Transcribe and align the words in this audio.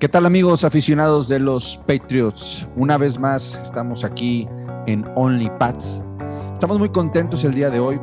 ¿Qué 0.00 0.08
tal 0.08 0.24
amigos 0.24 0.64
aficionados 0.64 1.28
de 1.28 1.38
los 1.38 1.76
Patriots? 1.86 2.66
Una 2.74 2.96
vez 2.96 3.18
más 3.18 3.60
estamos 3.62 4.02
aquí 4.02 4.48
en 4.86 5.04
Only 5.14 5.50
Pats. 5.58 6.00
Estamos 6.54 6.78
muy 6.78 6.88
contentos 6.88 7.44
el 7.44 7.52
día 7.54 7.68
de 7.68 7.80
hoy. 7.80 8.00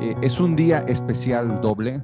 Eh, 0.00 0.14
es 0.22 0.38
un 0.38 0.54
día 0.54 0.84
especial 0.86 1.60
doble. 1.60 2.00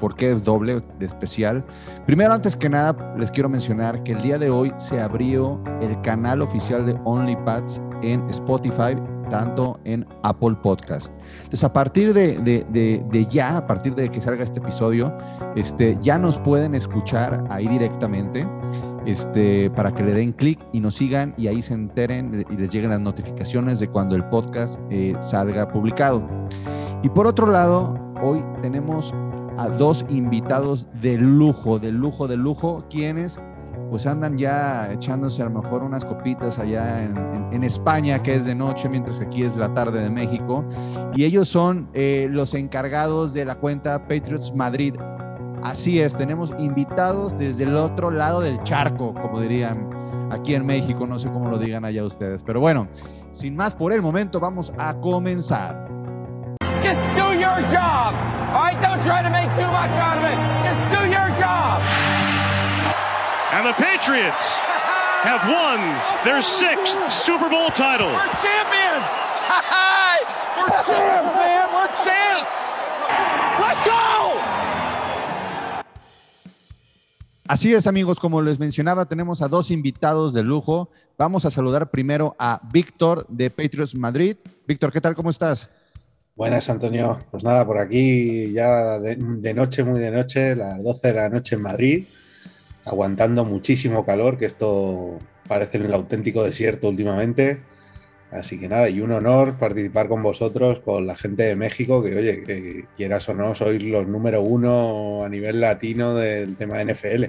¿Por 0.00 0.16
qué 0.16 0.32
es 0.32 0.42
doble 0.42 0.80
de 0.98 1.04
especial? 1.04 1.62
Primero, 2.06 2.32
antes 2.32 2.56
que 2.56 2.70
nada, 2.70 3.14
les 3.18 3.30
quiero 3.30 3.50
mencionar 3.50 4.02
que 4.02 4.12
el 4.12 4.22
día 4.22 4.38
de 4.38 4.48
hoy 4.48 4.72
se 4.78 4.98
abrió 4.98 5.62
el 5.82 6.00
canal 6.00 6.40
oficial 6.40 6.86
de 6.86 6.98
Only 7.04 7.36
Pats 7.44 7.82
en 8.00 8.26
Spotify 8.30 8.96
tanto 9.28 9.80
en 9.84 10.06
Apple 10.22 10.56
Podcast. 10.62 11.12
Entonces, 11.38 11.64
a 11.64 11.72
partir 11.72 12.12
de, 12.12 13.26
ya, 13.30 13.58
a 13.58 13.66
partir 13.66 13.94
de 13.94 14.08
que 14.08 14.20
salga 14.20 14.44
este 14.44 14.58
episodio, 14.58 15.16
este, 15.54 15.98
ya 16.00 16.18
nos 16.18 16.38
pueden 16.38 16.74
escuchar 16.74 17.44
ahí 17.50 17.66
directamente 17.68 18.46
este, 19.06 19.70
para 19.70 19.94
que 19.94 20.02
le 20.02 20.12
den 20.12 20.32
clic 20.32 20.58
y 20.72 20.80
nos 20.80 20.96
sigan 20.96 21.34
y 21.36 21.46
ahí 21.46 21.62
se 21.62 21.74
enteren 21.74 22.44
y 22.50 22.56
les 22.56 22.70
lleguen 22.70 22.90
las 22.90 23.00
notificaciones 23.00 23.78
de 23.78 23.88
cuando 23.88 24.16
el 24.16 24.24
podcast 24.24 24.80
eh, 24.90 25.14
salga 25.20 25.68
publicado. 25.68 26.26
Y 27.02 27.08
por 27.08 27.26
otro 27.26 27.46
lado, 27.46 27.98
hoy 28.22 28.42
tenemos 28.62 29.14
a 29.56 29.68
dos 29.68 30.04
invitados 30.08 30.86
de 31.00 31.18
lujo, 31.18 31.78
de 31.78 31.92
lujo, 31.92 32.28
de 32.28 32.36
lujo, 32.36 32.84
quienes 32.90 33.40
pues 33.90 34.06
andan 34.06 34.36
ya 34.38 34.92
echándose 34.92 35.42
a 35.42 35.46
lo 35.46 35.62
mejor 35.62 35.82
unas 35.82 36.04
copitas 36.04 36.58
allá 36.58 37.04
en, 37.04 37.16
España, 37.64 38.22
que 38.22 38.34
es 38.34 38.44
de 38.44 38.54
noche, 38.54 38.86
mientras 38.86 39.18
que 39.18 39.24
aquí 39.24 39.42
es 39.42 39.56
la 39.56 39.72
tarde 39.72 40.02
de 40.02 40.10
México. 40.10 40.62
Y 41.14 41.24
ellos 41.24 41.48
son 41.48 41.88
eh, 41.94 42.28
los 42.30 42.52
encargados 42.52 43.32
de 43.32 43.46
la 43.46 43.54
cuenta 43.54 44.06
Patriots 44.06 44.54
Madrid. 44.54 44.94
Así 45.62 45.98
es, 45.98 46.14
tenemos 46.14 46.52
invitados 46.58 47.36
desde 47.38 47.64
el 47.64 47.76
otro 47.76 48.10
lado 48.10 48.42
del 48.42 48.62
charco, 48.62 49.14
como 49.14 49.40
dirían 49.40 49.88
aquí 50.30 50.54
en 50.54 50.66
México, 50.66 51.06
no 51.06 51.18
sé 51.18 51.30
cómo 51.30 51.48
lo 51.48 51.58
digan 51.58 51.84
allá 51.84 52.04
ustedes. 52.04 52.42
Pero 52.42 52.60
bueno, 52.60 52.88
sin 53.32 53.56
más 53.56 53.74
por 53.74 53.92
el 53.92 54.02
momento, 54.02 54.38
vamos 54.38 54.72
a 54.78 54.94
comenzar. 55.00 55.88
Just 56.82 57.00
do 57.16 57.32
your 57.32 57.60
job. 57.72 58.12
All 58.54 58.62
right, 58.62 58.80
don't 58.80 59.02
try 59.04 59.22
to 59.22 59.30
make 59.30 59.48
too 59.56 59.66
much 59.66 59.90
out 59.98 60.18
of 60.18 60.24
it. 60.24 60.38
Just 60.62 61.00
do 61.00 61.10
your. 61.10 61.25
And 63.56 63.64
the 63.64 63.72
Patriots 63.72 64.58
have 65.24 65.40
won 65.48 65.80
their 66.24 66.42
sixth 66.42 66.98
Super 67.10 67.48
Bowl 67.48 67.70
title. 67.70 68.12
We're 68.12 68.28
champions! 68.44 69.08
We're 70.60 70.68
champs, 70.84 71.32
man! 71.32 71.64
We're 71.72 71.88
champs! 72.04 72.44
Let's 73.58 73.82
go! 73.82 74.34
Así 77.48 77.72
es, 77.72 77.86
amigos, 77.86 78.20
como 78.20 78.42
les 78.42 78.58
mencionaba, 78.58 79.06
tenemos 79.06 79.40
a 79.40 79.48
dos 79.48 79.70
invitados 79.70 80.34
de 80.34 80.42
lujo. 80.42 80.90
Vamos 81.16 81.46
a 81.46 81.50
saludar 81.50 81.90
primero 81.90 82.36
a 82.38 82.60
Víctor 82.70 83.26
de 83.28 83.48
Patriots 83.48 83.94
Madrid. 83.94 84.36
Víctor, 84.66 84.92
¿qué 84.92 85.00
tal? 85.00 85.14
¿Cómo 85.14 85.30
estás? 85.30 85.70
Buenas, 86.34 86.68
Antonio. 86.68 87.20
Pues 87.30 87.42
nada, 87.42 87.64
por 87.64 87.78
aquí 87.78 88.52
ya 88.52 88.98
de, 88.98 89.16
de 89.16 89.54
noche, 89.54 89.82
muy 89.82 89.98
de 89.98 90.10
noche, 90.10 90.54
las 90.54 90.84
12 90.84 91.08
de 91.08 91.14
la 91.14 91.30
noche 91.30 91.54
en 91.54 91.62
Madrid 91.62 92.06
aguantando 92.86 93.44
muchísimo 93.44 94.06
calor, 94.06 94.38
que 94.38 94.46
esto 94.46 95.18
parece 95.46 95.78
el 95.78 95.92
auténtico 95.92 96.44
desierto 96.44 96.88
últimamente. 96.88 97.60
Así 98.30 98.58
que 98.58 98.68
nada, 98.68 98.88
y 98.88 99.00
un 99.00 99.12
honor 99.12 99.54
participar 99.54 100.08
con 100.08 100.22
vosotros, 100.22 100.80
con 100.80 101.06
la 101.06 101.16
gente 101.16 101.44
de 101.44 101.56
México, 101.56 102.02
que 102.02 102.16
oye, 102.16 102.42
que 102.44 102.86
quieras 102.96 103.28
o 103.28 103.34
no, 103.34 103.54
sois 103.54 103.82
los 103.82 104.06
número 104.06 104.40
uno 104.40 105.24
a 105.24 105.28
nivel 105.28 105.60
latino 105.60 106.14
del 106.14 106.56
tema 106.56 106.78
de 106.78 106.94
NFL. 106.94 107.24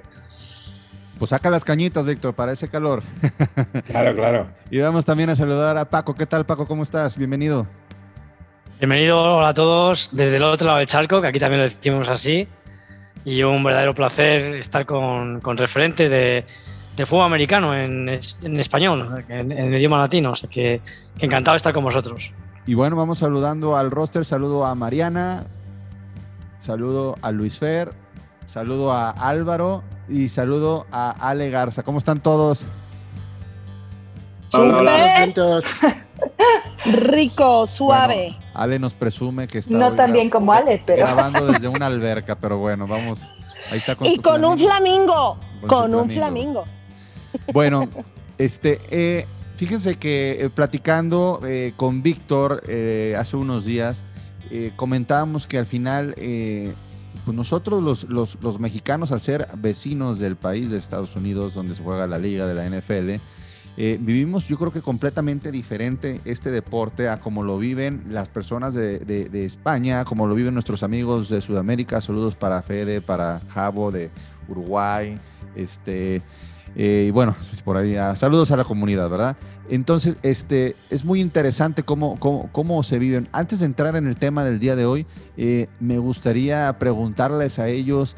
Pues 1.20 1.30
saca 1.30 1.50
las 1.50 1.66
cañitas, 1.66 2.06
Víctor, 2.06 2.34
para 2.34 2.52
ese 2.52 2.68
calor. 2.68 3.04
Claro, 3.88 4.16
claro. 4.16 4.48
y 4.70 4.80
vamos 4.80 5.06
también 5.06 5.30
a 5.30 5.36
saludar 5.36 5.78
a 5.78 5.86
Paco. 5.86 6.14
¿Qué 6.14 6.26
tal, 6.26 6.46
Paco? 6.46 6.68
¿Cómo 6.68 6.84
estás? 6.84 7.18
Bienvenido. 7.18 7.66
Bienvenido 8.80 9.44
a 9.46 9.54
todos 9.54 10.10
desde 10.12 10.38
el 10.38 10.44
otro 10.44 10.68
lado 10.68 10.80
del 10.80 10.88
charco, 10.88 11.22
que 11.22 11.28
aquí 11.28 11.40
también 11.40 11.62
lo 11.62 11.70
decimos 11.70 12.10
así 12.10 12.48
y 13.28 13.44
un 13.44 13.62
verdadero 13.62 13.94
placer 13.94 14.56
estar 14.56 14.86
con, 14.86 15.42
referentes 15.58 16.10
de, 16.10 16.46
fútbol 17.06 17.26
americano 17.26 17.76
en, 17.76 18.08
español, 18.08 19.26
en, 19.28 19.52
el 19.52 19.74
idioma 19.76 19.98
latino. 19.98 20.32
Así 20.32 20.48
que, 20.48 20.80
encantado 21.20 21.56
de 21.56 21.58
estar 21.58 21.74
con 21.74 21.84
vosotros. 21.84 22.32
Y 22.66 22.74
bueno, 22.74 22.96
vamos 22.96 23.20
saludando 23.20 23.76
al 23.76 23.92
roster. 23.92 24.24
Saludo 24.24 24.66
a 24.66 24.74
Mariana, 24.76 25.46
saludo 26.60 27.18
a 27.22 27.32
Luis 27.32 27.60
Fer, 27.60 27.90
saludo 28.46 28.94
a 28.94 29.10
Álvaro 29.10 29.84
y 30.08 30.30
saludo 30.30 30.86
a 30.90 31.12
Ale 31.12 31.50
Garza. 31.50 31.84
¿Cómo 31.84 31.98
están 31.98 32.20
todos? 32.20 32.66
Hola, 34.54 34.78
hola. 34.78 35.62
Rico, 36.88 37.66
suave. 37.66 38.38
Ale 38.54 38.80
nos 38.80 38.94
presume 38.94 39.48
que 39.48 39.60
está. 39.60 39.78
No 39.78 39.94
tan 39.94 40.14
bien 40.14 40.30
como 40.30 40.54
Ale, 40.54 40.82
pero. 40.86 41.04
Grabando 41.04 41.46
desde 41.46 41.68
una 41.68 41.88
alberca, 41.88 42.36
pero 42.36 42.58
bueno, 42.58 42.88
vamos. 42.88 43.28
Ahí 43.72 43.78
está 43.78 43.96
con 43.96 44.08
y 44.08 44.18
con 44.18 44.44
un 44.46 44.58
flamingo. 44.58 45.38
Con, 45.68 45.94
un 45.94 46.10
flamingo. 46.10 46.64
Bueno, 47.54 47.82
este. 48.38 48.80
Eh, 48.90 49.26
fíjense 49.56 49.98
que 49.98 50.38
eh, 50.40 50.50
platicando 50.50 51.42
eh, 51.44 51.74
con 51.76 52.02
Víctor 52.02 52.64
hace 53.18 53.36
unos 53.36 53.66
días, 53.66 54.04
comentábamos 54.76 55.48
que 55.48 55.58
al 55.58 55.66
final. 55.66 56.14
pues 56.16 57.36
nosotros 57.36 57.84
los, 57.84 58.06
los, 58.06 58.38
los 58.42 58.60
mexicanos, 58.60 59.12
al 59.12 59.20
ser 59.20 59.48
vecinos 59.58 60.20
del 60.20 60.38
país 60.38 60.70
de 60.70 60.78
Estados 60.78 61.16
Unidos, 61.18 61.54
donde 61.54 61.76
se 61.76 61.84
juega 61.84 62.08
la 62.08 62.18
liga 62.18 62.46
de 62.46 62.54
la 62.54 62.66
NFL, 62.66 63.22
eh, 63.80 64.00
vivimos 64.02 64.48
yo 64.48 64.58
creo 64.58 64.74
que 64.74 64.82
completamente 64.82 65.52
diferente 65.52 66.20
este 66.26 66.50
deporte 66.50 67.10
a 67.10 67.20
como 67.20 67.44
lo 67.44 67.60
viven 67.60 68.06
las 68.10 68.28
personas 68.28 68.74
de, 68.74 69.00
de, 69.00 69.46
España, 69.46 70.04
como 70.04 70.26
lo 70.26 70.34
viven 70.34 70.56
nuestros 70.56 70.82
amigos 70.82 71.30
de 71.30 71.42
Sudamérica. 71.42 72.02
Saludos 72.02 72.36
para 72.36 72.64
Fede, 72.64 73.02
para 73.02 73.40
Javo 73.50 73.92
de 73.92 74.10
Uruguay. 74.50 75.20
Este, 75.56 76.24
eh, 76.76 77.06
y 77.08 77.12
bueno, 77.12 77.36
pues 77.38 77.62
por 77.62 77.78
ahí, 77.78 77.96
ah, 77.96 78.16
saludos 78.16 78.50
a 78.50 78.58
la 78.58 78.64
comunidad, 78.64 79.10
¿verdad? 79.12 79.38
Entonces, 79.70 80.18
este, 80.24 80.76
es 80.90 81.06
muy 81.06 81.22
interesante 81.22 81.84
cómo, 81.84 82.18
cómo, 82.20 82.50
cómo, 82.52 82.82
se 82.82 82.98
viven. 82.98 83.28
Antes 83.32 83.60
de 83.60 83.68
entrar 83.68 83.96
en 83.96 84.08
el 84.08 84.16
tema 84.16 84.44
del 84.44 84.60
día 84.60 84.76
de 84.76 84.86
hoy, 84.86 85.06
eh, 85.38 85.68
me 85.80 86.00
gustaría 86.00 86.76
preguntarles 86.80 87.60
a 87.60 87.68
ellos 87.68 88.16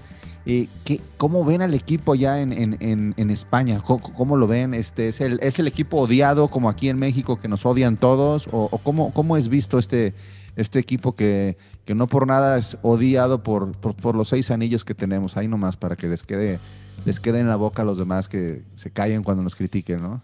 ¿Cómo 1.18 1.46
ven 1.46 1.62
al 1.62 1.74
equipo 1.74 2.16
ya 2.16 2.40
en, 2.40 3.30
España? 3.30 3.84
¿Cómo, 3.86 4.38
lo 4.38 4.48
ven? 4.48 4.74
Este, 4.74 5.10
¿es, 5.10 5.22
el, 5.22 5.40
¿Es 5.42 5.60
el 5.60 5.68
equipo 5.68 5.98
odiado 5.98 6.48
como 6.48 6.70
aquí 6.70 6.90
en 6.90 6.98
México 6.98 7.40
que 7.40 7.48
nos 7.48 7.66
odian 7.66 7.98
todos? 7.98 8.48
¿O, 8.52 8.70
cómo, 8.84 9.14
cómo, 9.14 9.38
es 9.38 9.50
visto 9.50 9.78
este, 9.78 10.14
este 10.56 10.80
equipo 10.80 11.14
que, 11.14 11.58
no 11.88 12.08
por 12.08 12.26
nada 12.26 12.58
es 12.58 12.78
odiado 12.82 13.44
por, 13.44 13.74
los 14.16 14.30
seis 14.30 14.50
anillos 14.50 14.84
que 14.84 14.96
tenemos? 14.96 15.38
Ahí 15.38 15.48
nomás 15.48 15.78
para 15.78 15.96
que 15.96 16.08
les 16.08 16.24
quede, 16.24 16.60
les 17.06 17.20
quede 17.20 17.40
en 17.40 17.48
la 17.48 17.56
boca 17.56 17.84
a 17.84 17.86
los 17.86 17.98
demás 17.98 18.28
que 18.30 18.64
se 18.76 18.92
callen 18.92 19.24
cuando 19.24 19.44
nos 19.44 19.56
critiquen, 19.56 20.02
¿no? 20.02 20.22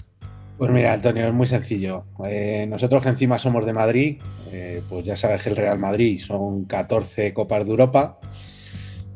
Pues 0.58 0.72
mira, 0.72 0.94
Antonio, 0.94 1.28
es 1.28 1.34
muy 1.34 1.48
sencillo. 1.48 2.06
Eh, 2.26 2.66
nosotros 2.70 3.04
que 3.04 3.10
encima 3.10 3.38
somos 3.40 3.66
de 3.66 3.74
Madrid, 3.74 4.22
eh, 4.52 4.82
pues 4.88 5.04
ya 5.04 5.18
sabes 5.18 5.44
que 5.44 5.50
el 5.50 5.58
Real 5.58 5.78
Madrid 5.78 6.20
son 6.26 6.64
14 6.64 7.34
Copas 7.34 7.66
de 7.66 7.72
Europa 7.72 8.20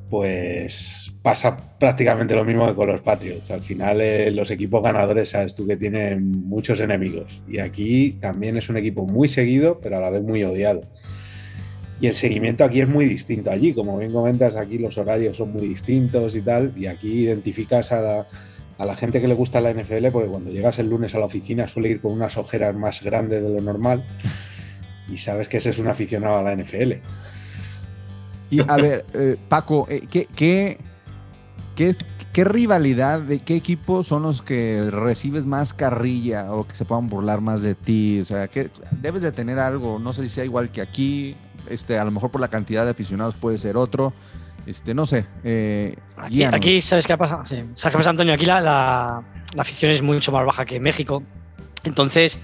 pues 0.09 0.98
pasa 1.21 1.57
prácticamente 1.79 2.33
lo 2.33 2.45
mismo 2.45 2.65
que 2.67 2.75
con 2.75 2.87
los 2.87 3.01
Patriots. 3.01 3.51
Al 3.51 3.61
final 3.61 4.01
eh, 4.01 4.31
los 4.31 4.49
equipos 4.51 4.81
ganadores 4.81 5.29
sabes 5.29 5.53
tú 5.55 5.67
que 5.67 5.77
tienen 5.77 6.31
muchos 6.47 6.79
enemigos 6.79 7.41
y 7.47 7.59
aquí 7.59 8.13
también 8.13 8.57
es 8.57 8.69
un 8.69 8.77
equipo 8.77 9.05
muy 9.05 9.27
seguido 9.27 9.79
pero 9.81 9.97
a 9.97 9.99
la 9.99 10.09
vez 10.09 10.21
muy 10.21 10.43
odiado. 10.43 10.81
Y 12.01 12.07
el 12.07 12.15
seguimiento 12.15 12.63
aquí 12.63 12.79
es 12.79 12.87
muy 12.87 13.03
distinto 13.03 13.51
allí, 13.51 13.73
como 13.73 13.97
bien 13.97 14.13
comentas, 14.13 14.55
aquí 14.55 14.77
los 14.77 14.97
horarios 14.97 15.35
son 15.35 15.51
muy 15.51 15.67
distintos 15.67 16.33
y 16.33 16.41
tal, 16.41 16.71
y 16.77 16.85
aquí 16.85 17.23
identificas 17.23 17.91
a 17.91 17.99
la, 17.99 18.27
a 18.77 18.85
la 18.85 18.95
gente 18.95 19.19
que 19.19 19.27
le 19.27 19.33
gusta 19.33 19.59
la 19.59 19.73
NFL 19.73 20.07
porque 20.13 20.29
cuando 20.29 20.49
llegas 20.49 20.79
el 20.79 20.89
lunes 20.89 21.13
a 21.13 21.19
la 21.19 21.25
oficina 21.25 21.67
suele 21.67 21.89
ir 21.89 21.99
con 21.99 22.13
unas 22.13 22.37
ojeras 22.37 22.73
más 22.73 23.03
grandes 23.03 23.43
de 23.43 23.49
lo 23.49 23.59
normal 23.59 24.05
y 25.09 25.17
sabes 25.17 25.49
que 25.49 25.57
ese 25.57 25.71
es 25.71 25.79
un 25.79 25.89
aficionado 25.89 26.37
a 26.37 26.43
la 26.43 26.55
NFL. 26.55 26.93
Y 28.51 28.61
a 28.67 28.75
ver, 28.77 29.05
eh, 29.13 29.35
Paco, 29.47 29.85
eh, 29.89 30.03
¿qué, 30.09 30.27
qué, 30.33 30.77
qué, 31.79 31.95
qué 32.33 32.43
rivalidad, 32.43 33.21
de 33.21 33.39
qué 33.39 33.55
equipos 33.55 34.07
son 34.07 34.23
los 34.23 34.41
que 34.41 34.89
recibes 34.91 35.45
más 35.45 35.73
carrilla 35.73 36.51
o 36.51 36.67
que 36.67 36.75
se 36.75 36.83
puedan 36.83 37.07
burlar 37.07 37.39
más 37.39 37.61
de 37.61 37.73
ti? 37.73 38.19
O 38.19 38.23
sea, 38.25 38.49
que 38.49 38.69
debes 38.91 39.21
de 39.21 39.31
tener 39.31 39.59
algo, 39.59 39.97
no 39.97 40.11
sé 40.11 40.23
si 40.23 40.29
sea 40.29 40.43
igual 40.43 40.71
que 40.71 40.81
aquí, 40.81 41.37
este, 41.69 41.97
a 41.97 42.03
lo 42.03 42.11
mejor 42.11 42.31
por 42.31 42.41
la 42.41 42.49
cantidad 42.49 42.83
de 42.83 42.91
aficionados 42.91 43.35
puede 43.35 43.57
ser 43.57 43.77
otro. 43.77 44.11
Este, 44.65 44.93
no 44.93 45.05
sé. 45.05 45.25
Eh, 45.45 45.95
aquí, 46.51 46.81
¿sabes 46.81 47.07
qué 47.07 47.17
pasa? 47.17 47.45
Sí. 47.45 47.63
¿Sabes 47.73 47.93
qué 47.93 47.97
pasa, 47.97 48.09
Antonio? 48.09 48.33
Aquí 48.33 48.45
la, 48.45 48.59
la, 48.59 49.23
la, 49.55 49.61
afición 49.61 49.89
es 49.89 50.01
mucho 50.01 50.33
más 50.33 50.45
baja 50.45 50.65
que 50.65 50.75
en 50.75 50.83
México. 50.83 51.23
Entonces, 51.85 52.39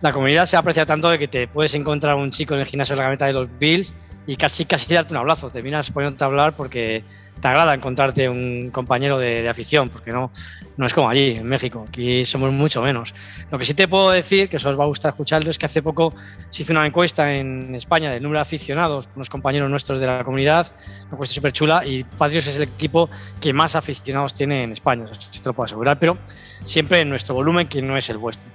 la 0.00 0.12
comunidad 0.12 0.46
se 0.46 0.56
aprecia 0.56 0.84
tanto 0.86 1.08
de 1.08 1.20
que 1.20 1.28
te 1.28 1.46
puedes 1.46 1.76
encontrar 1.76 2.16
un 2.16 2.32
chico 2.32 2.54
en 2.54 2.60
el 2.60 2.66
gimnasio 2.66 2.96
de 2.96 2.98
la 2.98 3.04
gaveta 3.04 3.26
de 3.26 3.34
los 3.34 3.48
Bills 3.60 3.94
y 4.26 4.34
casi 4.34 4.64
casi 4.64 4.92
darte 4.92 5.14
un 5.14 5.18
abrazo. 5.18 5.50
Terminas 5.50 5.92
poniéndote 5.92 6.24
a 6.24 6.26
hablar 6.26 6.52
porque 6.54 7.04
te 7.40 7.48
agrada 7.48 7.74
encontrarte 7.74 8.28
un 8.28 8.70
compañero 8.70 9.18
de, 9.18 9.48
afición, 9.48 9.88
porque 9.88 10.12
no, 10.12 10.30
no 10.76 10.86
es 10.86 10.94
como 10.94 11.08
allí, 11.08 11.36
en 11.36 11.46
México. 11.46 11.84
Aquí 11.88 12.24
somos 12.24 12.52
mucho 12.52 12.82
menos. 12.82 13.14
Lo 13.50 13.58
que 13.58 13.64
sí 13.64 13.74
te 13.74 13.88
puedo 13.88 14.10
decir, 14.10 14.48
que 14.48 14.58
eso 14.58 14.70
os 14.70 14.78
va 14.78 14.84
a 14.84 14.86
gustar 14.86 15.10
escucharlo, 15.10 15.50
es 15.50 15.58
que 15.58 15.66
hace 15.66 15.82
poco 15.82 16.14
se 16.50 16.62
hizo 16.62 16.72
una 16.72 16.86
encuesta 16.86 17.32
en 17.34 17.74
España 17.74 18.10
del 18.10 18.22
número 18.22 18.38
de 18.38 18.42
aficionados, 18.42 19.08
unos 19.16 19.28
compañeros 19.28 19.68
nuestros 19.68 20.00
de 20.00 20.06
la 20.06 20.24
comunidad, 20.24 20.72
una 21.06 21.12
encuesta 21.12 21.34
súper 21.34 21.52
chula, 21.52 21.84
y 21.84 22.04
Patriots 22.04 22.46
es 22.46 22.56
el 22.56 22.62
equipo 22.62 23.10
que 23.40 23.52
más 23.52 23.74
aficionados 23.74 24.34
tiene 24.34 24.62
en 24.62 24.72
España, 24.72 25.04
eso 25.04 25.14
te 25.14 25.48
lo 25.48 25.52
puedo 25.52 25.64
asegurar, 25.64 25.98
pero 25.98 26.18
siempre 26.64 27.00
en 27.00 27.08
nuestro 27.08 27.34
volumen, 27.34 27.66
que 27.66 27.82
no 27.82 27.96
es 27.96 28.08
el 28.08 28.18
vuestro. 28.18 28.50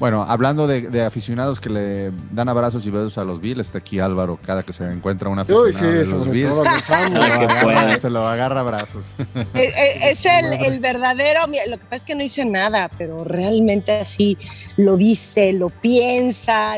Bueno, 0.00 0.24
hablando 0.26 0.66
de, 0.66 1.02
aficionados 1.02 1.60
que 1.60 1.70
le 1.70 2.12
dan 2.32 2.48
abrazos 2.48 2.84
y 2.86 2.90
besos 2.90 3.16
a 3.16 3.24
los 3.24 3.40
Bills, 3.40 3.60
está 3.60 3.78
aquí 3.78 4.00
Álvaro, 4.00 4.38
cada 4.44 4.62
que 4.62 4.72
se 4.72 4.84
encuentra 4.90 5.28
un 5.28 5.38
aficionado 5.38 5.92
de 5.92 6.06
los 6.06 6.28
Bills, 6.28 6.52
se 8.00 8.10
lo 8.10 8.26
agarra 8.26 8.60
abrazos. 8.60 9.04
Eh, 9.54 9.72
eh, 9.76 10.10
es 10.10 10.26
el, 10.26 10.80
verdadero, 10.80 11.40
lo 11.68 11.78
que 11.78 11.84
pasa 11.84 11.96
es 11.96 12.04
que 12.04 12.14
no 12.14 12.22
dice 12.22 12.44
nada, 12.44 12.90
pero 12.96 13.24
realmente 13.24 13.92
así 13.92 14.36
lo 14.76 14.96
dice, 14.96 15.52
lo 15.52 15.70
piensa. 15.70 16.76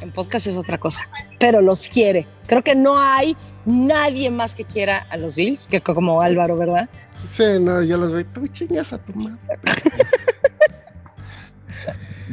En 0.00 0.10
podcast 0.10 0.46
es 0.46 0.56
otra 0.56 0.78
cosa, 0.78 1.02
pero 1.38 1.62
los 1.62 1.88
quiere. 1.88 2.26
Creo 2.46 2.62
que 2.62 2.74
no 2.74 2.98
hay 2.98 3.36
nadie 3.64 4.30
más 4.30 4.54
que 4.54 4.64
quiera 4.64 5.06
a 5.10 5.16
los 5.16 5.36
Bills 5.36 5.68
que 5.68 5.80
como 5.80 6.20
Álvaro, 6.20 6.56
¿verdad? 6.56 6.88
Sí, 7.26 7.44
no, 7.60 7.82
yo 7.82 7.96
los 7.96 8.12
veo, 8.12 8.26
tú 8.26 8.46
chingas 8.48 8.92
a 8.92 8.98
tu 8.98 9.14
madre. 9.14 9.38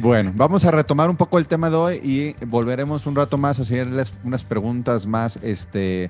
Bueno, 0.00 0.32
vamos 0.32 0.64
a 0.64 0.70
retomar 0.70 1.10
un 1.10 1.16
poco 1.16 1.38
el 1.38 1.48
tema 1.48 1.68
de 1.70 1.76
hoy 1.76 1.96
y 1.96 2.44
volveremos 2.44 3.04
un 3.06 3.16
rato 3.16 3.36
más 3.36 3.58
a 3.58 3.62
hacerles 3.62 4.14
unas 4.22 4.44
preguntas 4.44 5.08
más 5.08 5.40
este, 5.42 6.08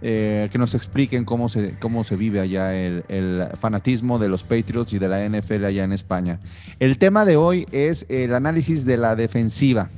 eh, 0.00 0.48
que 0.50 0.56
nos 0.56 0.74
expliquen 0.74 1.26
cómo 1.26 1.50
se, 1.50 1.78
cómo 1.78 2.04
se 2.04 2.16
vive 2.16 2.40
allá 2.40 2.74
el, 2.74 3.48
fanatismo 3.60 4.18
de 4.18 4.30
los 4.30 4.44
Patriots 4.44 4.94
y 4.94 4.98
de 4.98 5.08
la 5.08 5.28
NFL 5.28 5.66
allá 5.66 5.84
en 5.84 5.92
España. 5.92 6.40
El 6.78 6.96
tema 6.96 7.26
de 7.26 7.36
hoy 7.36 7.66
es 7.70 8.06
el 8.08 8.34
análisis 8.34 8.86
de 8.86 8.96
la 8.96 9.14
defensiva. 9.14 9.90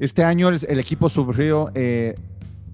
Este 0.00 0.24
año 0.24 0.48
el, 0.48 0.80
equipo 0.80 1.08
sufrió, 1.08 1.70
eh, 1.76 2.16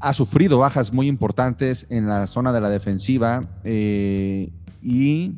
ha 0.00 0.14
sufrido 0.14 0.56
bajas 0.56 0.94
muy 0.94 1.06
importantes 1.06 1.86
en 1.90 2.08
la 2.08 2.26
zona 2.28 2.50
de 2.50 2.62
la 2.62 2.70
defensiva 2.70 3.42
eh, 3.62 4.48
y 4.82 5.34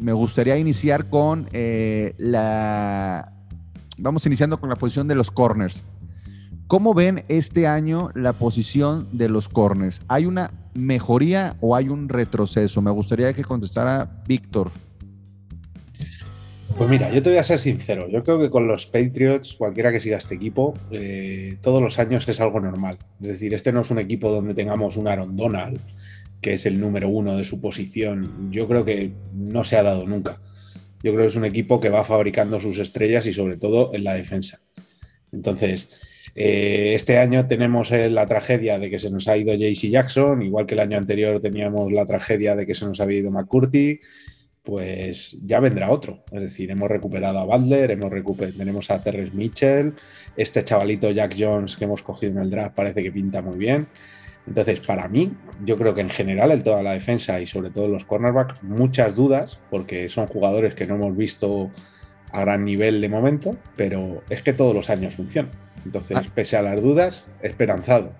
me 0.00 0.12
gustaría 0.12 0.58
iniciar 0.58 1.08
con 1.08 1.48
eh, 1.52 2.14
la... 2.18 3.32
Vamos 3.98 4.26
iniciando 4.26 4.60
con 4.60 4.68
la 4.68 4.76
posición 4.76 5.08
de 5.08 5.14
los 5.14 5.30
corners. 5.30 5.82
¿Cómo 6.66 6.94
ven 6.94 7.24
este 7.28 7.66
año 7.66 8.10
la 8.14 8.32
posición 8.32 9.08
de 9.12 9.28
los 9.28 9.48
corners? 9.48 10.02
¿Hay 10.08 10.26
una 10.26 10.50
mejoría 10.74 11.56
o 11.60 11.76
hay 11.76 11.88
un 11.88 12.08
retroceso? 12.08 12.82
Me 12.82 12.90
gustaría 12.90 13.32
que 13.32 13.44
contestara 13.44 14.22
Víctor. 14.26 14.70
Pues 16.76 16.90
mira, 16.90 17.10
yo 17.10 17.22
te 17.22 17.30
voy 17.30 17.38
a 17.38 17.44
ser 17.44 17.58
sincero. 17.58 18.06
Yo 18.10 18.22
creo 18.22 18.38
que 18.38 18.50
con 18.50 18.66
los 18.68 18.86
Patriots, 18.86 19.54
cualquiera 19.54 19.90
que 19.92 20.00
siga 20.00 20.18
este 20.18 20.34
equipo, 20.34 20.74
eh, 20.90 21.56
todos 21.62 21.80
los 21.80 21.98
años 21.98 22.28
es 22.28 22.38
algo 22.38 22.60
normal. 22.60 22.98
Es 23.22 23.28
decir, 23.28 23.54
este 23.54 23.72
no 23.72 23.80
es 23.80 23.90
un 23.90 23.98
equipo 23.98 24.30
donde 24.30 24.52
tengamos 24.52 24.98
un 24.98 25.08
Aaron 25.08 25.36
Donald 25.36 25.80
que 26.40 26.54
es 26.54 26.66
el 26.66 26.80
número 26.80 27.08
uno 27.08 27.36
de 27.36 27.44
su 27.44 27.60
posición, 27.60 28.50
yo 28.50 28.68
creo 28.68 28.84
que 28.84 29.12
no 29.32 29.64
se 29.64 29.76
ha 29.76 29.82
dado 29.82 30.06
nunca. 30.06 30.40
Yo 31.02 31.12
creo 31.12 31.24
que 31.24 31.28
es 31.28 31.36
un 31.36 31.44
equipo 31.44 31.80
que 31.80 31.88
va 31.88 32.04
fabricando 32.04 32.60
sus 32.60 32.78
estrellas 32.78 33.26
y 33.26 33.32
sobre 33.32 33.56
todo 33.56 33.94
en 33.94 34.04
la 34.04 34.14
defensa. 34.14 34.60
Entonces, 35.32 35.88
eh, 36.34 36.92
este 36.94 37.18
año 37.18 37.46
tenemos 37.46 37.90
eh, 37.92 38.10
la 38.10 38.26
tragedia 38.26 38.78
de 38.78 38.90
que 38.90 39.00
se 39.00 39.10
nos 39.10 39.26
ha 39.26 39.36
ido 39.36 39.54
JC 39.54 39.88
Jackson, 39.88 40.42
igual 40.42 40.66
que 40.66 40.74
el 40.74 40.80
año 40.80 40.98
anterior 40.98 41.40
teníamos 41.40 41.90
la 41.92 42.04
tragedia 42.04 42.54
de 42.54 42.66
que 42.66 42.74
se 42.74 42.84
nos 42.84 43.00
había 43.00 43.20
ido 43.20 43.30
McCurdy, 43.30 44.00
pues 44.62 45.36
ya 45.42 45.60
vendrá 45.60 45.90
otro. 45.90 46.24
Es 46.30 46.42
decir, 46.42 46.70
hemos 46.70 46.90
recuperado 46.90 47.38
a 47.38 47.44
Butler, 47.44 47.92
hemos 47.92 48.10
tenemos 48.56 48.90
a 48.90 49.00
Terrence 49.00 49.34
Mitchell, 49.34 49.94
este 50.36 50.64
chavalito 50.64 51.10
Jack 51.10 51.36
Jones 51.38 51.76
que 51.76 51.84
hemos 51.84 52.02
cogido 52.02 52.32
en 52.32 52.38
el 52.38 52.50
draft 52.50 52.74
parece 52.74 53.02
que 53.02 53.12
pinta 53.12 53.40
muy 53.40 53.56
bien. 53.56 53.86
Entonces, 54.46 54.80
para 54.80 55.08
mí, 55.08 55.32
yo 55.64 55.76
creo 55.76 55.94
que 55.94 56.02
en 56.02 56.10
general, 56.10 56.52
en 56.52 56.62
toda 56.62 56.82
la 56.82 56.92
defensa 56.92 57.40
y 57.40 57.46
sobre 57.46 57.70
todo 57.70 57.88
los 57.88 58.04
cornerbacks, 58.04 58.62
muchas 58.62 59.14
dudas, 59.14 59.58
porque 59.70 60.08
son 60.08 60.26
jugadores 60.28 60.74
que 60.74 60.86
no 60.86 60.94
hemos 60.94 61.16
visto 61.16 61.70
a 62.30 62.40
gran 62.40 62.64
nivel 62.64 63.00
de 63.00 63.08
momento, 63.08 63.56
pero 63.76 64.22
es 64.30 64.42
que 64.42 64.52
todos 64.52 64.74
los 64.74 64.88
años 64.90 65.16
funcionan. 65.16 65.50
Entonces, 65.84 66.16
ah. 66.16 66.22
pese 66.34 66.56
a 66.56 66.62
las 66.62 66.82
dudas, 66.82 67.24
esperanzado. 67.42 68.12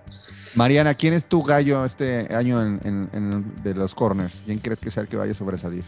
Mariana, 0.54 0.94
¿quién 0.94 1.12
es 1.12 1.26
tu 1.26 1.42
gallo 1.42 1.84
este 1.84 2.32
año 2.34 2.62
en, 2.62 3.54
de 3.62 3.74
los 3.74 3.94
corners? 3.94 4.42
¿Quién 4.46 4.58
crees 4.58 4.80
que 4.80 4.90
sea 4.90 5.02
el 5.02 5.08
que 5.08 5.16
vaya 5.16 5.32
a 5.32 5.34
sobresalir? 5.34 5.84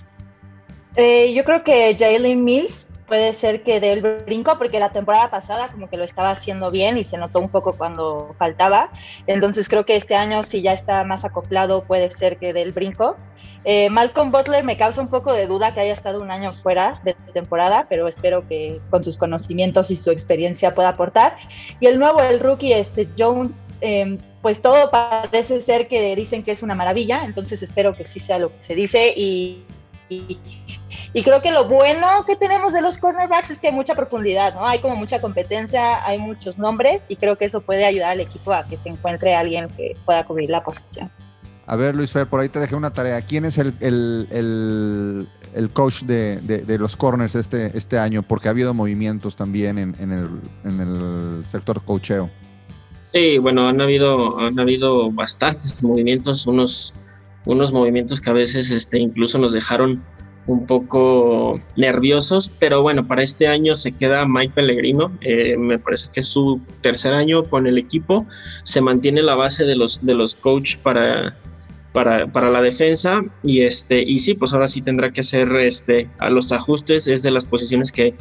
Eh, 0.97 1.33
yo 1.33 1.43
creo 1.43 1.65
que 1.65 1.97
Jalen 1.99 2.45
Mills 2.45 2.87
puede 3.09 3.33
ser 3.33 3.63
que 3.63 3.81
dé 3.81 3.93
el 3.93 4.03
brinco, 4.03 4.57
porque 4.59 4.79
la 4.79 4.93
temporada 4.93 5.31
pasada 5.31 5.69
como 5.69 5.89
que 5.89 5.97
lo 5.97 6.05
estaba 6.05 6.31
haciendo 6.31 6.71
bien 6.71 6.99
y 6.99 7.05
se 7.05 7.17
notó 7.17 7.41
un 7.41 7.49
poco 7.49 7.73
cuando 7.73 8.35
faltaba. 8.39 8.91
Entonces 9.27 9.69
creo 9.69 9.85
que 9.85 9.97
este 9.97 10.15
año, 10.15 10.45
si 10.45 10.63
ya 10.63 10.73
está 10.73 11.05
más 11.05 11.25
acoplado, 11.25 11.85
puede 11.85 12.13
ser 12.13 12.37
que 12.37 12.53
dé 12.53 12.63
el 12.63 12.73
brinco. 12.73 13.17
Eh, 13.65 13.91
Malcolm 13.91 14.31
Butler 14.31 14.63
me 14.63 14.77
causa 14.77 15.01
un 15.01 15.09
poco 15.09 15.33
de 15.33 15.47
duda 15.47 15.75
que 15.75 15.81
haya 15.81 15.93
estado 15.93 16.21
un 16.21 16.31
año 16.31 16.53
fuera 16.53 17.01
de 17.05 17.15
temporada, 17.35 17.87
pero 17.89 18.07
espero 18.07 18.47
que 18.47 18.81
con 18.91 19.03
sus 19.03 19.17
conocimientos 19.17 19.91
y 19.91 19.97
su 19.97 20.11
experiencia 20.11 20.75
pueda 20.75 20.91
aportar. 20.91 21.37
Y 21.81 21.87
el 21.87 21.99
nuevo, 21.99 22.21
el 22.21 22.41
rookie 22.41 22.73
este 22.73 23.09
Jones, 23.19 23.77
em, 23.81 24.19
pues 24.43 24.63
todo 24.63 24.91
parece 24.91 25.61
ser 25.61 25.89
que 25.89 26.15
dicen 26.15 26.45
que 26.45 26.53
es 26.53 26.63
una 26.63 26.75
maravilla, 26.75 27.25
entonces 27.25 27.63
espero 27.63 27.95
que 27.95 28.05
sí 28.05 28.21
sea 28.21 28.39
lo 28.39 28.51
que 28.57 28.65
se 28.65 28.75
dice 28.75 29.13
y 29.17 29.65
y, 30.09 30.39
creo 31.23 31.43
que 31.43 31.53
lo 31.53 31.67
bueno 31.67 32.07
que 32.27 32.37
tenemos 32.37 32.73
de 32.73 32.81
los 32.81 32.99
cornerbacks 32.99 33.51
es 33.51 33.61
que 33.61 33.69
hay 33.69 33.73
mucha 33.73 33.95
profundidad, 33.95 34.55
¿no? 34.55 34.67
Hay 34.67 34.81
como 34.81 34.97
mucha 34.97 35.21
competencia, 35.21 36.05
hay 36.07 36.19
muchos 36.19 36.59
nombres 36.59 37.05
y 37.09 37.17
creo 37.17 37.37
que 37.37 37.47
eso 37.47 37.61
puede 37.61 37.85
ayudar 37.85 38.11
al 38.13 38.21
equipo 38.21 38.53
a 38.53 38.65
que 38.65 38.77
se 38.77 38.89
encuentre 38.89 39.35
alguien 39.35 39.69
que 39.71 39.97
pueda 40.05 40.25
cubrir 40.25 40.51
la 40.51 40.63
posición. 40.63 41.11
A 41.67 41.77
ver, 41.77 41.95
Luis 41.95 42.13
Fer, 42.13 42.27
por 42.27 42.41
ahí 42.41 42.49
te 42.49 42.61
dejé 42.61 42.75
una 42.75 42.93
tarea. 42.93 43.21
¿Quién 43.21 43.45
es 43.45 43.59
el, 43.59 43.75
el, 43.81 45.29
el, 45.55 45.71
coach 45.71 46.03
de, 46.05 46.41
de, 46.41 46.79
los 46.79 46.97
corners 46.97 47.35
este, 47.35 47.77
este 47.77 47.99
año? 47.99 48.23
Porque 48.23 48.49
ha 48.49 48.53
habido 48.53 48.73
movimientos 48.73 49.37
también 49.37 49.77
en, 49.77 49.95
en, 49.99 50.13
el, 50.13 50.29
en 50.65 50.81
el 50.81 51.45
sector 51.45 51.83
coacheo. 51.85 52.31
Sí, 53.13 53.37
bueno, 53.37 53.69
han 53.69 53.83
habido, 53.83 54.39
han 54.39 54.59
habido 54.59 55.11
bastantes 55.11 55.83
movimientos, 55.83 56.47
unos 56.47 56.95
unos 57.49 57.73
movimientos 57.73 58.21
que 58.21 58.29
a 58.31 58.35
veces 58.35 58.71
este, 58.71 58.99
incluso 58.99 59.39
nos 59.39 59.53
dejaron 59.55 60.05
un 60.49 60.67
poco 60.67 61.61
nerviosos, 61.77 62.51
pero 62.59 62.83
bueno, 62.83 63.07
para 63.07 63.23
este 63.23 63.47
año 63.47 63.77
se 63.77 63.93
queda 63.93 64.27
Mike 64.27 64.55
Pellegrino, 64.55 65.13
eh, 65.21 65.57
me 65.59 65.79
parece 65.79 66.09
que 66.11 66.21
es 66.21 66.27
su 66.27 66.61
tercer 66.81 67.13
año 67.13 67.45
con 67.45 67.67
el 67.67 67.77
equipo, 67.77 68.27
se 68.65 68.81
mantiene 68.81 69.23
la 69.23 69.35
base 69.35 69.65
de 69.65 69.77
los, 69.77 70.05
de 70.05 70.15
los 70.15 70.35
coach 70.35 70.79
para, 70.79 71.37
para, 71.93 72.27
para, 72.27 72.49
la 72.51 72.63
defensa 72.63 73.21
y, 73.43 73.61
este, 73.61 74.03
y 74.03 74.19
sí, 74.21 74.35
pues 74.35 74.55
ahora 74.55 74.69
sí 74.69 74.81
tendrá 74.81 75.13
que 75.13 75.21
hacer 75.21 75.55
este, 75.57 76.09
a 76.19 76.31
los 76.31 76.51
ajustes, 76.51 77.09
es 77.09 77.23
de 77.23 77.31
las 77.31 77.45
posiciones 77.45 77.93
que 77.93 78.15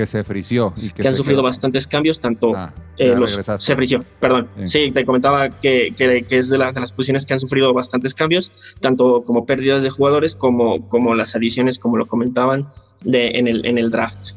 que 0.00 0.06
se 0.06 0.24
frició. 0.24 0.72
Y 0.76 0.90
que, 0.90 1.06
han 1.06 1.14
sufrido 1.14 1.42
bastantes 1.42 1.86
cambios, 1.86 2.20
tanto 2.20 2.56
ah, 2.56 2.72
eh, 2.96 3.14
los, 3.14 3.32
se 3.32 3.76
frició, 3.76 4.02
perdón. 4.18 4.48
Sí, 4.64 4.90
te 4.92 5.04
comentaba 5.04 5.50
que, 5.50 5.92
que, 5.94 6.24
es 6.30 6.48
de, 6.48 6.56
de, 6.56 6.80
las 6.80 6.92
posiciones 6.92 7.26
que 7.26 7.34
han 7.34 7.38
sufrido 7.38 7.74
bastantes 7.74 8.14
cambios, 8.14 8.50
tanto 8.80 9.22
como 9.22 9.44
pérdidas 9.44 9.82
de 9.82 9.90
jugadores 9.90 10.36
como, 10.36 10.88
como 10.88 11.14
las 11.14 11.36
adiciones, 11.36 11.78
como 11.78 11.98
lo 11.98 12.06
comentaban, 12.06 12.70
de, 13.02 13.32
en, 13.34 13.46
el, 13.46 13.66
en 13.66 13.76
el 13.76 13.90
draft. 13.90 14.30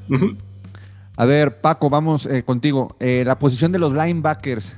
A 1.16 1.26
ver, 1.26 1.62
Paco, 1.62 1.90
vamos 1.90 2.26
eh, 2.26 2.44
contigo. 2.44 2.98
Eh, 3.00 3.24
la 3.26 3.40
posición 3.40 3.72
de 3.72 3.80
los 3.80 3.94
linebackers, 3.94 4.76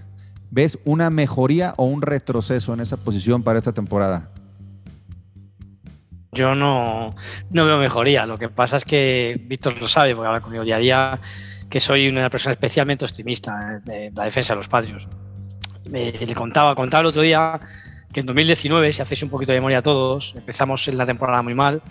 ¿ves 0.51 0.77
una 0.85 1.09
mejoría 1.09 1.73
o 1.77 1.85
un 1.85 2.03
retroceso 2.03 2.75
en 2.75 2.81
esa 2.81 2.97
posición 2.97 3.41
para 3.41 3.57
esta 3.57 3.73
temporada? 3.73 4.29
Yo 6.35 6.53
no, 6.53 7.09
veo 7.49 7.77
mejoría. 7.77 8.25
Lo 8.25 8.37
que 8.37 8.49
pasa 8.49 8.77
es 8.77 8.85
que 8.85 9.39
Víctor 9.45 9.79
lo 9.79 9.87
sabe, 9.87 10.15
porque 10.15 10.27
habla 10.27 10.41
conmigo 10.41 10.63
día 10.63 11.13
a 11.13 11.19
que 11.69 11.79
soy 11.79 12.07
una 12.07 12.29
persona 12.29 12.51
especialmente 12.51 13.05
optimista 13.05 13.81
de 13.83 14.11
la 14.15 14.25
defensa 14.25 14.53
de 14.53 14.57
los 14.57 14.67
padres. 14.67 15.07
le 15.85 16.35
contaba, 16.35 16.75
contaba 16.75 17.01
el 17.01 17.07
otro 17.07 17.23
día 17.23 17.59
que 18.15 18.21
en 18.21 18.27
2019, 18.27 18.93
si 18.93 19.01
hacéis 19.01 19.23
un 19.23 19.29
poquito 19.29 19.51
de 19.51 19.57
memoria 19.59 19.79
a 19.79 19.81
todos, 19.81 20.33
empezamos 20.37 20.87
en 20.87 20.97
la 20.97 21.05
temporada 21.05 21.41
muy 21.41 21.53
mal 21.53 21.81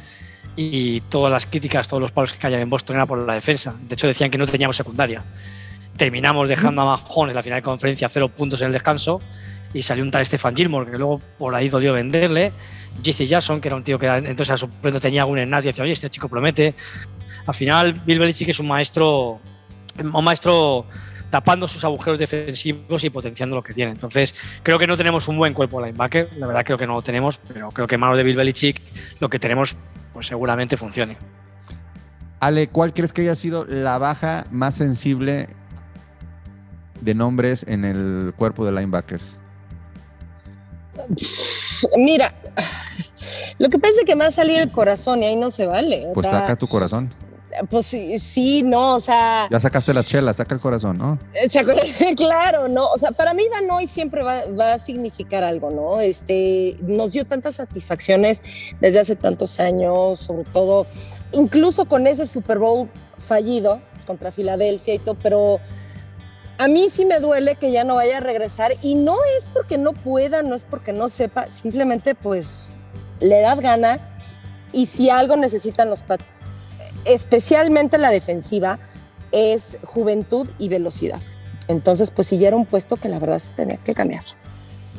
y 0.56 1.00
todas 1.02 1.30
las 1.30 1.44
críticas, 1.44 1.86
todos 1.86 2.00
los 2.00 2.12
palos 2.12 2.32
que 2.32 2.38
caían 2.38 2.60
en 2.60 2.70
Boston 2.70 2.96
era 2.96 3.04
por 3.04 3.22
la 3.26 3.34
defensa. 3.34 3.74
De 3.78 3.94
hecho, 3.94 4.06
decían 4.06 4.30
que 4.30 4.38
no 4.38 4.46
teníamos 4.46 4.74
secundaria. 4.74 5.22
Terminamos 5.98 6.48
dejando 6.48 6.80
a 6.80 6.96
Mahomes 6.96 7.34
la 7.34 7.42
final 7.42 7.58
de 7.58 7.62
conferencia 7.62 8.08
cero 8.08 8.30
puntos 8.30 8.60
en 8.62 8.68
el 8.68 8.72
descanso 8.72 9.20
y 9.74 9.82
salió 9.82 10.04
un 10.04 10.10
tal 10.10 10.24
Stefan 10.24 10.56
Gilmore, 10.56 10.90
que 10.90 10.96
luego 10.96 11.20
por 11.36 11.54
ahí 11.54 11.68
dolió 11.68 11.92
venderle. 11.92 12.52
Jesse 13.02 13.28
Jackson, 13.28 13.60
que 13.60 13.68
era 13.68 13.76
un 13.76 13.82
tío 13.82 13.98
que 13.98 14.06
entonces 14.06 14.50
a 14.50 14.56
su 14.56 14.70
no 14.82 15.00
tenía 15.00 15.22
algún 15.22 15.38
enlace 15.38 15.68
y 15.68 15.70
decía, 15.72 15.84
oye, 15.84 15.92
este 15.92 16.08
chico 16.08 16.28
promete. 16.28 16.74
Al 17.46 17.54
final, 17.54 17.92
Bill 18.06 18.20
Belichick 18.20 18.48
es 18.48 18.60
un 18.60 18.68
maestro, 18.68 19.40
un 20.00 20.24
maestro 20.24 20.86
tapando 21.28 21.66
sus 21.66 21.84
agujeros 21.84 22.18
defensivos 22.20 23.02
y 23.02 23.10
potenciando 23.10 23.56
lo 23.56 23.62
que 23.62 23.74
tiene. 23.74 23.90
Entonces, 23.90 24.36
creo 24.62 24.78
que 24.78 24.86
no 24.86 24.96
tenemos 24.96 25.26
un 25.26 25.36
buen 25.36 25.52
cuerpo 25.52 25.84
linebacker, 25.84 26.30
la 26.38 26.46
verdad 26.46 26.64
creo 26.64 26.78
que 26.78 26.86
no 26.86 26.94
lo 26.94 27.02
tenemos, 27.02 27.38
pero 27.38 27.70
creo 27.70 27.88
que 27.88 27.96
en 27.96 28.00
manos 28.00 28.16
de 28.16 28.22
Bill 28.22 28.36
Belichick 28.36 28.80
lo 29.18 29.28
que 29.28 29.40
tenemos 29.40 29.76
pues 30.12 30.28
seguramente 30.28 30.76
funcione. 30.76 31.18
Ale, 32.38 32.68
¿cuál 32.68 32.94
crees 32.94 33.12
que 33.12 33.22
haya 33.22 33.34
sido 33.34 33.64
la 33.64 33.98
baja 33.98 34.44
más 34.52 34.76
sensible 34.76 35.48
de 37.00 37.14
nombres 37.14 37.64
en 37.66 37.84
el 37.84 38.32
cuerpo 38.36 38.64
de 38.64 38.70
linebackers? 38.70 39.40
Mira, 41.96 42.34
lo 43.58 43.68
que 43.68 43.78
pasa 43.78 43.94
es 44.00 44.06
que 44.06 44.16
me 44.16 44.24
ha 44.24 44.30
salido 44.30 44.62
el 44.62 44.70
corazón 44.70 45.22
y 45.22 45.26
ahí 45.26 45.36
no 45.36 45.50
se 45.50 45.66
vale. 45.66 46.06
O 46.08 46.12
Pues 46.12 46.26
sea, 46.26 46.40
saca 46.40 46.56
tu 46.56 46.66
corazón. 46.66 47.12
Pues 47.70 47.86
sí, 47.86 48.18
sí, 48.18 48.64
no, 48.64 48.94
o 48.94 49.00
sea, 49.00 49.46
Ya 49.48 49.60
sacaste 49.60 49.94
la 49.94 50.02
chela, 50.02 50.32
saca 50.32 50.56
el 50.56 50.60
corazón, 50.60 50.98
¿no? 50.98 51.20
¿se 51.48 51.60
acuerdan? 51.60 51.86
claro, 52.16 52.66
no, 52.66 52.88
o 52.88 52.98
sea, 52.98 53.12
para 53.12 53.32
mí 53.32 53.44
Van 53.48 53.68
Noy 53.68 53.86
siempre 53.86 54.24
va, 54.24 54.44
va 54.58 54.72
a 54.72 54.78
significar 54.78 55.44
algo, 55.44 55.70
¿no? 55.70 56.00
Este, 56.00 56.76
nos 56.82 57.12
dio 57.12 57.24
tantas 57.24 57.54
satisfacciones 57.54 58.42
desde 58.80 58.98
hace 58.98 59.14
tantos 59.14 59.60
años, 59.60 60.18
sobre 60.18 60.42
todo, 60.50 60.88
incluso 61.30 61.84
con 61.84 62.08
ese 62.08 62.26
Super 62.26 62.58
Bowl 62.58 62.88
fallido 63.18 63.80
contra 64.04 64.32
Filadelfia 64.32 64.94
y 64.94 64.98
todo, 64.98 65.14
pero 65.14 65.60
a 66.58 66.68
mí 66.68 66.88
sí 66.88 67.04
me 67.04 67.20
duele 67.20 67.56
que 67.56 67.72
ya 67.72 67.84
no 67.84 67.96
vaya 67.96 68.18
a 68.18 68.20
regresar 68.20 68.74
y 68.82 68.94
no 68.94 69.16
es 69.36 69.48
porque 69.52 69.78
no 69.78 69.92
pueda, 69.92 70.42
no 70.42 70.54
es 70.54 70.64
porque 70.64 70.92
no 70.92 71.08
sepa, 71.08 71.50
simplemente 71.50 72.14
pues 72.14 72.80
le 73.20 73.40
da 73.40 73.54
gana 73.56 73.98
y 74.72 74.86
si 74.86 75.10
algo 75.10 75.36
necesitan 75.36 75.90
los 75.90 76.02
Pats, 76.02 76.26
especialmente 77.04 77.98
la 77.98 78.10
defensiva, 78.10 78.78
es 79.32 79.78
juventud 79.84 80.48
y 80.58 80.68
velocidad. 80.68 81.22
Entonces, 81.68 82.10
pues 82.10 82.28
sí, 82.28 82.38
ya 82.38 82.48
era 82.48 82.56
un 82.56 82.66
puesto 82.66 82.96
que 82.96 83.08
la 83.08 83.18
verdad 83.18 83.38
se 83.38 83.54
tenía 83.54 83.78
que 83.78 83.94
cambiar. 83.94 84.24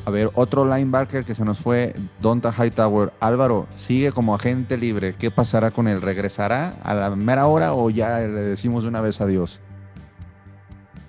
A 0.05 0.11
ver, 0.11 0.29
otro 0.35 0.65
linebacker 0.65 1.25
que 1.25 1.33
se 1.33 1.43
nos 1.43 1.59
fue, 1.59 1.95
Donta 2.19 2.51
Hightower. 2.51 3.11
Álvaro, 3.19 3.67
sigue 3.75 4.11
como 4.11 4.35
agente 4.35 4.77
libre. 4.77 5.15
¿Qué 5.15 5.31
pasará 5.31 5.71
con 5.71 5.87
él? 5.87 6.01
¿Regresará 6.01 6.77
a 6.83 6.93
la 6.93 7.09
mera 7.15 7.47
hora 7.47 7.73
o 7.73 7.89
ya 7.89 8.19
le 8.19 8.27
decimos 8.27 8.83
de 8.83 8.89
una 8.89 9.01
vez 9.01 9.19
adiós? 9.19 9.61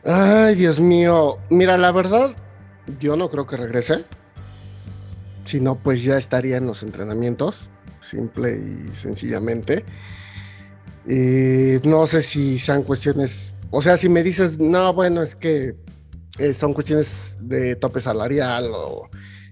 Ay, 0.09 0.55
Dios 0.55 0.79
mío. 0.79 1.39
Mira, 1.51 1.77
la 1.77 1.91
verdad, 1.91 2.31
yo 3.01 3.17
no 3.17 3.29
creo 3.29 3.45
que 3.45 3.57
regrese. 3.57 4.05
Si 5.45 5.59
no, 5.59 5.75
pues 5.75 6.05
ya 6.05 6.17
estaría 6.17 6.59
en 6.59 6.67
los 6.67 6.85
entrenamientos, 6.85 7.71
simple 8.01 8.57
y 8.57 8.95
sencillamente. 8.95 9.85
Eh, 11.09 11.81
no 11.83 12.07
sé 12.07 12.23
si 12.23 12.61
sean 12.61 12.85
cuestiones, 12.85 13.53
o 13.71 13.83
sea, 13.83 13.97
si 13.97 14.09
me 14.09 14.23
dices, 14.23 14.61
no, 14.61 14.93
bueno, 14.93 15.23
es 15.25 15.35
que 15.35 15.75
eh, 16.39 16.55
son 16.55 16.73
cuestiones 16.73 17.37
de 17.41 17.75
tope 17.75 17.99
salarial 17.99 18.71
o 18.73 19.09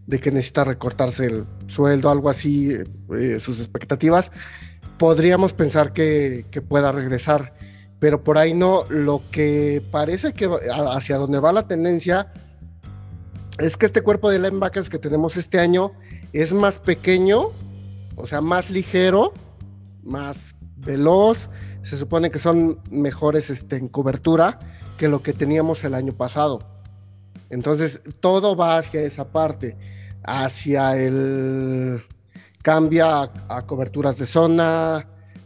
de 0.07 0.21
que 0.21 0.31
necesita 0.31 0.63
recortarse 0.63 1.27
el 1.27 1.47
sueldo, 1.67 2.11
algo 2.11 2.31
así, 2.31 2.77
eh, 3.17 3.39
sus 3.41 3.59
expectativas, 3.59 4.31
podríamos 4.99 5.53
pensar 5.53 5.93
que, 5.93 6.47
que 6.53 6.63
pueda 6.63 6.93
regresar 6.93 7.55
pero 8.05 8.23
por 8.23 8.37
ahí 8.37 8.53
no. 8.53 8.85
Lo 8.91 9.23
que 9.31 9.83
parece 9.91 10.35
que 10.35 10.47
hacia 10.71 11.17
donde 11.17 11.41
va 11.41 11.55
la 11.55 11.67
tendencia 11.67 12.35
es 13.59 13.79
que 13.79 13.87
este 13.87 14.03
cuerpo 14.03 14.29
de 14.29 14.39
linebackers 14.39 14.91
que 14.91 14.99
tenemos 14.99 15.39
este 15.39 15.59
año 15.59 15.93
es 16.35 16.53
más 16.53 16.81
pequeño, 16.81 17.53
o 18.17 18.27
sea, 18.27 18.43
más 18.43 18.69
ligero, 18.69 19.33
más 20.03 20.55
veloz. 20.77 21.49
Se 21.81 21.97
supone 21.97 22.31
que 22.31 22.39
son 22.39 22.79
mejores 22.91 23.49
este, 23.49 23.77
en 23.77 23.89
cobertura 23.89 24.59
que 24.99 25.09
lo 25.09 25.23
que 25.23 25.33
teníamos 25.33 25.83
el 25.85 25.95
año 25.95 26.13
pasado. 26.13 26.59
Entonces, 27.49 28.03
todo 28.21 28.55
va 28.55 28.77
hacia 28.77 29.01
esa 29.01 29.33
parte, 29.33 29.79
hacia 30.23 30.95
el 30.99 32.03
cambia 32.61 33.23
a, 33.23 33.33
a 33.49 33.63
coberturas 33.63 34.19
de 34.19 34.27
zona, 34.27 34.97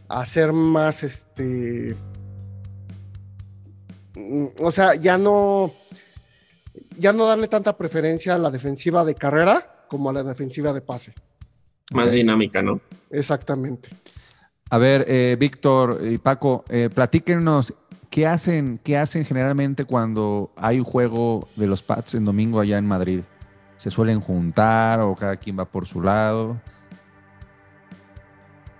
a 0.08 0.20
hacer 0.20 0.52
más 0.52 1.04
este 1.04 1.96
o 4.60 4.70
sea, 4.70 4.94
ya 4.94 5.18
no, 5.18 5.72
ya 6.98 7.12
no 7.12 7.26
darle 7.26 7.48
tanta 7.48 7.76
preferencia 7.76 8.34
a 8.34 8.38
la 8.38 8.50
defensiva 8.50 9.04
de 9.04 9.14
carrera 9.14 9.84
como 9.88 10.10
a 10.10 10.12
la 10.12 10.22
defensiva 10.22 10.72
de 10.72 10.80
pase. 10.80 11.14
Más 11.90 12.12
dinámica, 12.12 12.60
¿no? 12.62 12.80
Exactamente. 13.10 13.88
A 14.70 14.78
ver, 14.78 15.06
eh, 15.08 15.36
Víctor 15.38 16.00
y 16.02 16.18
Paco, 16.18 16.64
eh, 16.68 16.90
platíquenos 16.94 17.72
qué 18.10 18.26
hacen, 18.26 18.78
qué 18.84 18.98
hacen 18.98 19.24
generalmente 19.24 19.84
cuando 19.84 20.52
hay 20.56 20.78
un 20.78 20.84
juego 20.84 21.48
de 21.56 21.66
los 21.66 21.82
Pats 21.82 22.14
en 22.14 22.24
domingo 22.24 22.60
allá 22.60 22.76
en 22.76 22.86
Madrid. 22.86 23.20
¿Se 23.78 23.90
suelen 23.90 24.20
juntar 24.20 25.00
o 25.00 25.14
cada 25.14 25.36
quien 25.36 25.58
va 25.58 25.64
por 25.64 25.86
su 25.86 26.02
lado? 26.02 26.60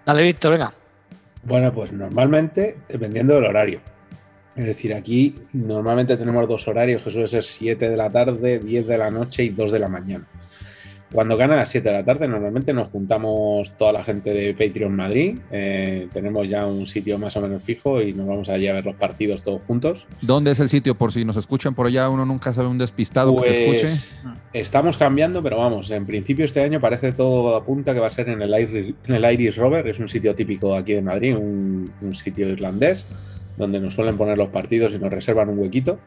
Dale, 0.05 0.23
Víctor, 0.23 0.53
venga. 0.53 0.73
Bueno, 1.45 1.73
pues 1.73 1.93
normalmente 1.93 2.79
dependiendo 2.89 3.35
del 3.35 3.45
horario. 3.45 3.81
Es 4.59 4.65
decir, 4.65 4.93
aquí 4.93 5.35
normalmente 5.53 6.17
tenemos 6.17 6.49
dos 6.49 6.67
horarios, 6.67 7.01
que 7.05 7.13
suele 7.13 7.29
ser 7.29 7.45
7 7.45 7.91
de 7.91 7.97
la 7.97 8.11
tarde, 8.11 8.59
10 8.59 8.89
de 8.89 8.99
la 8.99 9.09
noche 9.09 9.45
y 9.45 9.51
2 9.51 9.71
de 9.71 9.79
la 9.79 9.89
mañana. 9.89 10.27
Cuando 11.13 11.37
gana 11.37 11.55
a 11.55 11.59
las 11.59 11.69
7 11.69 11.89
de 11.89 11.95
la 11.95 12.05
tarde, 12.05 12.27
normalmente 12.27 12.73
nos 12.73 12.89
juntamos 12.89 13.77
toda 13.77 13.93
la 13.93 14.03
gente 14.03 14.31
de 14.35 14.55
Patreon 14.55 14.97
Madrid. 14.97 15.39
Eh, 15.53 16.09
tenemos 16.13 16.49
ya 16.49 16.67
un 16.67 16.89
sitio 16.89 17.21
más 17.21 17.37
o 17.37 17.41
menos 17.41 17.63
fijo 17.63 18.03
y 18.03 18.13
nos 18.13 18.27
vamos 18.27 18.49
allí 18.49 18.67
a 18.67 18.73
ver 18.73 18.85
los 18.85 18.97
partidos 18.97 19.45
todos 19.45 19.63
juntos. 19.63 20.09
¿Dónde 20.23 20.51
es 20.51 20.59
el 20.59 20.69
sitio? 20.69 20.97
Por 20.97 21.13
si 21.13 21.25
nos 21.25 21.37
escuchan 21.37 21.77
por 21.77 21.87
allá, 21.87 22.11
uno 22.11 22.27
nunca 22.27 22.53
sabe 22.53 22.67
un 22.67 22.79
despistado 22.79 23.37
pues, 23.37 23.53
que 23.53 23.59
te 23.59 23.77
escuche. 23.77 24.09
Estamos 24.53 24.97
cambiando, 24.97 25.41
pero 25.41 25.59
vamos, 25.59 25.89
en 25.93 26.05
principio 26.05 26.45
este 26.45 26.63
año 26.63 26.81
parece 26.81 27.13
todo 27.13 27.55
apunta 27.55 27.95
que 27.95 28.01
va 28.01 28.09
a 28.09 28.11
ser 28.11 28.29
en 28.29 28.43
el 28.43 28.51
Irish, 28.61 28.95
en 29.07 29.15
el 29.15 29.33
Irish 29.33 29.57
Rover, 29.57 29.89
es 29.89 30.01
un 30.01 30.09
sitio 30.09 30.35
típico 30.35 30.75
aquí 30.75 30.95
de 30.95 31.03
Madrid, 31.03 31.37
un, 31.37 31.89
un 32.03 32.15
sitio 32.17 32.49
irlandés 32.49 33.07
donde 33.59 33.81
nos 33.81 33.95
suelen 33.95 34.17
poner 34.17 34.39
los 34.39 34.49
partidos 34.49 34.95
y 34.95 34.99
nos 34.99 35.11
reservan 35.11 35.49
un 35.51 35.59
huequito. 35.59 35.99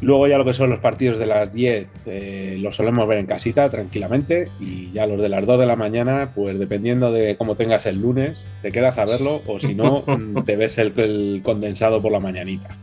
Luego 0.00 0.26
ya 0.26 0.36
lo 0.36 0.44
que 0.44 0.52
son 0.52 0.68
los 0.68 0.80
partidos 0.80 1.18
de 1.18 1.26
las 1.26 1.52
10 1.52 1.86
eh, 2.06 2.56
los 2.60 2.74
solemos 2.74 3.06
ver 3.06 3.18
en 3.18 3.26
casita 3.26 3.70
tranquilamente 3.70 4.50
y 4.58 4.90
ya 4.90 5.06
los 5.06 5.22
de 5.22 5.28
las 5.28 5.46
2 5.46 5.60
de 5.60 5.66
la 5.66 5.76
mañana, 5.76 6.32
pues 6.34 6.58
dependiendo 6.58 7.12
de 7.12 7.36
cómo 7.36 7.54
tengas 7.54 7.86
el 7.86 8.00
lunes, 8.00 8.44
te 8.62 8.72
quedas 8.72 8.98
a 8.98 9.04
verlo 9.04 9.42
o 9.46 9.60
si 9.60 9.76
no, 9.76 10.04
te 10.44 10.56
ves 10.56 10.78
el, 10.78 10.92
el, 10.96 11.40
condensado 11.44 12.02
por 12.02 12.10
la 12.10 12.18
mañanita. 12.18 12.76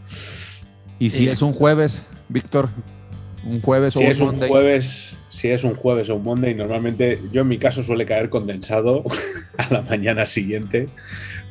¿Y 0.98 1.10
si 1.10 1.28
es 1.28 1.42
un 1.42 1.52
jueves, 1.52 2.06
Víctor? 2.30 2.70
¿Un 3.46 3.62
jueves 3.62 3.94
si 3.94 4.06
o 4.06 4.08
es 4.08 4.20
un 4.20 4.24
un 4.24 4.32
Monday? 4.32 4.50
jueves 4.50 5.18
si 5.40 5.50
es 5.50 5.64
un 5.64 5.76
jueves 5.76 6.10
o 6.10 6.16
un 6.16 6.24
Monday, 6.24 6.54
normalmente 6.54 7.20
yo 7.32 7.42
en 7.42 7.48
mi 7.48 7.58
caso 7.58 7.82
suele 7.82 8.06
caer 8.06 8.30
condensado 8.30 9.04
a 9.58 9.74
la 9.74 9.82
mañana 9.84 10.26
siguiente, 10.26 10.90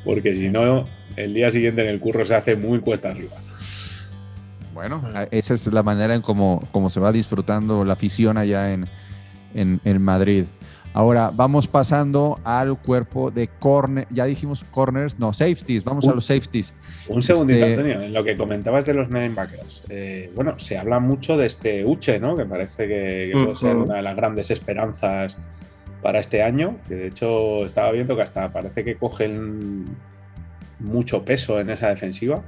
porque 0.04 0.36
si 0.36 0.50
no, 0.50 0.86
el 1.24 1.34
día 1.34 1.50
siguiente 1.50 1.82
en 1.82 1.88
el 1.88 2.00
curro 2.00 2.24
se 2.24 2.34
hace 2.34 2.56
muy 2.56 2.80
cuesta 2.80 3.10
arriba. 3.10 3.36
Bueno, 4.74 5.02
esa 5.32 5.54
es 5.54 5.66
la 5.72 5.82
manera 5.82 6.14
en 6.14 6.22
cómo, 6.22 6.62
cómo 6.70 6.88
se 6.88 7.00
va 7.00 7.10
disfrutando 7.10 7.84
la 7.84 7.94
afición 7.94 8.38
allá 8.38 8.72
en, 8.72 8.86
en, 9.54 9.80
en, 9.84 10.00
Madrid. 10.00 10.44
Ahora 10.92 11.32
vamos 11.34 11.66
pasando 11.66 12.38
al 12.44 12.78
cuerpo 12.78 13.30
de 13.32 13.48
corner, 13.48 14.06
ya 14.10 14.24
dijimos 14.24 14.64
corners, 14.70 15.18
no, 15.18 15.32
safeties, 15.32 15.82
vamos 15.82 16.04
un, 16.04 16.12
a 16.12 16.14
los 16.14 16.26
safeties. 16.26 16.74
Un 17.08 17.22
segundito, 17.22 17.58
este... 17.58 17.72
Antonio, 17.72 18.02
en 18.02 18.14
lo 18.14 18.22
que 18.22 18.36
comentabas 18.36 18.86
de 18.86 18.94
los 18.94 19.08
linebackers. 19.08 19.82
Eh, 19.88 20.30
bueno, 20.36 20.58
se 20.60 20.78
habla 20.78 21.00
mucho 21.00 21.36
de 21.36 21.46
este 21.46 21.84
Uche, 21.84 22.20
¿no? 22.20 22.36
Que 22.36 22.44
parece 22.44 22.86
que, 22.86 23.26
que 23.26 23.32
puede 23.32 23.46
uh 23.46 23.52
-huh. 23.52 23.56
ser 23.56 23.76
una 23.76 23.96
de 23.96 24.02
las 24.02 24.14
grandes 24.14 24.50
esperanzas 24.52 25.36
para 26.02 26.20
este 26.20 26.42
año, 26.42 26.76
que 26.86 26.94
de 26.94 27.06
hecho 27.08 27.66
estaba 27.66 27.90
viendo 27.90 28.14
que 28.14 28.22
hasta 28.22 28.52
parece 28.52 28.84
que 28.84 28.94
cogen 28.94 29.84
mucho 30.80 31.24
peso 31.24 31.60
en 31.60 31.70
esa 31.70 31.88
defensiva. 31.88 32.42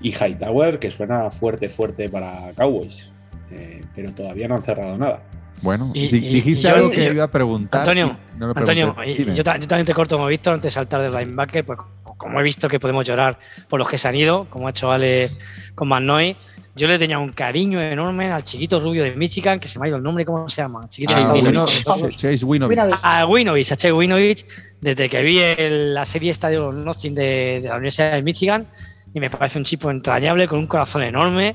Y 0.00 0.10
Hightower, 0.10 0.78
que 0.78 0.90
suena 0.90 1.30
fuerte, 1.30 1.68
fuerte 1.68 2.08
para 2.08 2.52
Cowboys, 2.56 3.10
eh, 3.50 3.82
pero 3.94 4.12
todavía 4.12 4.48
no 4.48 4.56
han 4.56 4.62
cerrado 4.62 4.98
nada. 4.98 5.22
Bueno, 5.62 5.92
y, 5.94 6.08
dijiste 6.08 6.68
y 6.68 6.70
yo, 6.70 6.74
algo 6.74 6.90
que 6.90 7.04
yo, 7.06 7.12
iba 7.12 7.24
a 7.24 7.30
preguntar. 7.30 7.80
Antonio, 7.80 8.16
no 8.38 8.52
Antonio 8.54 8.94
yo, 9.04 9.32
yo, 9.32 9.44
también 9.44 9.86
te 9.86 9.94
corto 9.94 10.16
como 10.16 10.28
Víctor 10.28 10.54
antes 10.54 10.72
de 10.72 10.74
saltar 10.74 11.00
del 11.00 11.12
linebacker, 11.12 11.64
pues 11.64 11.78
como 12.16 12.40
he 12.40 12.42
visto 12.42 12.68
que 12.68 12.80
podemos 12.80 13.04
llorar 13.04 13.38
por 13.68 13.78
los 13.78 13.88
que 13.88 13.98
se 13.98 14.08
han 14.08 14.14
ido, 14.14 14.46
como 14.50 14.66
ha 14.66 14.70
hecho 14.70 14.90
Ale 14.90 15.30
con 15.74 15.88
McNoy, 15.88 16.36
yo 16.76 16.88
le 16.88 16.98
tenía 16.98 17.18
un 17.18 17.28
cariño 17.28 17.80
enorme 17.80 18.32
al 18.32 18.42
chiquito 18.42 18.80
rubio 18.80 19.04
de 19.04 19.14
Michigan, 19.14 19.60
que 19.60 19.68
se 19.68 19.78
me 19.78 19.86
ha 19.86 19.88
ido 19.88 19.98
el 19.98 20.02
nombre, 20.02 20.24
¿cómo 20.24 20.48
se 20.48 20.62
llama? 20.62 20.88
Chiquito 20.88 21.14
ah, 21.16 21.32
Winovich. 21.32 22.16
Chase 22.16 22.44
Winovich. 22.44 22.78
A 23.02 23.26
Winovich, 23.26 23.72
a 23.72 23.76
Chase 23.76 23.92
Winovich, 23.92 24.44
desde 24.80 25.08
que 25.08 25.22
vi 25.22 25.38
el, 25.38 25.94
la 25.94 26.04
serie 26.04 26.30
esta 26.30 26.48
de 26.48 26.56
los 26.56 26.74
Nothing 26.74 27.14
de, 27.14 27.60
de 27.62 27.68
la 27.68 27.74
Universidad 27.74 28.12
de 28.12 28.22
Michigan, 28.22 28.66
y 29.12 29.20
me 29.20 29.30
parece 29.30 29.58
un 29.58 29.64
chico 29.64 29.90
entrañable 29.90 30.48
con 30.48 30.58
un 30.58 30.66
corazón 30.66 31.02
enorme 31.04 31.54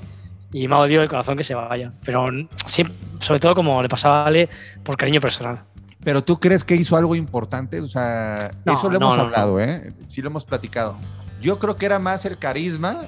y 0.51 0.67
me 0.67 0.75
ha 0.75 0.79
dolido 0.79 1.03
el 1.03 1.09
corazón 1.09 1.37
que 1.37 1.43
se 1.43 1.53
vaya. 1.53 1.91
Pero 2.03 2.25
siempre, 2.65 2.95
sobre 3.19 3.39
todo 3.39 3.55
como 3.55 3.81
le 3.81 3.89
pasaba 3.89 4.23
a 4.23 4.27
Ale, 4.27 4.49
por 4.83 4.97
cariño 4.97 5.21
personal. 5.21 5.59
Pero 6.03 6.23
tú 6.23 6.39
crees 6.39 6.63
que 6.63 6.75
hizo 6.75 6.95
algo 6.95 7.15
importante? 7.15 7.79
O 7.81 7.87
sea, 7.87 8.51
no, 8.65 8.73
eso 8.73 8.89
lo 8.89 8.97
hemos 8.97 9.17
no, 9.17 9.23
hablado, 9.23 9.53
no. 9.53 9.59
¿eh? 9.59 9.91
Sí 10.07 10.21
lo 10.21 10.29
hemos 10.29 10.45
platicado. 10.45 10.95
Yo 11.41 11.59
creo 11.59 11.75
que 11.75 11.85
era 11.85 11.99
más 11.99 12.25
el 12.25 12.37
carisma, 12.37 13.01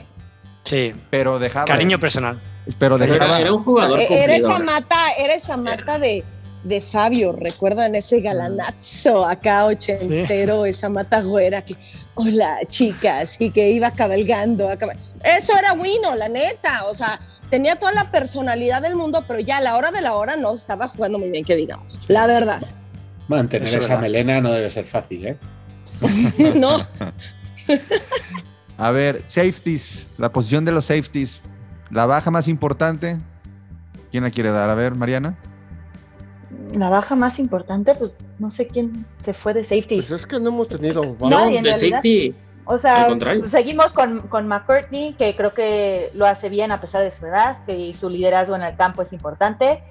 Sí, 0.64 0.94
pero 1.10 1.40
dejaba. 1.40 1.66
cariño 1.66 2.00
personal. 2.00 2.40
Pero 2.78 2.98
dejaba. 2.98 3.26
era, 3.26 3.40
era 3.42 3.54
un 3.54 3.64
jugador 3.64 4.00
Eh, 4.00 4.08
Era 4.10 4.36
esa 4.36 4.60
mata, 4.60 4.98
era 5.18 5.34
esa 5.34 5.58
mata 5.58 5.98
de, 5.98 6.24
de 6.64 6.82
Fabio, 6.82 7.32
¿recuerdan 7.32 7.96
ese 7.96 8.20
galanazo 8.20 9.26
acá 9.26 9.66
ochentero, 9.66 10.66
esa 10.66 10.88
mata 10.90 11.22
güera 11.22 11.64
que, 11.64 11.76
hola 12.16 12.58
chicas, 12.68 13.40
y 13.42 13.50
que 13.52 13.72
iba 13.72 13.90
cabalgando. 13.92 14.70
a 14.70 14.78
cabal- 14.78 15.00
Eso 15.24 15.54
era 15.58 15.74
Wino, 15.74 16.14
la 16.16 16.30
neta, 16.30 16.86
o 16.86 16.94
sea, 16.94 17.20
tenía 17.50 17.78
toda 17.78 17.94
la 17.94 18.12
personalidad 18.12 18.82
del 18.84 18.96
mundo, 18.96 19.26
pero 19.28 19.40
ya 19.40 19.58
a 19.58 19.62
la 19.62 19.76
hora 19.76 19.92
de 19.92 20.02
la 20.02 20.14
hora 20.14 20.36
no 20.36 20.54
estaba 20.54 20.90
jugando 20.90 21.18
muy 21.18 21.30
bien, 21.32 21.44
que 21.44 21.56
digamos, 21.56 22.00
la 22.08 22.28
verdad. 22.28 22.62
Mantener 23.28 23.68
Eso 23.68 23.78
esa 23.78 23.88
verdad. 23.88 24.02
melena 24.02 24.42
no 24.42 24.52
debe 24.52 24.70
ser 24.70 24.86
fácil, 24.86 25.26
¿eh? 25.28 25.38
no, 26.56 26.78
A 28.78 28.92
ver, 28.92 29.22
safeties, 29.26 30.10
la 30.18 30.32
posición 30.32 30.66
de 30.66 30.72
los 30.72 30.86
safeties, 30.86 31.42
la 31.92 32.06
baja 32.08 32.32
más 32.32 32.48
importante. 32.48 33.18
¿Quién 34.10 34.24
la 34.24 34.32
quiere 34.32 34.52
dar? 34.52 34.70
A 34.70 34.76
ver, 34.76 34.96
Mariana. 34.96 35.38
La 36.74 36.90
baja 36.90 37.16
más 37.16 37.38
importante, 37.40 37.94
pues 37.96 38.16
no 38.40 38.50
sé 38.50 38.68
quién 38.68 39.06
se 39.20 39.34
fue 39.34 39.54
de 39.54 39.64
safety. 39.64 39.98
Pues 39.98 40.12
es 40.12 40.26
que 40.26 40.40
no 40.40 40.50
hemos 40.50 40.68
tenido. 40.68 41.16
No, 41.20 41.30
No, 41.30 41.46
de 41.46 41.62
realidad- 41.62 41.74
safety. 41.74 42.36
O 42.66 42.78
sea, 42.78 43.08
seguimos 43.50 43.92
con, 43.92 44.20
con 44.28 44.48
McCartney, 44.48 45.14
que 45.14 45.36
creo 45.36 45.54
que 45.54 46.12
lo 46.14 46.26
hace 46.28 46.48
bien 46.48 46.72
a 46.72 46.80
pesar 46.80 47.04
de 47.04 47.12
su 47.12 47.26
edad, 47.26 47.66
que 47.66 47.94
su 47.96 48.08
liderazgo 48.10 48.56
en 48.56 48.62
el 48.62 48.76
campo 48.76 49.02
es 49.02 49.12
importante. 49.14 49.84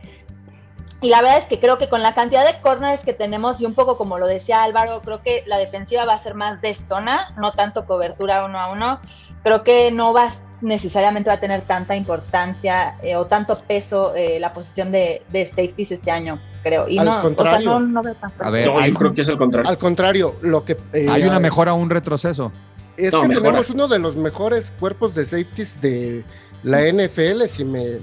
Y 1.03 1.09
la 1.09 1.23
verdad 1.23 1.39
es 1.39 1.45
que 1.45 1.59
creo 1.61 1.79
que 1.79 1.89
con 1.89 2.03
la 2.03 2.15
cantidad 2.15 2.45
de 2.45 2.61
corners 2.61 3.03
que 3.03 3.15
tenemos, 3.15 3.61
y 3.61 3.65
un 3.67 3.75
poco 3.75 3.97
como 3.97 4.19
lo 4.19 4.27
decía 4.27 4.63
Álvaro, 4.63 5.01
creo 5.03 5.23
que 5.23 5.43
la 5.47 5.57
defensiva 5.59 6.05
va 6.05 6.15
a 6.15 6.19
ser 6.19 6.35
más 6.35 6.61
de 6.61 6.75
zona, 6.75 7.33
no 7.39 7.53
tanto 7.53 7.87
cobertura 7.87 8.45
uno 8.45 8.59
a 8.61 8.71
uno. 8.71 9.01
Creo 9.43 9.63
que 9.65 9.91
no 9.91 10.13
va 10.13 10.31
necesariamente 10.63 11.29
va 11.31 11.35
a 11.37 11.41
tener 11.41 11.63
tanta 11.63 11.97
importancia 11.97 12.97
eh, 13.03 13.17
o 13.17 13.27
tanto 13.27 13.59
peso 13.61 14.15
eh, 14.15 14.39
la 14.39 14.53
posición 14.53 14.93
de, 14.93 15.23
de 15.31 15.47
safeties 15.47 15.93
este 15.93 16.11
año, 16.11 16.39
creo. 16.63 16.87
Y 16.89 16.99
Al 16.99 17.07
no, 17.07 17.13
o 17.13 17.15
sea, 17.15 17.23
contrario. 17.23 17.71
no, 17.71 17.81
no 17.81 18.03
veo 18.03 18.15
tan 18.15 18.31
A 18.39 18.51
ver, 18.51 18.67
No, 18.67 18.87
yo 18.87 18.95
creo 18.95 19.15
que 19.15 19.23
es 19.23 19.29
el 19.29 19.39
contrario. 19.39 19.71
Al 19.71 19.79
contrario, 19.79 20.37
lo 20.43 20.65
que. 20.65 20.77
eh, 20.93 21.07
¿Hay 21.11 21.23
una 21.25 21.41
mejora 21.41 21.73
o 21.75 21.77
un 21.77 21.89
retroceso? 21.91 22.53
Es 22.97 23.13
No, 23.13 23.23
que 23.23 23.29
mejora. 23.29 23.47
tenemos 23.53 23.71
uno 23.71 23.89
de 23.89 23.99
los 23.99 24.17
mejores 24.17 24.73
cuerpos 24.79 25.15
de 25.15 25.25
safeties 25.25 25.81
de 25.81 26.25
la 26.63 26.83
NFL, 26.83 27.47
si 27.47 27.65
me, 27.65 27.99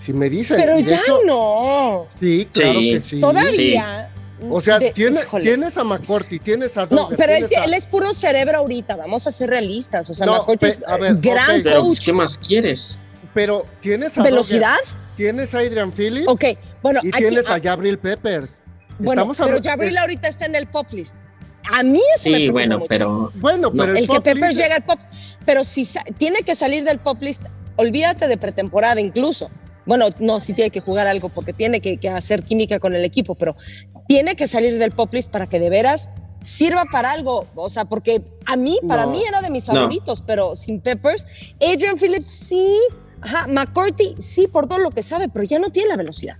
si 0.00 0.12
me 0.12 0.28
dicen. 0.30 0.56
pero 0.58 0.76
de 0.76 0.84
ya 0.84 1.00
hecho, 1.00 1.20
no, 1.24 2.06
Sí, 2.20 2.48
claro 2.52 2.80
Sí. 2.80 2.90
que 2.92 3.00
sí. 3.00 3.20
todavía. 3.20 4.10
O 4.50 4.60
sea, 4.60 4.78
de- 4.78 4.92
tiene- 4.92 5.20
tienes 5.42 5.76
a 5.76 5.82
McCourty, 5.84 6.38
tienes 6.38 6.76
a 6.78 6.82
No, 6.82 6.96
Dogger, 6.98 7.16
pero 7.18 7.32
él, 7.34 7.46
a- 7.60 7.64
él 7.64 7.74
es 7.74 7.86
puro 7.88 8.12
cerebro 8.12 8.58
ahorita, 8.58 8.94
vamos 8.94 9.26
a 9.26 9.32
ser 9.32 9.50
realistas. 9.50 10.08
O 10.10 10.14
sea, 10.14 10.26
No, 10.26 10.34
McCourty 10.34 10.58
pe- 10.60 10.68
es 10.68 10.80
a 10.86 10.96
ver, 10.96 11.16
gran 11.16 11.56
ok. 11.58 11.62
Pero, 11.64 11.80
pues, 11.80 11.98
coach. 11.98 12.04
¿qué 12.06 12.12
más 12.12 12.38
quieres? 12.38 13.00
Pero 13.34 13.64
tienes 13.80 14.16
a 14.16 14.22
¿Velocidad? 14.22 14.76
tienes 15.16 15.54
a 15.54 15.58
Adrian 15.58 15.90
Phillips 15.90 16.28
Ok, 16.28 16.44
bueno, 16.82 17.00
y 17.02 17.08
aquí- 17.08 17.18
tienes 17.18 17.50
a 17.50 17.60
Jabril 17.60 17.98
Peppers. 17.98 18.62
bueno, 19.00 19.22
Estamos 19.32 19.36
pero 19.36 19.60
Jabril 19.62 19.98
ahorita 19.98 20.28
está 20.28 20.46
en 20.46 20.54
el 20.54 20.68
pop 20.68 20.86
list. 20.92 21.16
A 21.72 21.82
mí 21.82 22.00
eso 22.14 22.30
me 22.30 22.36
Sí, 22.38 22.42
preocupa 22.44 22.52
bueno, 22.52 22.78
mucho. 22.78 22.88
pero 22.88 23.32
Bueno, 23.34 23.70
No. 23.74 23.84
pero 23.84 23.96
el 23.98 24.08
que 24.08 24.20
Peppers 24.20 24.56
llega 24.56 24.76
al 24.76 24.84
pop, 24.84 25.00
pero 25.44 25.64
si 25.64 25.86
tiene 26.16 26.42
que 26.42 26.54
salir 26.54 26.84
del 26.84 26.98
pop 27.00 27.20
list, 27.20 27.42
olvídate 27.76 28.28
de 28.28 28.36
pretemporada 28.38 29.00
incluso. 29.00 29.50
Bueno, 29.88 30.08
no, 30.20 30.38
sí 30.38 30.52
tiene 30.52 30.70
que 30.70 30.80
jugar 30.80 31.06
algo 31.06 31.30
porque 31.30 31.54
tiene 31.54 31.80
que, 31.80 31.96
que 31.96 32.10
hacer 32.10 32.42
química 32.42 32.78
con 32.78 32.94
el 32.94 33.06
equipo, 33.06 33.34
pero 33.34 33.56
tiene 34.06 34.36
que 34.36 34.46
salir 34.46 34.78
del 34.78 34.92
pop 34.92 35.12
list 35.14 35.30
para 35.30 35.46
que 35.46 35.58
de 35.58 35.70
veras 35.70 36.10
sirva 36.42 36.84
para 36.92 37.10
algo. 37.10 37.46
O 37.54 37.70
sea, 37.70 37.86
porque 37.86 38.20
a 38.44 38.54
mí, 38.56 38.78
para 38.86 39.06
No. 39.06 39.12
mí 39.12 39.22
era 39.26 39.40
de 39.40 39.48
mis 39.48 39.66
No. 39.66 39.74
favoritos, 39.74 40.22
pero 40.26 40.54
sin 40.54 40.80
Peppers, 40.80 41.24
Adrian 41.58 41.96
Phillips 41.98 42.26
sí, 42.26 42.70
ajá, 43.22 43.46
McCourty 43.48 44.14
sí 44.18 44.46
por 44.46 44.68
todo 44.68 44.78
lo 44.78 44.90
que 44.90 45.02
sabe, 45.02 45.28
pero 45.30 45.44
ya 45.44 45.58
no 45.58 45.70
tiene 45.70 45.88
la 45.88 45.96
velocidad. 45.96 46.36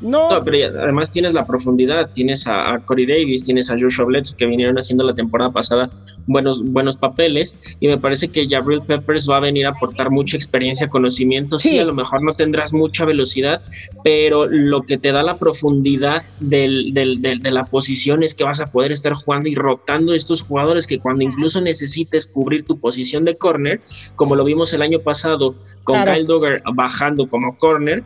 No, 0.00 0.30
No, 0.30 0.44
pero 0.44 0.78
además 0.80 1.10
tienes 1.10 1.34
la 1.34 1.44
profundidad, 1.44 2.10
tienes 2.12 2.46
a, 2.46 2.72
a 2.74 2.78
Corey 2.84 3.04
Davis, 3.06 3.42
tienes 3.44 3.68
a 3.70 3.76
Joshua 3.78 4.04
Bledsoe 4.04 4.36
que 4.36 4.46
vinieron 4.46 4.76
haciendo 4.78 5.02
la 5.04 5.14
temporada 5.14 5.50
pasada 5.50 5.90
buenos, 6.26 6.62
buenos 6.64 6.96
papeles 6.96 7.56
y 7.80 7.88
me 7.88 7.98
parece 7.98 8.28
que 8.28 8.48
Jabril 8.48 8.82
Peppers 8.86 9.28
va 9.28 9.38
a 9.38 9.40
venir 9.40 9.66
a 9.66 9.70
aportar 9.70 10.10
mucha 10.10 10.36
experiencia, 10.36 10.88
conocimiento, 10.88 11.58
sí. 11.58 11.70
Sí. 11.70 11.78
a 11.80 11.84
lo 11.84 11.94
mejor 11.94 12.22
no 12.22 12.32
tendrás 12.32 12.72
mucha 12.72 13.04
velocidad, 13.04 13.60
pero 14.04 14.46
lo 14.46 14.82
que 14.82 14.98
te 14.98 15.10
da 15.12 15.22
la 15.22 15.36
profundidad 15.38 16.22
del, 16.40 16.94
del- 16.94 17.20
del- 17.20 17.40
de 17.40 17.50
la 17.50 17.64
posición 17.64 18.22
es 18.22 18.34
que 18.34 18.44
vas 18.44 18.60
a 18.60 18.66
poder 18.66 18.92
estar 18.92 19.14
jugando 19.14 19.48
y 19.48 19.54
rotando 19.54 20.14
estos 20.14 20.42
jugadores 20.42 20.86
que 20.86 20.98
cuando 21.00 21.22
incluso 21.24 21.60
necesites 21.60 22.26
cubrir 22.26 22.64
tu 22.64 22.78
posición 22.78 23.24
de 23.24 23.36
corner, 23.36 23.80
como 24.16 24.36
lo 24.36 24.44
vimos 24.44 24.72
el 24.74 24.82
año 24.82 25.00
pasado 25.00 25.56
con 25.82 25.96
Claro. 25.96 26.12
Kyle 26.12 26.26
Dogger 26.26 26.60
bajando 26.74 27.28
como 27.28 27.56
corner, 27.56 28.04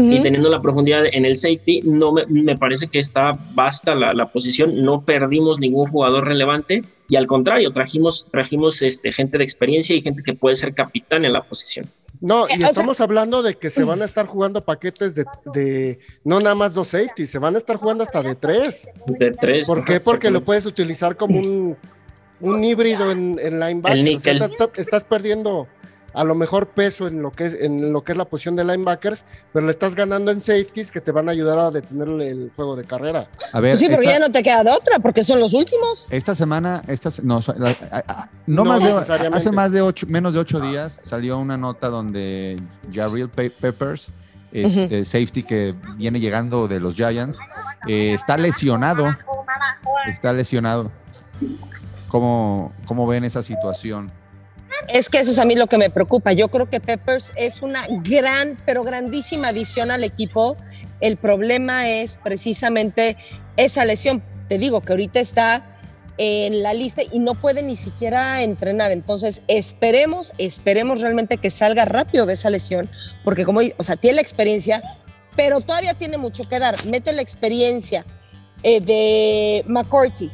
y 0.00 0.22
teniendo 0.22 0.48
la 0.48 0.62
profundidad 0.62 1.04
en 1.12 1.24
el 1.24 1.36
safety, 1.36 1.82
no 1.84 2.12
me, 2.12 2.24
me 2.26 2.56
parece 2.56 2.86
que 2.86 3.00
está 3.00 3.36
basta 3.54 3.94
la, 3.96 4.14
la 4.14 4.30
posición, 4.30 4.82
no 4.82 5.02
perdimos 5.04 5.58
ningún 5.58 5.88
jugador 5.88 6.24
relevante 6.24 6.84
y 7.08 7.16
al 7.16 7.26
contrario, 7.26 7.72
trajimos, 7.72 8.26
trajimos 8.30 8.80
este, 8.82 9.12
gente 9.12 9.38
de 9.38 9.44
experiencia 9.44 9.96
y 9.96 10.00
gente 10.02 10.22
que 10.22 10.34
puede 10.34 10.54
ser 10.56 10.72
capitán 10.72 11.24
en 11.24 11.32
la 11.32 11.42
posición. 11.42 11.86
no, 12.20 12.46
Eh, 12.46 12.50
y 12.52 12.54
o 12.54 12.58
sea- 12.58 12.68
estamos 12.70 13.00
hablando 13.00 13.42
de 13.42 13.54
que 13.54 13.70
se 13.70 13.82
van 13.82 14.00
a 14.02 14.04
estar 14.04 14.26
jugando 14.26 14.64
paquetes 14.64 15.16
de, 15.16 15.24
de 15.52 15.98
no 16.24 16.38
nada 16.38 16.54
más 16.54 16.74
dos 16.74 16.88
safeties, 16.88 17.28
se 17.30 17.38
van 17.38 17.56
a 17.56 17.58
estar 17.58 17.76
jugando 17.76 18.04
hasta 18.04 18.22
de 18.22 18.34
tres. 18.36 18.88
De 19.06 19.32
tres. 19.32 19.66
¿Por 19.66 19.84
qué? 19.84 19.98
Porque 20.00 20.30
lo 20.30 20.44
puedes 20.44 20.64
utilizar 20.64 21.16
como 21.16 21.38
un, 21.40 21.76
un 22.40 22.64
híbrido 22.64 23.10
en, 23.10 23.38
en 23.40 23.58
linebacker. 23.58 23.98
El 24.06 24.16
O 24.16 24.20
sea, 24.20 24.32
estás, 24.34 24.52
estás 24.78 25.02
perdiendo 25.04 25.66
a 26.14 26.24
lo 26.24 26.34
mejor 26.34 26.68
peso 26.68 27.06
en 27.06 27.22
lo 27.22 27.30
que 27.30 27.46
es 27.46 27.54
en 27.54 27.92
lo 27.92 28.02
que 28.02 28.12
es 28.12 28.18
la 28.18 28.24
posición 28.24 28.56
de 28.56 28.64
linebackers, 28.64 29.24
pero 29.52 29.66
le 29.66 29.72
estás 29.72 29.94
ganando 29.94 30.30
en 30.30 30.40
safeties 30.40 30.90
que 30.90 31.00
te 31.00 31.12
van 31.12 31.28
a 31.28 31.32
ayudar 31.32 31.58
a 31.58 31.70
detener 31.70 32.08
el 32.08 32.50
juego 32.56 32.76
de 32.76 32.84
carrera. 32.84 33.28
A 33.52 33.60
ver, 33.60 33.72
Pues 33.72 33.78
sí, 33.80 33.86
pero 33.88 34.02
ya 34.02 34.18
no 34.18 34.30
te 34.32 34.42
queda 34.42 34.64
de 34.64 34.70
otra 34.70 34.98
porque 35.00 35.22
son 35.22 35.40
los 35.40 35.54
últimos. 35.54 36.06
esta 36.10 36.34
semana, 36.34 36.82
esta, 36.88 37.10
se- 37.10 37.22
no, 37.22 37.42
so- 37.42 37.54
la- 37.58 37.70
a- 37.90 38.04
a- 38.08 38.30
no, 38.46 38.64
No 38.64 38.70
más 38.78 38.82
de, 39.08 39.28
hace 39.32 39.50
más 39.52 39.72
de 39.72 39.82
ocho, 39.82 40.06
menos 40.08 40.32
de 40.32 40.38
ocho 40.40 40.60
días 40.60 40.98
salió 41.02 41.38
una 41.38 41.56
nota 41.56 41.88
donde 41.88 42.56
Jabril 42.92 43.28
Pe- 43.28 43.50
Peppers, 43.50 44.08
este, 44.50 45.04
safety 45.04 45.42
que 45.42 45.74
viene 45.96 46.20
llegando 46.20 46.68
de 46.68 46.80
los 46.80 46.94
Giants, 46.94 47.38
eh, 47.86 48.14
está 48.14 48.38
lesionado. 48.38 49.04
Está 50.08 50.32
lesionado. 50.32 50.90
¿Cómo, 52.08 52.72
¿Cómo 52.86 53.06
ven 53.06 53.24
esa 53.24 53.42
situación? 53.42 54.10
Es 54.88 55.10
que 55.10 55.18
eso 55.18 55.30
es 55.30 55.38
a 55.38 55.44
mí 55.44 55.54
lo 55.54 55.66
que 55.66 55.76
me 55.76 55.90
preocupa. 55.90 56.32
Yo 56.32 56.48
creo 56.48 56.68
que 56.68 56.80
Peppers 56.80 57.32
es 57.36 57.60
una 57.60 57.86
gran, 58.02 58.56
pero 58.64 58.84
grandísima 58.84 59.48
adición 59.48 59.90
al 59.90 60.02
equipo. 60.02 60.56
El 61.00 61.18
problema 61.18 61.88
es 61.88 62.18
precisamente 62.22 63.18
esa 63.56 63.84
lesión. 63.84 64.22
Te 64.48 64.56
digo 64.58 64.80
que 64.80 64.92
ahorita 64.92 65.20
está 65.20 65.78
en 66.16 66.62
la 66.62 66.72
lista 66.72 67.02
y 67.02 67.18
no 67.18 67.34
puede 67.34 67.62
ni 67.62 67.76
siquiera 67.76 68.42
entrenar. 68.42 68.90
Entonces, 68.90 69.42
esperemos, 69.46 70.32
esperemos 70.38 71.02
realmente 71.02 71.36
que 71.36 71.50
salga 71.50 71.84
rápido 71.84 72.24
de 72.24 72.32
esa 72.32 72.48
lesión, 72.48 72.88
porque 73.24 73.44
como, 73.44 73.60
o 73.76 73.82
sea, 73.82 73.96
tiene 73.96 74.16
la 74.16 74.22
experiencia, 74.22 74.82
pero 75.36 75.60
todavía 75.60 75.94
tiene 75.94 76.16
mucho 76.16 76.44
que 76.48 76.58
dar. 76.58 76.84
Mete 76.86 77.12
la 77.12 77.22
experiencia 77.22 78.06
eh, 78.62 78.80
de 78.80 79.64
McCourty 79.68 80.30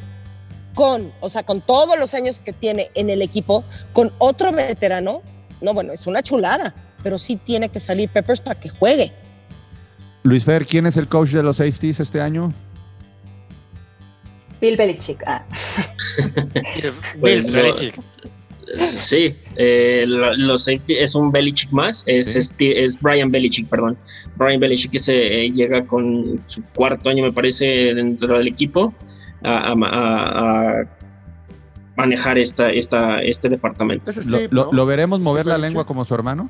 con, 0.75 1.11
o 1.21 1.29
sea, 1.29 1.41
con 1.43 1.61
todos 1.65 1.97
los 1.97 2.13
años 2.13 2.41
que 2.41 2.53
tiene 2.53 2.91
en 2.93 3.09
el 3.09 3.21
equipo, 3.23 3.63
con 3.93 4.13
otro 4.19 4.51
veterano, 4.51 5.23
no, 5.61 5.73
bueno, 5.73 5.91
es 5.93 6.05
una 6.05 6.21
chulada, 6.21 6.75
pero 7.01 7.17
sí 7.17 7.37
tiene 7.37 7.69
que 7.69 7.79
salir 7.79 8.09
Peppers 8.09 8.41
para 8.41 8.59
que 8.59 8.69
juegue. 8.69 9.11
Luis 10.23 10.43
Fer, 10.43 10.65
¿quién 10.65 10.85
es 10.85 10.97
el 10.97 11.07
coach 11.07 11.29
de 11.29 11.41
los 11.41 11.57
safeties 11.57 11.99
este 11.99 12.19
año? 12.21 12.53
Bill 14.61 14.77
Belichick. 14.77 15.23
ah. 15.27 15.45
Pues, 17.19 17.43
Bill 17.45 17.53
lo- 17.53 17.61
Belichick. 17.61 17.99
Sí, 18.97 19.35
eh, 19.57 20.05
lo- 20.07 20.33
los 20.35 20.63
safety 20.63 20.95
es 20.97 21.13
un 21.13 21.31
Belichick 21.31 21.71
más, 21.71 22.03
es, 22.07 22.33
Sí. 22.33 22.39
este- 22.39 22.83
es 22.83 22.99
Brian 22.99 23.29
Belichick, 23.31 23.67
perdón. 23.69 23.97
Brian 24.37 24.59
Belichick 24.59 24.91
que 24.91 24.99
se 24.99 25.15
eh, 25.45 25.51
llega 25.51 25.85
con 25.85 26.41
su 26.47 26.63
cuarto 26.73 27.09
año, 27.09 27.23
me 27.23 27.31
parece, 27.31 27.65
dentro 27.93 28.37
del 28.37 28.47
equipo 28.47 28.93
a, 29.45 29.57
a- 29.57 29.73
a- 29.73 30.81
a 30.81 30.85
manejar 31.95 32.37
esta, 32.37 32.69
esta, 32.71 33.19
este 33.21 33.47
departamento. 33.49 34.09
Es 34.11 34.17
¿Lo, 34.27 34.37
Steve, 34.37 34.47
lo- 34.51 34.65
¿no? 34.65 34.71
lo 34.73 34.85
veremos 34.85 35.19
mover 35.19 35.45
la 35.45 35.57
lengua 35.57 35.85
como 35.85 36.03
su 36.05 36.13
hermano? 36.15 36.49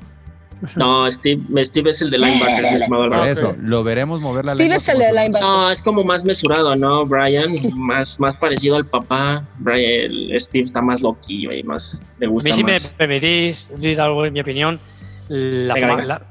No, 0.74 1.08
Steve, 1.10 1.42
Steve 1.64 1.90
es 1.90 2.00
el 2.00 2.10
de 2.10 2.16
linebacker, 2.16 2.62
mi 2.62 2.68
estimado. 2.76 3.08
Ah, 3.12 3.28
eso, 3.28 3.54
lo 3.60 3.84
veremos 3.84 4.20
mover 4.22 4.46
la 4.46 4.52
Steve 4.54 4.70
lengua. 4.70 4.76
es 4.78 4.88
el 4.88 4.98
de 4.98 5.08
linebacker. 5.12 5.42
No, 5.48 5.70
es 5.70 5.82
como 5.82 6.02
más 6.02 6.24
mesurado, 6.24 6.74
¿no? 6.74 7.04
Brian, 7.04 7.50
más, 7.76 8.18
más 8.18 8.34
parecido 8.36 8.76
al 8.76 8.84
papá. 8.86 9.44
Brian, 9.58 10.10
Steve 10.40 10.64
está 10.64 10.80
más 10.80 11.02
loquillo 11.02 11.52
y 11.52 11.62
más 11.62 12.02
le 12.18 12.26
A 12.26 12.30
gusta 12.30 12.48
mí, 12.48 12.54
si 12.56 12.64
me 12.64 12.72
más. 12.72 12.90
permitís, 12.92 13.70
Luis, 13.80 13.98
algo 13.98 14.24
en 14.24 14.32
mi 14.32 14.40
opinión, 14.40 14.80
la, 15.28 15.74
Venga, 15.74 15.86
venga. 15.88 16.04
la- 16.04 16.22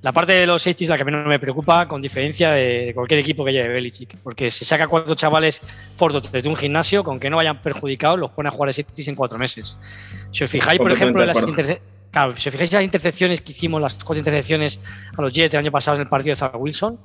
La 0.00 0.12
parte 0.12 0.32
de 0.32 0.46
los 0.46 0.62
safeties 0.62 0.90
la 0.90 0.96
que 0.96 1.04
menos 1.04 1.26
me 1.26 1.40
preocupa, 1.40 1.88
con 1.88 2.00
diferencia 2.00 2.52
de 2.52 2.92
cualquier 2.94 3.20
equipo 3.20 3.44
que 3.44 3.52
lleve 3.52 3.68
Belichick, 3.68 4.16
porque 4.22 4.48
si 4.48 4.64
saca 4.64 4.86
cuatro 4.86 5.14
chavales 5.16 5.60
fortos 5.96 6.30
desde 6.30 6.48
un 6.48 6.54
gimnasio, 6.54 7.02
con 7.02 7.18
que 7.18 7.28
no 7.28 7.36
vayan 7.36 7.60
perjudicados, 7.60 8.18
los 8.18 8.30
pone 8.30 8.48
a 8.48 8.52
jugar 8.52 8.70
a 8.70 8.72
safeties 8.72 9.08
en 9.08 9.16
cuatro 9.16 9.38
meses. 9.38 9.76
Si 10.30 10.44
os 10.44 10.50
fijáis, 10.50 10.78
por 10.78 10.92
ejemplo, 10.92 11.22
en 11.22 11.28
las 11.28 11.38
intercepciones 11.38 11.98
Claro, 12.10 12.34
si 12.36 12.48
os 12.48 12.52
fijáis 12.52 12.72
las 12.72 12.82
intercepciones 12.82 13.40
que 13.42 13.52
hicimos, 13.52 13.82
las 13.82 13.94
cuatro 13.94 14.18
intercepciones 14.18 14.80
a 15.16 15.20
los 15.20 15.32
Jets 15.32 15.54
el 15.54 15.60
año 15.60 15.70
pasado 15.70 15.96
en 15.96 16.02
el 16.02 16.08
partido 16.08 16.32
de 16.32 16.36
Zach 16.36 16.54
Wilson, 16.54 16.98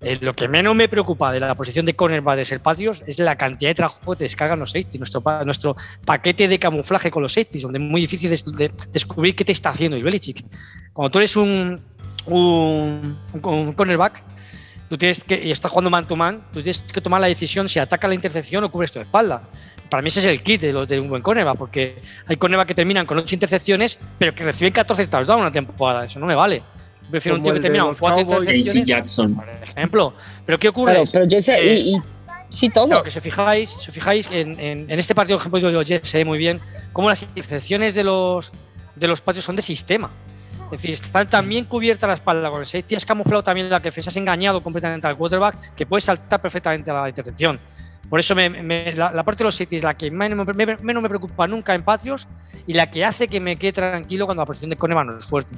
eh, 0.00 0.16
lo 0.20 0.34
que 0.34 0.48
menos 0.48 0.74
me 0.74 0.88
preocupa 0.88 1.32
de 1.32 1.40
la 1.40 1.54
posición 1.54 1.84
de 1.84 1.94
cornerback 1.94 2.36
de 2.36 2.44
ser 2.44 2.60
Patriots 2.60 3.02
es 3.06 3.18
la 3.18 3.36
cantidad 3.36 3.70
de 3.70 3.74
trabajo 3.74 4.16
que 4.16 4.24
descargan 4.24 4.58
los 4.58 4.70
safeties, 4.70 5.00
nuestro, 5.00 5.22
nuestro 5.44 5.76
paquete 6.06 6.48
de 6.48 6.58
camuflaje 6.58 7.10
con 7.10 7.22
los 7.22 7.34
safeties, 7.34 7.62
donde 7.62 7.78
es 7.78 7.84
muy 7.84 8.00
difícil 8.00 8.30
de, 8.30 8.72
descubrir 8.90 9.36
qué 9.36 9.44
te 9.44 9.52
está 9.52 9.70
haciendo 9.70 9.96
el 9.96 10.02
Belichick. 10.02 10.44
Cuando 10.94 11.10
tú 11.10 11.18
eres 11.18 11.36
un, 11.36 11.82
un, 12.28 13.18
un 13.42 13.72
cornerback, 13.72 14.22
tú 14.88 14.96
tienes 14.96 15.22
que, 15.24 15.42
y 15.42 15.50
estás 15.50 15.70
jugando 15.70 15.90
man 15.90 16.06
to 16.06 16.16
man, 16.16 16.42
tú 16.52 16.62
tienes 16.62 16.78
que 16.78 17.00
tomar 17.00 17.20
la 17.20 17.26
decisión 17.26 17.68
si 17.68 17.78
ataca 17.78 18.08
la 18.08 18.14
intercepción 18.14 18.64
o 18.64 18.70
cubres 18.70 18.92
tu 18.92 19.00
espalda 19.00 19.42
para 19.88 20.02
mí 20.02 20.08
ese 20.08 20.20
es 20.20 20.26
el 20.26 20.42
kit 20.42 20.60
de, 20.60 20.86
de 20.86 21.00
un 21.00 21.08
buen 21.08 21.22
cornerback, 21.22 21.56
porque 21.56 22.00
hay 22.26 22.36
cornerbacks 22.36 22.68
que 22.68 22.74
terminan 22.74 23.06
con 23.06 23.18
8 23.18 23.34
intercepciones, 23.34 23.98
pero 24.18 24.34
que 24.34 24.44
reciben 24.44 24.72
14 24.72 25.06
touchdowns 25.06 25.40
una 25.40 25.52
temporada. 25.52 26.04
Eso 26.04 26.20
no 26.20 26.26
me 26.26 26.34
vale. 26.34 26.62
Prefiero 27.10 27.38
un 27.38 27.42
tío 27.42 27.54
que 27.54 27.60
termina 27.60 27.84
con 27.84 27.94
4 27.94 28.20
intercepciones. 28.20 28.86
Jackson. 28.86 29.34
Por 29.34 29.48
ejemplo. 29.48 30.14
Pero 30.44 30.58
¿qué 30.58 30.68
ocurre? 30.68 31.04
pero 31.10 31.24
yo 31.24 31.40
sé, 31.40 31.64
y, 31.64 31.94
y, 31.94 32.02
sí, 32.50 32.68
todo. 32.68 32.88
Claro, 32.88 33.02
que 33.02 33.10
si 33.10 33.20
fijáis, 33.20 33.70
si 33.70 33.90
fijáis 33.90 34.28
en, 34.30 34.60
en, 34.60 34.90
en, 34.90 34.98
este 34.98 35.14
partido, 35.14 35.38
por 35.38 35.42
ejemplo, 35.42 35.60
de 35.60 35.72
los 35.72 35.86
Jets 35.86 36.08
se 36.08 36.18
ve 36.18 36.24
muy 36.24 36.38
bien 36.38 36.60
cómo 36.92 37.08
las 37.08 37.22
intercepciones 37.22 37.94
de 37.94 38.04
los, 38.04 38.52
de 38.94 39.08
los 39.08 39.20
patios 39.20 39.44
son 39.44 39.56
de 39.56 39.62
sistema. 39.62 40.10
Es 40.72 40.82
decir, 40.82 40.90
están 40.90 41.28
tan 41.28 41.48
bien 41.48 41.64
cubierta 41.64 42.06
la 42.06 42.14
espalda 42.14 42.50
con 42.50 42.60
el 42.60 42.66
safety, 42.66 42.94
has 42.94 43.04
camuflado 43.04 43.42
también 43.42 43.70
la 43.70 43.80
que 43.80 43.88
has 43.88 44.16
engañado 44.16 44.62
completamente 44.62 45.06
al 45.06 45.16
quarterback, 45.16 45.74
que 45.74 45.86
puede 45.86 46.00
saltar 46.00 46.40
perfectamente 46.40 46.90
a 46.90 46.94
la 47.02 47.08
intercepción. 47.08 47.58
Por 48.08 48.20
eso 48.20 48.34
me, 48.34 48.48
me, 48.48 48.94
la, 48.94 49.12
la, 49.12 49.22
parte 49.22 49.38
de 49.38 49.44
los 49.44 49.56
City 49.56 49.76
es 49.76 49.82
la 49.82 49.94
que 49.94 50.10
menos 50.10 50.46
me, 50.54 50.66
me 50.66 51.08
preocupa 51.08 51.46
nunca 51.46 51.74
en 51.74 51.82
patios 51.82 52.26
y 52.66 52.72
la 52.72 52.90
que 52.90 53.04
hace 53.04 53.28
que 53.28 53.38
me 53.38 53.56
quede 53.56 53.72
tranquilo 53.72 54.24
cuando 54.24 54.42
la 54.42 54.46
posición 54.46 54.70
de 54.70 54.76
Coneva 54.76 55.04
no 55.04 55.16
es 55.16 55.24
fuerte. 55.24 55.54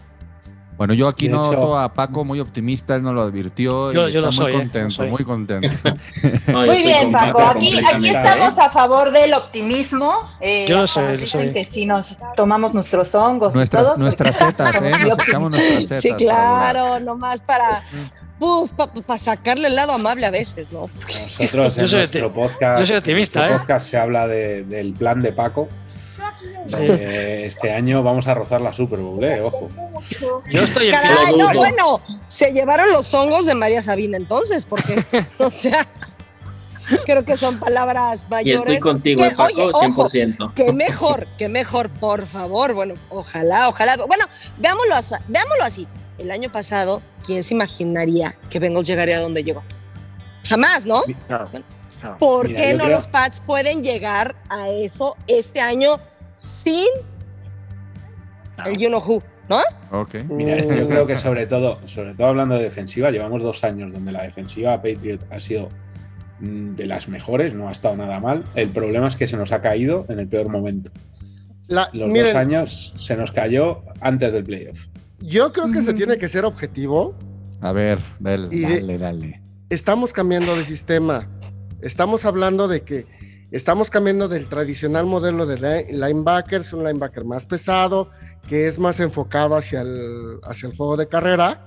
Bueno, 0.81 0.95
yo 0.95 1.09
aquí 1.09 1.29
de 1.29 1.35
noto 1.35 1.53
hecho, 1.53 1.79
a 1.79 1.93
Paco 1.93 2.25
muy 2.25 2.41
optimista, 2.41 2.97
él 2.97 3.03
nos 3.03 3.13
lo 3.13 3.21
advirtió 3.21 3.93
yo, 3.93 4.09
y 4.09 4.13
yo 4.13 4.21
está 4.21 4.33
soy, 4.33 4.55
muy 4.55 4.63
contento, 4.63 5.05
eh, 5.05 5.11
muy 5.11 5.25
contento. 5.25 5.77
no, 6.47 6.65
muy 6.65 6.81
bien, 6.81 7.13
Paco. 7.13 7.39
Aquí, 7.39 7.79
aquí 7.87 8.09
estamos 8.09 8.59
a 8.59 8.71
favor 8.71 9.11
del 9.11 9.35
optimismo. 9.35 10.27
Eh, 10.41 10.65
yo 10.67 10.79
lo 10.81 10.87
soy, 10.87 11.19
yo 11.19 11.27
soy. 11.27 11.53
que 11.53 11.67
si 11.67 11.85
nos 11.85 12.17
tomamos 12.35 12.73
nuestros 12.73 13.15
hongos 13.15 13.55
nuestras, 13.55 13.83
y 13.83 13.87
todo. 13.89 13.99
Nuestras 13.99 14.35
setas, 14.35 14.75
¿eh? 14.77 14.93
Nos 15.07 15.51
nuestras 15.51 15.83
setas. 15.83 16.01
Sí, 16.01 16.13
claro, 16.15 16.99
nomás 16.99 17.43
para, 17.43 17.83
pues, 18.39 18.73
para 18.73 18.91
pa 18.91 19.19
sacarle 19.19 19.69
el 19.69 19.75
lado 19.75 19.93
amable 19.93 20.25
a 20.25 20.31
veces, 20.31 20.73
¿no? 20.73 20.89
Nosotros 21.03 21.77
en 21.77 21.83
yo 21.83 21.89
soy, 21.89 21.99
nuestro 21.99 22.33
podcast, 22.33 22.81
yo 22.81 22.87
soy 22.87 22.97
optimista, 22.97 23.47
en 23.47 23.53
¿eh? 23.53 23.59
podcast 23.59 23.87
se 23.87 23.99
habla 23.99 24.27
de, 24.27 24.65
del 24.65 24.95
plan 24.95 25.21
de 25.21 25.31
Paco. 25.35 25.69
Eh, 26.79 27.45
este 27.47 27.73
año 27.73 28.03
vamos 28.03 28.27
a 28.27 28.35
rozar 28.35 28.61
la 28.61 28.73
Super 28.73 28.99
Bowl, 28.99 29.23
eh, 29.25 29.41
ojo. 29.41 29.69
Yo 30.51 30.63
estoy 30.63 30.87
en 30.87 30.93
Caray, 30.93 31.37
no, 31.37 31.53
bueno, 31.55 32.01
se 32.27 32.53
llevaron 32.53 32.91
los 32.93 33.13
hongos 33.15 33.47
de 33.47 33.55
María 33.55 33.83
Sabina 33.83 34.17
entonces, 34.17 34.67
porque, 34.67 35.03
o 35.39 35.51
sea, 35.51 35.87
creo 37.05 37.25
que 37.25 37.37
son 37.37 37.59
palabras 37.59 38.29
mayores. 38.29 38.61
Y 38.61 38.73
estoy 38.73 38.79
contigo, 38.79 39.23
que, 39.23 39.31
Paco, 39.35 39.63
oye, 39.65 39.73
100%. 39.73 40.37
Ojo, 40.41 40.55
que 40.55 40.73
mejor, 40.73 41.27
que 41.37 41.49
mejor, 41.49 41.91
por 41.91 42.27
favor. 42.27 42.75
Bueno, 42.75 42.95
ojalá, 43.11 43.69
ojalá. 43.69 43.97
Bueno, 43.97 44.25
veámoslo, 44.59 44.95
veámoslo 45.29 45.65
así. 45.65 45.87
El 46.19 46.31
año 46.31 46.53
pasado, 46.53 47.01
¿quién 47.25 47.43
se 47.43 47.55
imaginaría 47.55 48.37
que 48.51 48.59
Bengals 48.59 48.87
llegaría 48.87 49.17
a 49.19 49.21
donde 49.21 49.43
llegó? 49.43 49.63
Jamás, 50.47 50.85
¿no? 50.85 51.03
Claro. 51.27 51.49
¿Por 52.19 52.49
Mira, 52.49 52.61
qué 52.61 52.73
no 52.75 52.85
creo- 52.85 52.97
los 52.97 53.09
Pats 53.09 53.41
pueden 53.41 53.83
llegar 53.83 54.35
a 54.49 54.69
eso 54.71 55.17
este 55.27 55.61
año 55.61 55.99
sin 56.41 56.87
el 58.67 58.77
you 58.77 58.89
know 58.89 59.01
who, 59.01 59.23
¿no? 59.49 59.61
Ok. 59.93 60.17
Mira, 60.29 60.57
Mm. 60.57 60.75
yo 60.79 60.89
creo 60.89 61.07
que 61.07 61.17
sobre 61.17 61.47
todo, 61.47 61.79
sobre 61.87 62.15
todo 62.15 62.27
hablando 62.29 62.57
de 62.57 62.65
defensiva, 62.65 63.11
llevamos 63.11 63.43
dos 63.43 63.65
años 63.65 63.93
donde 63.93 64.13
la 64.13 64.23
defensiva 64.23 64.77
Patriot 64.83 65.25
ha 65.31 65.41
sido 65.41 65.69
mm, 66.41 66.75
de 66.75 66.87
las 66.87 67.07
mejores, 67.09 67.53
no 67.55 67.69
ha 67.69 67.73
estado 67.73 67.97
nada 67.97 68.19
mal. 68.21 68.45
El 68.55 68.69
problema 68.71 69.09
es 69.09 69.17
que 69.17 69.27
se 69.27 69.37
nos 69.37 69.53
ha 69.53 69.61
caído 69.61 70.07
en 70.09 70.19
el 70.19 70.27
peor 70.29 70.49
momento. 70.49 70.91
La- 71.69 71.89
Los 71.93 72.09
miren, 72.11 72.29
dos 72.33 72.35
años 72.37 72.95
se 72.99 73.15
nos 73.17 73.31
cayó 73.33 73.83
antes 74.01 74.33
del 74.33 74.45
playoff. 74.45 74.87
yo 75.21 75.53
creo 75.53 75.71
que 75.71 75.83
se 75.83 75.93
tiene 75.95 76.17
que 76.19 76.29
ser 76.29 76.45
objetivo. 76.47 77.15
A 77.61 77.73
ver, 77.73 77.99
dale, 78.19 78.49
Y 78.51 78.63
dale, 78.63 78.97
dale. 78.99 79.43
Estamos 79.69 80.13
cambiando 80.15 80.57
de 80.57 80.65
sistema. 80.65 81.29
Estamos 81.83 82.25
hablando 82.25 82.69
de 82.69 82.81
que 82.83 83.05
estamos 83.51 83.91
cambiando 83.91 84.29
del 84.29 84.49
tradicional 84.49 85.07
modelo 85.07 85.47
de 85.47 85.57
line- 85.57 85.93
linebackers, 85.93 86.73
un 86.73 86.85
linebacker 86.85 87.25
más 87.25 87.47
pesado, 87.47 88.11
que 88.49 88.67
es 88.67 88.79
más 88.79 89.01
enfocado 89.01 89.57
hacia 89.57 89.81
el, 89.83 90.39
hacia 90.43 90.69
el 90.69 90.77
juego 90.77 90.97
de 90.97 91.09
carrera, 91.09 91.67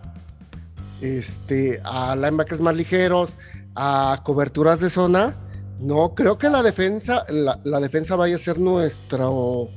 este, 1.02 1.82
a 1.84 2.16
linebackers 2.16 2.62
más 2.62 2.76
ligeros, 2.76 3.34
a 3.76 4.22
coberturas 4.24 4.80
de 4.80 4.90
zona. 4.90 5.36
No 5.80 6.16
creo 6.16 6.38
que 6.38 6.50
la 6.50 6.64
defensa, 6.64 7.26
la, 7.30 7.60
la 7.64 7.80
defensa 7.80 8.16
vaya 8.16 8.36
a 8.36 8.40
ser 8.40 8.60
nuestro, 8.60 9.70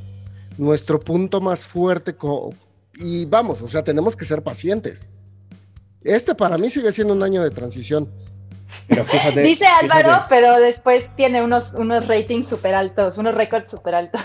nuestro 0.58 1.00
punto 1.00 1.40
más 1.40 1.66
fuerte. 1.66 2.14
y 2.98 3.24
vamos, 3.24 3.60
o 3.62 3.68
sea, 3.68 3.82
tenemos 3.82 4.14
que 4.14 4.24
ser 4.24 4.42
pacientes. 4.42 5.08
Este 6.02 6.34
para 6.36 6.56
mí 6.56 6.70
sigue 6.70 6.92
siendo 6.92 7.14
un 7.14 7.22
año 7.24 7.42
de 7.42 7.50
transición. 7.50 8.08
Pero 8.88 9.04
fíjate, 9.04 9.40
Dice 9.42 9.64
fíjate, 9.64 9.84
Álvaro, 9.86 10.24
pero 10.28 10.56
después 10.58 11.08
tiene 11.16 11.42
unos, 11.42 11.72
unos 11.74 12.06
ratings 12.08 12.48
súper 12.48 12.74
altos, 12.74 13.16
unos 13.18 13.34
récords 13.34 13.70
súper 13.70 13.94
altos. 13.94 14.20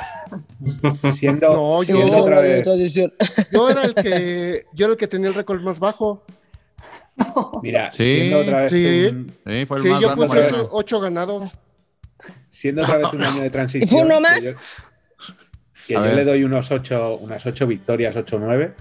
siendo, 1.13 1.54
No, 1.54 1.84
yo- 1.84 1.95
siendo 1.95 2.17
otra 2.17 2.39
vez, 2.41 2.65
Yo 3.51 3.69
era 3.69 3.84
el 3.84 3.95
que, 3.95 4.65
yo 4.73 4.86
era 4.86 4.93
el 4.93 4.97
que 4.97 5.08
tenía 5.08 5.30
el 5.30 5.34
récord 5.36 5.62
más 5.62 5.80
bajo. 5.80 6.23
mira, 7.62 7.91
Sí, 7.91 8.19
siendo 8.19 8.39
otra 8.39 8.62
vez 8.62 8.71
sí. 8.71 9.08
un, 9.12 9.32
Sí, 9.45 9.65
fue 9.65 9.77
el 9.77 9.84
Sí, 9.84 9.89
más 9.89 10.01
yo 10.01 10.15
puse 10.15 10.39
ocho, 10.45 10.69
ocho 10.71 10.99
ganados. 10.99 11.51
siendo 12.49 12.84
otra 12.84 12.97
vez 12.97 13.08
un 13.13 13.23
año 13.23 13.41
de 13.41 13.49
transición. 13.51 13.89
¿Fue 13.89 14.01
uno 14.06 14.15
que 14.17 14.21
más? 14.21 14.43
yo- 14.43 14.51
Que 15.88 15.97
A 15.97 16.06
yo, 16.10 16.15
le 16.15 16.23
doy 16.25 16.43
unos 16.43 16.71
ocho, 16.71 17.17
unas 17.17 17.45
ocho 17.45 17.67
victorias, 17.67 18.15
8-9. 18.15 18.73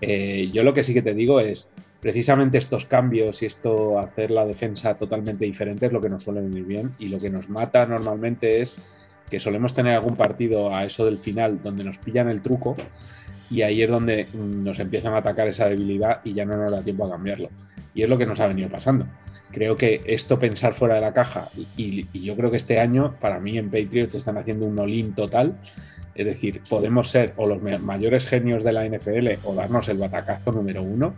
Eh, 0.00 0.48
yo 0.52 0.62
lo 0.62 0.72
que 0.72 0.82
sí 0.84 0.94
que 0.94 1.02
te 1.02 1.12
digo 1.14 1.40
es, 1.40 1.68
precisamente 2.00 2.58
estos 2.58 2.86
cambios 2.86 3.42
y 3.42 3.46
esto, 3.46 3.98
hacer 3.98 4.30
la 4.30 4.46
defensa 4.46 4.94
totalmente 4.94 5.44
diferente 5.44 5.86
es 5.86 5.92
lo 5.92 6.00
que 6.00 6.08
nos 6.08 6.22
suele 6.22 6.40
venir 6.40 6.64
bien 6.64 6.92
y 6.98 7.08
lo 7.08 7.18
que 7.18 7.30
nos 7.30 7.48
mata 7.48 7.86
normalmente 7.86 8.60
es 8.60 8.76
que 9.30 9.40
solemos 9.40 9.74
tener 9.74 9.94
algún 9.94 10.16
partido 10.16 10.74
a 10.74 10.84
eso 10.84 11.04
del 11.04 11.18
final 11.18 11.62
donde 11.62 11.84
nos 11.84 11.98
pillan 11.98 12.28
el 12.28 12.42
truco 12.42 12.76
y 13.50 13.62
ahí 13.62 13.82
es 13.82 13.90
donde 13.90 14.26
mm, 14.32 14.64
nos 14.64 14.78
empiezan 14.78 15.12
a 15.14 15.18
atacar 15.18 15.48
esa 15.48 15.68
debilidad 15.68 16.20
y 16.24 16.34
ya 16.34 16.44
no 16.44 16.56
nos 16.56 16.70
da 16.70 16.82
tiempo 16.82 17.04
a 17.04 17.10
cambiarlo. 17.10 17.50
Y 17.94 18.02
es 18.02 18.08
lo 18.08 18.16
que 18.16 18.26
nos 18.26 18.38
ha 18.40 18.46
venido 18.46 18.68
pasando. 18.68 19.06
Creo 19.50 19.76
que 19.76 20.00
esto 20.06 20.38
pensar 20.38 20.74
fuera 20.74 20.94
de 20.94 21.00
la 21.00 21.12
caja 21.12 21.48
y, 21.76 22.06
yo 22.20 22.36
creo 22.36 22.52
que 22.52 22.56
este 22.56 22.78
año 22.78 23.16
para 23.20 23.40
mí 23.40 23.58
en 23.58 23.68
Patriots 23.68 24.14
están 24.14 24.38
haciendo 24.38 24.66
un 24.66 24.78
all-in 24.78 25.14
total. 25.14 25.58
Es 26.14 26.26
decir, 26.26 26.62
podemos 26.68 27.10
ser 27.10 27.32
o 27.36 27.46
los 27.46 27.60
mayores 27.60 28.26
genios 28.26 28.62
de 28.62 28.72
la 28.72 28.86
NFL 28.86 29.28
o 29.44 29.54
darnos 29.54 29.88
el 29.88 29.98
batacazo 29.98 30.52
número 30.52 30.82
uno, 30.82 31.14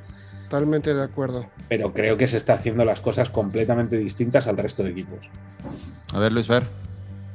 Totalmente 0.52 0.92
de 0.92 1.02
acuerdo. 1.02 1.46
pero 1.70 1.94
creo 1.94 2.18
que 2.18 2.28
se 2.28 2.36
está 2.36 2.52
haciendo 2.52 2.84
las 2.84 3.00
cosas 3.00 3.30
completamente 3.30 3.96
distintas 3.96 4.46
al 4.46 4.58
resto 4.58 4.82
de 4.82 4.90
equipos. 4.90 5.20
A 6.12 6.18
ver, 6.18 6.30
Luis 6.30 6.46
Fer. 6.46 6.64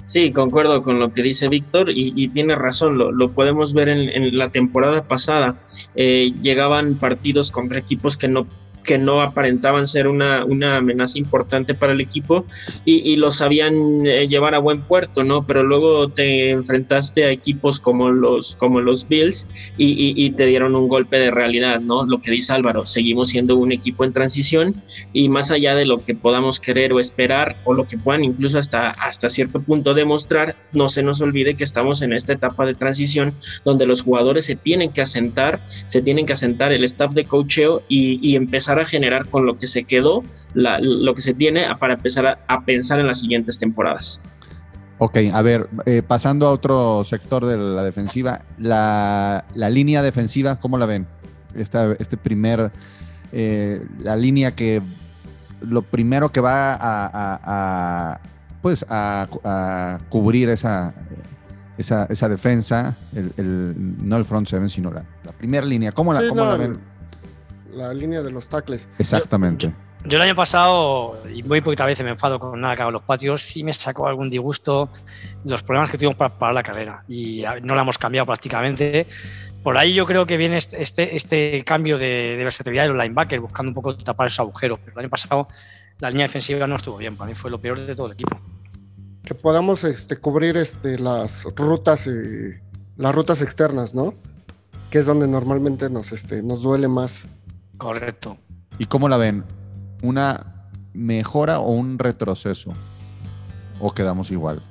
Sí, 0.06 0.32
concuerdo 0.32 0.84
con 0.84 1.00
lo 1.00 1.12
que 1.12 1.24
dice 1.24 1.50
Víctor 1.50 1.90
y, 1.90 2.14
y 2.16 2.28
tiene 2.28 2.56
razón, 2.56 3.00
lo, 3.00 3.12
lo 3.12 3.34
podemos 3.34 3.74
ver 3.74 3.90
en, 3.90 4.08
en 4.08 4.38
la 4.38 4.50
temporada 4.52 5.06
pasada. 5.06 5.56
Eh, 5.96 6.32
llegaban 6.44 6.94
partidos 7.00 7.50
contra 7.50 7.80
equipos 7.80 8.18
que 8.18 8.28
no 8.28 8.46
que 8.88 8.97
no 8.97 9.21
aparentaban 9.21 9.86
ser 9.88 10.08
una, 10.08 10.45
una 10.45 10.78
amenaza 10.78 11.19
importante 11.19 11.76
para 11.76 11.93
el 11.93 12.02
equipo 12.02 12.45
y, 12.86 13.12
y 13.12 13.17
lo 13.17 13.32
sabían 13.32 14.06
eh, 14.06 14.28
llevar 14.28 14.56
a 14.56 14.60
buen 14.60 14.82
puerto, 14.82 15.23
¿no? 15.23 15.45
Pero 15.45 15.62
luego 15.62 16.10
te 16.10 16.50
enfrentaste 16.52 17.26
a 17.26 17.32
equipos 17.32 17.80
como 17.80 18.10
los, 18.10 18.56
como 18.56 18.80
los 18.82 19.08
Bills 19.08 19.45
y, 19.78 19.89
y- 19.89 20.13
y 20.26 20.32
te 20.32 20.45
dieron 20.45 20.76
un 20.76 20.88
golpe 20.88 21.19
de 21.19 21.30
realidad, 21.32 21.82
¿no? 21.82 22.06
Lo 22.06 22.19
que 22.21 22.32
dice 22.32 22.54
Álvaro, 22.54 22.86
seguimos 22.86 23.30
siendo 23.30 23.58
un 23.58 23.71
equipo 23.73 24.06
en 24.06 24.13
transición 24.13 24.82
y 25.13 25.30
más 25.30 25.52
allá 25.52 25.76
de 25.76 25.86
lo 25.86 25.97
que 26.00 26.15
podamos 26.15 26.60
querer 26.62 26.93
o 26.93 27.00
esperar 27.00 27.58
o 27.65 27.73
lo 27.73 27.86
que 27.86 27.97
puedan 27.97 28.23
incluso 28.23 28.58
hasta, 28.58 28.89
hasta 28.91 29.30
cierto 29.30 29.62
punto 29.62 29.93
demostrar, 29.93 30.56
no 30.71 30.88
se 30.88 31.04
nos 31.04 31.19
olvide 31.19 31.56
que 31.56 31.65
estamos 31.65 32.02
en 32.02 32.13
esta 32.13 32.32
etapa 32.34 32.65
de 32.65 32.73
transición 32.73 33.34
donde 33.65 33.86
los 33.86 34.02
jugadores 34.02 34.45
se 34.45 34.56
tienen 34.56 34.93
que 34.93 35.02
asentar, 35.02 35.60
se 35.88 36.02
tienen 36.02 36.26
que 36.26 36.34
asentar 36.34 36.71
el 36.71 36.86
staff 36.86 37.12
de 37.13 37.26
cocheo 37.26 37.82
y, 37.89 38.19
y 38.21 38.36
empezar 38.38 38.77
a 38.82 38.86
generar 38.86 39.26
con 39.28 39.46
lo 39.46 39.58
que 39.58 39.68
se 39.68 39.84
quedó, 39.84 40.24
la- 40.54 40.80
lo 40.80 41.13
que 41.13 41.22
se 41.22 41.34
tiene 41.34 41.66
para 41.80 41.94
empezar 41.96 42.26
a, 42.26 42.40
a 42.48 42.62
pensar 42.66 43.00
en 43.00 43.08
las 43.08 43.20
siguientes 43.22 43.60
temporadas. 43.60 44.22
Ok, 45.00 45.18
a 45.32 45.42
ver, 45.44 45.70
eh, 45.86 46.02
pasando 46.06 46.48
a 46.48 46.52
otro 46.52 47.04
sector 47.04 47.46
de 47.46 47.56
la 47.58 47.84
defensiva, 47.84 48.42
la, 48.58 49.46
la 49.54 49.70
línea 49.70 50.02
defensiva, 50.02 50.56
¿cómo 50.60 50.78
la 50.78 50.86
ven? 50.88 51.06
esta, 51.56 51.94
este 52.00 52.18
primer, 52.18 52.72
eh, 53.32 53.84
la 54.00 54.16
línea 54.16 54.56
que 54.56 54.82
lo 55.62 55.82
primero 55.82 56.30
que 56.32 56.40
va 56.40 56.74
a, 56.74 57.06
a- 57.08 57.40
a, 57.44 58.20
pues 58.62 58.86
a, 58.90 59.28
a 59.44 59.98
cubrir 60.10 60.50
esa, 60.50 60.94
esa, 61.78 62.06
esa 62.10 62.30
defensa, 62.30 62.96
el, 63.16 63.32
el- 63.38 63.96
no 64.08 64.18
el 64.18 64.26
front 64.26 64.48
seven, 64.48 64.70
sino 64.70 64.92
la, 64.92 65.04
la 65.24 65.32
primera 65.32 65.66
línea. 65.66 65.92
¿Cómo 65.92 66.13
la, 66.13 66.22
Sí, 66.22 66.28
cómo 66.30 66.44
no, 66.44 66.52
la 66.52 66.58
ven? 66.58 66.78
La 67.78 67.94
línea 67.94 68.22
de 68.22 68.32
los 68.32 68.48
tackles. 68.48 68.88
Exactamente. 68.98 69.72
Yo 70.06 70.18
el 70.18 70.24
año 70.24 70.36
pasado, 70.36 71.18
y 71.34 71.44
muy 71.44 71.60
poquitas 71.62 71.86
veces 71.88 72.04
me 72.04 72.12
enfado 72.12 72.40
con 72.40 72.60
nada 72.62 72.76
que 72.76 72.82
hagan 72.82 72.94
los 72.94 73.04
patios, 73.04 73.42
sí 73.42 73.63
me 73.63 73.74
sacó 73.74 74.08
algún 74.08 74.30
disgusto 74.30 74.90
los 75.44 75.63
problemas 75.63 75.90
que 75.92 75.98
tuvimos 75.98 76.16
para 76.16 76.34
parar 76.38 76.56
la 76.56 76.63
carrera. 76.63 77.04
Y 77.08 77.44
a- 77.44 77.60
no 77.60 77.76
la 77.76 77.82
hemos 77.82 77.98
cambiado 77.98 78.26
prácticamente. 78.26 79.06
Por 79.63 79.78
ahí 79.78 79.94
yo 79.94 80.06
creo 80.06 80.26
que 80.26 80.38
viene 80.38 80.58
este, 80.58 80.82
este, 80.82 81.16
este 81.16 81.63
cambio 81.66 81.98
de, 81.98 82.36
de 82.38 82.44
versatilidad 82.44 82.84
de 82.84 82.90
los 82.90 82.98
linebackers, 82.98 83.42
buscando 83.42 83.70
un 83.72 83.74
poco 83.76 83.98
tapar 83.98 84.28
esos 84.28 84.40
agujeros. 84.40 84.80
Pero 84.80 84.94
el 84.94 85.00
año 85.06 85.10
pasado 85.10 85.48
la 86.00 86.10
línea 86.10 86.28
defensiva 86.28 86.66
no 86.68 86.76
estuvo 86.78 86.98
bien. 86.98 87.16
Para 87.18 87.30
mí 87.30 87.36
fue 87.36 87.52
lo 87.52 87.60
peor 87.60 87.80
de 87.80 87.96
todo 87.96 88.08
el 88.08 88.13
equipo. 88.13 88.40
Que 89.24 89.34
podamos 89.36 89.84
este, 89.84 90.16
cubrir 90.18 90.56
este, 90.58 90.98
las 91.00 91.44
rutas 91.56 92.08
eh, 92.08 92.62
las 92.96 93.13
rutas 93.13 93.42
externas, 93.42 93.94
¿no? 93.94 94.13
Que 94.90 95.00
es 95.00 95.06
donde 95.06 95.28
normalmente 95.28 95.90
nos, 95.90 96.12
este, 96.13 96.42
nos 96.44 96.62
duele 96.62 96.88
más. 96.88 97.26
Correcto. 97.78 98.38
¿Y 98.80 98.86
cómo 98.86 99.10
la 99.10 99.18
ven? 99.18 99.44
¿Una 100.04 100.72
mejora 100.94 101.60
o 101.60 101.72
un 101.72 102.00
retroceso? 102.00 102.74
¿O 103.80 103.94
quedamos 103.94 104.32
igual? 104.32 104.63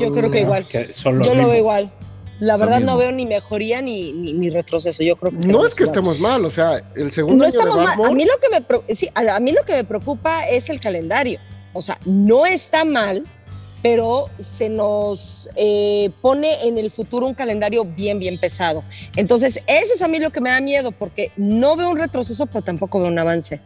Yo 0.00 0.12
creo 0.12 0.30
que 0.30 0.40
igual. 0.40 0.66
Que 0.66 0.92
son 0.92 1.18
los 1.18 1.26
Yo 1.26 1.34
lo 1.34 1.48
veo 1.48 1.58
igual. 1.58 1.92
La 2.40 2.56
verdad 2.56 2.80
no 2.80 2.96
veo 2.96 3.12
ni 3.12 3.26
mejoría 3.26 3.80
ni, 3.80 4.12
ni, 4.12 4.32
ni 4.32 4.50
retroceso. 4.50 5.02
Yo 5.02 5.16
creo 5.16 5.38
que 5.38 5.48
No 5.48 5.64
es 5.64 5.74
que 5.74 5.84
estemos 5.84 6.18
mal, 6.18 6.44
o 6.44 6.50
sea, 6.50 6.78
el 6.96 7.12
segundo 7.12 7.36
No 7.36 7.44
año 7.44 7.52
de 7.52 7.58
estamos 7.58 7.82
mal. 7.82 7.98
A 8.04 8.12
mí, 8.12 8.24
lo 8.24 8.32
que 8.40 8.48
me, 8.50 8.94
sí, 8.94 9.08
a 9.14 9.40
mí 9.40 9.52
lo 9.52 9.62
que 9.64 9.74
me 9.74 9.84
preocupa 9.84 10.46
es 10.48 10.68
el 10.68 10.80
calendario. 10.80 11.38
O 11.72 11.80
sea, 11.80 11.98
no 12.04 12.44
está 12.44 12.84
mal, 12.84 13.24
pero 13.84 14.30
se 14.38 14.70
nos 14.70 15.50
eh, 15.56 16.10
pone 16.22 16.66
en 16.66 16.78
el 16.78 16.90
futuro 16.90 17.26
un 17.26 17.34
calendario 17.34 17.84
bien, 17.84 18.18
bien 18.18 18.38
pesado. 18.38 18.82
Entonces, 19.14 19.62
eso 19.66 19.92
es 19.92 20.00
a 20.00 20.08
mí 20.08 20.18
lo 20.18 20.30
que 20.30 20.40
me 20.40 20.48
da 20.50 20.62
miedo, 20.62 20.90
porque 20.90 21.32
no 21.36 21.76
veo 21.76 21.90
un 21.90 21.98
retroceso, 21.98 22.46
pero 22.46 22.62
tampoco 22.62 22.98
veo 22.98 23.08
un 23.08 23.18
avance. 23.18 23.60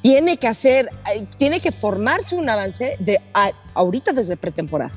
Tiene 0.00 0.36
que 0.36 0.46
hacer, 0.46 0.90
tiene 1.38 1.58
que 1.58 1.72
formarse 1.72 2.36
un 2.36 2.48
avance 2.48 2.96
de 3.00 3.20
a- 3.34 3.50
ahorita 3.74 4.12
desde 4.12 4.36
pretemporada. 4.36 4.92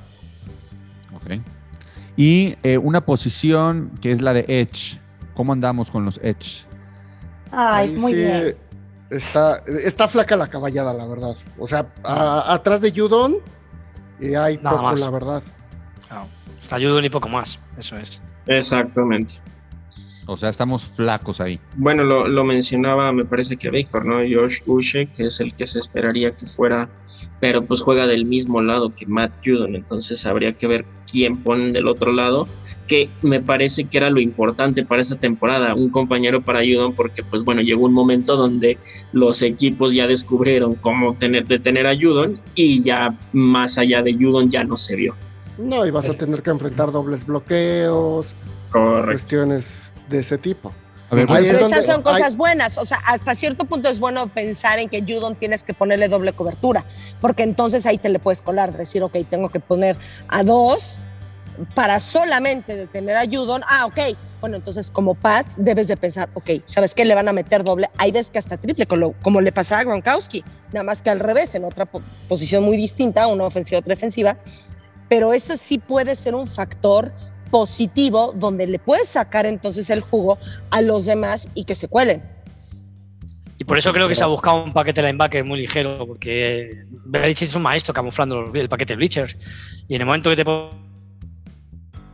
Ok. 1.16 1.42
Y 2.16 2.56
eh, 2.62 2.78
una 2.78 3.04
posición 3.04 3.92
que 4.00 4.12
es 4.12 4.22
la 4.22 4.34
de 4.34 4.46
Edge. 4.48 5.00
¿Cómo 5.34 5.54
andamos 5.54 5.90
con 5.90 6.06
los 6.06 6.20
Edge? 6.22 6.68
Ay, 7.52 7.90
Ahí 7.90 7.96
muy 7.98 8.12
sí 8.12 8.18
bien. 8.20 8.56
Está, 9.10 9.64
está 9.84 10.08
flaca 10.08 10.36
la 10.38 10.48
caballada, 10.50 10.94
la 10.94 11.08
verdad. 11.08 11.36
O 11.58 11.66
sea, 11.66 11.88
a- 12.04 12.54
atrás 12.54 12.82
de 12.82 12.92
Judon 12.92 13.38
y 14.20 14.36
hay 14.36 14.58
Nada 14.58 14.72
poco, 14.72 14.84
más. 14.84 15.00
la 15.00 15.10
verdad. 15.10 15.44
Claro. 16.08 16.28
Está 16.60 16.76
ayudo 16.76 17.02
ni 17.02 17.10
poco 17.10 17.30
más. 17.30 17.60
Eso 17.78 17.96
es. 17.98 18.22
Exactamente. 18.48 19.36
O 20.26 20.38
sea, 20.38 20.50
estamos 20.50 20.84
flacos 20.84 21.42
ahí. 21.42 21.60
Bueno, 21.76 22.04
lo, 22.04 22.28
lo 22.28 22.44
mencionaba, 22.44 23.12
me 23.12 23.26
parece 23.26 23.58
que 23.58 23.70
Víctor, 23.70 24.06
¿no? 24.06 24.18
Josh 24.18 24.60
Uche, 24.68 25.08
que 25.08 25.28
es 25.28 25.40
el 25.40 25.56
que 25.56 25.66
se 25.66 25.80
esperaría 25.80 26.36
que 26.36 26.46
fuera, 26.46 26.88
pero 27.40 27.66
pues 27.66 27.82
juega 27.82 28.06
del 28.06 28.26
mismo 28.26 28.62
lado 28.62 28.94
que 28.94 29.08
Matt 29.08 29.32
Judon, 29.44 29.76
entonces 29.76 30.26
habría 30.28 30.54
que 30.54 30.68
ver 30.68 30.86
quién 31.12 31.38
ponen 31.38 31.72
del 31.72 31.88
otro 31.88 32.12
lado, 32.12 32.48
que 32.90 33.10
me 33.22 33.40
parece 33.40 33.86
que 33.86 33.98
era 34.00 34.10
lo 34.10 34.20
importante 34.20 34.84
para 34.84 35.00
esta 35.02 35.16
temporada, 35.16 35.76
un 35.76 35.90
compañero 35.90 36.42
para 36.42 36.60
Judon, 36.62 36.94
porque 36.96 37.24
pues 37.24 37.44
bueno, 37.44 37.62
llegó 37.62 37.86
un 37.86 37.94
momento 37.94 38.36
donde 38.36 38.78
los 39.14 39.42
equipos 39.44 39.94
ya 39.94 40.08
descubrieron 40.08 40.74
cómo 40.74 41.14
tener, 41.16 41.46
detener 41.46 41.86
a 41.88 41.96
Judon 41.96 42.42
y 42.56 42.82
ya 42.84 43.16
más 43.32 43.78
allá 43.78 44.02
de 44.02 44.14
Judon 44.16 44.50
ya 44.50 44.64
no 44.64 44.76
se 44.76 44.96
vio. 44.96 45.16
No, 45.60 45.86
y 45.86 45.92
vas 45.92 46.10
a 46.10 46.16
tener 46.16 46.42
que 46.42 46.50
enfrentar 46.50 46.92
dobles 46.92 47.26
bloqueos, 47.26 48.34
Correcto. 48.72 49.12
cuestiones 49.12 49.92
de 50.10 50.20
ese 50.20 50.38
tipo. 50.38 50.74
A 51.12 51.16
ver, 51.16 51.26
es 51.26 51.38
Pero 51.48 51.60
donde- 51.60 51.76
esas 51.80 51.86
son 51.86 52.02
cosas 52.04 52.32
hay- 52.34 52.38
buenas. 52.38 52.78
O 52.78 52.86
sea, 52.86 52.98
hasta 53.06 53.34
cierto 53.36 53.66
punto 53.66 53.90
es 53.90 54.00
bueno 54.00 54.28
pensar 54.28 54.80
en 54.80 54.90
que 54.90 55.02
Judon 55.02 55.36
tienes 55.36 55.64
que 55.64 55.74
ponerle 55.74 56.08
doble 56.08 56.34
cobertura, 56.34 56.86
porque 57.22 57.44
entonces 57.44 57.86
ahí 57.86 57.98
te 57.98 58.10
le 58.10 58.20
puedes 58.20 58.42
colar, 58.42 58.76
decir, 58.76 59.04
ok, 59.04 59.16
tengo 59.30 59.50
que 59.50 59.60
poner 59.60 59.98
a 60.28 60.44
dos 60.44 61.00
para 61.76 62.00
solamente 62.00 62.76
detener 62.76 63.18
a 63.18 63.26
Judon. 63.26 63.62
Ah, 63.68 63.86
ok. 63.86 64.00
Bueno, 64.42 64.56
entonces 64.56 64.90
como 64.92 65.16
Pat 65.16 65.54
debes 65.58 65.88
de 65.88 65.98
pensar, 65.98 66.30
ok, 66.34 66.50
¿sabes 66.66 66.94
qué? 66.94 67.04
Le 67.04 67.14
van 67.16 67.28
a 67.28 67.34
meter 67.34 67.64
doble. 67.64 67.90
Hay 67.98 68.12
veces 68.12 68.32
que 68.32 68.40
hasta 68.40 68.58
triple, 68.58 68.86
como, 68.86 69.14
como 69.22 69.42
le 69.42 69.52
pasaba 69.52 69.82
a 69.82 69.84
Gronkowski, 69.84 70.44
nada 70.72 70.84
más 70.84 71.02
que 71.02 71.10
al 71.10 71.20
revés, 71.20 71.56
en 71.56 71.66
otra 71.66 71.86
po- 71.86 72.02
posición 72.28 72.64
muy 72.64 72.78
distinta, 72.78 73.28
una 73.28 73.44
ofensiva, 73.46 73.80
otra 73.80 73.94
defensiva. 73.94 74.38
Pero 75.10 75.34
eso 75.34 75.58
sí 75.58 75.78
puede 75.78 76.16
ser 76.16 76.36
un 76.36 76.48
factor 76.48 77.12
positivo 77.52 78.32
donde 78.36 78.68
le 78.68 78.80
puedes 78.80 79.10
sacar 79.10 79.46
entonces 79.46 79.90
el 79.90 80.02
jugo 80.02 80.38
a 80.70 80.82
los 80.82 81.06
demás 81.06 81.50
y 81.56 81.66
que 81.66 81.76
se 81.76 81.88
cuelen. 81.88 82.24
Y 83.58 83.66
por 83.66 83.78
eso 83.78 83.92
creo 83.92 84.08
que 84.08 84.16
se 84.16 84.24
ha 84.24 84.28
buscado 84.28 84.64
un 84.64 84.72
paquete 84.72 85.02
linebacker 85.02 85.44
muy 85.44 85.60
ligero, 85.60 86.06
porque 86.06 86.86
Belichick 87.06 87.50
es 87.50 87.56
un 87.56 87.64
maestro 87.64 87.94
camuflando 87.94 88.50
el 88.54 88.70
paquete 88.70 88.96
bleachers. 88.96 89.36
Y 89.90 89.96
en 89.96 90.02
el 90.02 90.06
momento 90.06 90.30
que 90.30 90.38
te 90.38 90.46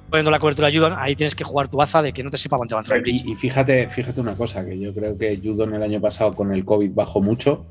poniendo 0.09 0.31
la 0.31 0.39
cobertura 0.39 0.67
ayudan, 0.67 0.93
ahí 0.97 1.15
tienes 1.15 1.35
que 1.35 1.43
jugar 1.43 1.67
tu 1.67 1.77
baza 1.77 2.01
de 2.01 2.13
que 2.13 2.23
no 2.23 2.29
te 2.29 2.37
sepa 2.37 2.57
cuánto 2.57 2.75
va 2.75 2.81
a 2.81 2.83
entrar. 2.83 3.07
Y, 3.07 3.31
y 3.31 3.35
fíjate, 3.35 3.89
fíjate 3.89 4.21
una 4.21 4.35
cosa, 4.35 4.65
que 4.65 4.77
yo 4.79 4.93
creo 4.93 5.17
que 5.17 5.39
Judon 5.43 5.73
el 5.73 5.83
año 5.83 5.99
pasado 6.01 6.33
con 6.33 6.53
el 6.53 6.65
COVID 6.65 6.91
bajó 6.91 7.21
mucho. 7.21 7.65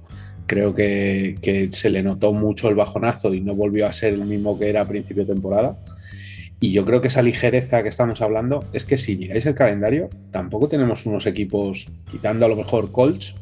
Creo 0.47 0.75
que, 0.75 1.37
que 1.41 1.73
se 1.73 1.89
le 1.89 2.03
notó 2.03 2.33
mucho 2.35 2.69
el 2.69 2.75
bajonazo 2.75 3.33
y 3.33 3.41
no 3.41 3.55
volvió 3.55 3.87
a 3.87 3.93
ser 3.93 4.13
el 4.13 4.25
mismo 4.25 4.59
que 4.59 4.69
era 4.69 4.83
a 4.83 4.85
principio 4.85 5.25
de 5.25 5.33
temporada. 5.33 5.79
Y 6.61 6.73
yo 6.73 6.85
creo 6.85 7.01
que 7.01 7.09
esa 7.09 7.23
ligereza 7.23 7.83
que 7.83 7.89
estamos 7.89 8.21
hablando 8.21 8.65
es 8.73 8.85
que 8.85 8.99
si 8.99 9.17
miráis 9.17 9.47
el 9.47 9.55
calendario, 9.55 10.11
tampoco 10.31 10.69
tenemos 10.69 11.07
unos 11.07 11.27
equipos, 11.27 11.89
quitando 12.11 12.47
a 12.47 12.49
lo 12.49 12.57
mejor 12.57 12.93
Colts, 12.93 13.35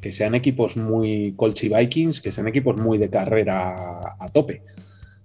que 0.00 0.12
sean 0.12 0.34
equipos 0.34 0.76
muy 0.76 1.34
Colts 1.36 1.64
y 1.64 1.68
Vikings, 1.68 2.20
que 2.20 2.32
sean 2.32 2.48
equipos 2.48 2.76
muy 2.76 2.98
de 2.98 3.10
carrera 3.10 3.68
a, 3.68 4.16
a 4.18 4.28
tope. 4.30 4.62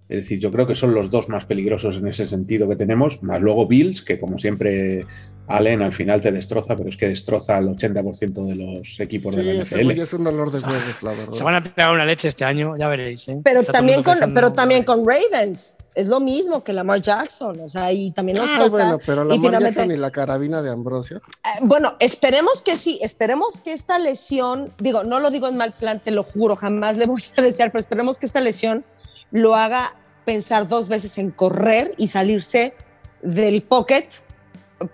Es 0.07 0.17
decir, 0.23 0.39
yo 0.39 0.51
creo 0.51 0.67
que 0.67 0.75
son 0.75 0.93
los 0.93 1.09
dos 1.09 1.29
más 1.29 1.45
peligrosos 1.45 1.95
en 1.97 2.07
ese 2.07 2.27
sentido 2.27 2.69
que 2.69 2.75
tenemos, 2.75 3.23
más 3.23 3.41
luego 3.41 3.65
Bills, 3.67 4.03
que 4.03 4.19
como 4.19 4.37
siempre 4.37 5.03
Allen 5.47 5.81
al 5.81 5.93
final 5.93 6.21
te 6.21 6.31
destroza, 6.31 6.75
pero 6.75 6.89
es 6.89 6.97
que 6.97 7.07
destroza 7.07 7.57
al 7.57 7.69
80% 7.75 8.45
de 8.45 8.55
los 8.55 8.99
equipos 8.99 9.33
Sí, 9.33 9.41
de 9.41 9.53
la 9.55 9.63
NFL. 9.63 9.91
es 9.99 10.13
un 10.13 10.23
dolor 10.23 10.51
de 10.51 10.57
O 10.57 10.61
sea, 10.61 10.69
huevos, 10.69 11.03
la 11.03 11.09
verdad. 11.11 11.31
Se 11.31 11.43
van 11.43 11.55
a 11.55 11.63
pegar 11.63 11.91
una 11.91 12.05
leche 12.05 12.27
este 12.27 12.45
año, 12.45 12.77
ya 12.77 12.87
veréis. 12.87 13.27
¿eh? 13.29 13.39
Pero 13.43 13.61
Está 13.61 13.71
también, 13.73 14.03
con, 14.03 14.15
pero 14.33 14.53
también 14.53 14.83
con 14.83 15.03
Ravens. 15.07 15.75
Es 15.95 16.07
lo 16.07 16.19
mismo 16.19 16.63
que 16.63 16.73
Lamar 16.73 17.01
Jackson. 17.01 17.59
O 17.61 17.69
sea, 17.69 17.91
y 17.91 18.11
también 18.11 18.37
nos 18.37 18.51
toca. 18.53 18.67
bueno, 18.69 18.99
pero 19.05 19.23
y 19.33 19.39
finalmente- 19.39 19.77
Jackson 19.77 19.91
y 19.91 19.97
la 19.97 20.11
carabina 20.11 20.61
de 20.61 20.69
Ambrosio. 20.69 21.17
Eh, 21.17 21.61
bueno, 21.63 21.95
esperemos 21.99 22.61
que 22.61 22.75
sí, 22.77 22.99
esperemos 23.01 23.61
que 23.61 23.73
esta 23.73 23.97
lesión, 23.97 24.69
digo, 24.79 25.03
no 25.03 25.19
lo 25.19 25.31
digo 25.31 25.47
en 25.47 25.57
mal 25.57 25.71
plan, 25.73 25.99
te 25.99 26.11
lo 26.11 26.23
juro, 26.23 26.55
jamás 26.55 26.97
le 26.97 27.05
voy 27.07 27.21
a 27.37 27.41
desear, 27.41 27.71
pero 27.71 27.79
esperemos 27.79 28.17
que 28.19 28.25
esta 28.27 28.41
lesión 28.41 28.83
lo 29.31 29.55
haga 29.55 29.93
pensar 30.25 30.67
dos 30.67 30.89
veces 30.89 31.17
en 31.17 31.31
correr 31.31 31.93
y 31.97 32.07
salirse 32.07 32.73
del 33.21 33.61
pocket 33.61 34.07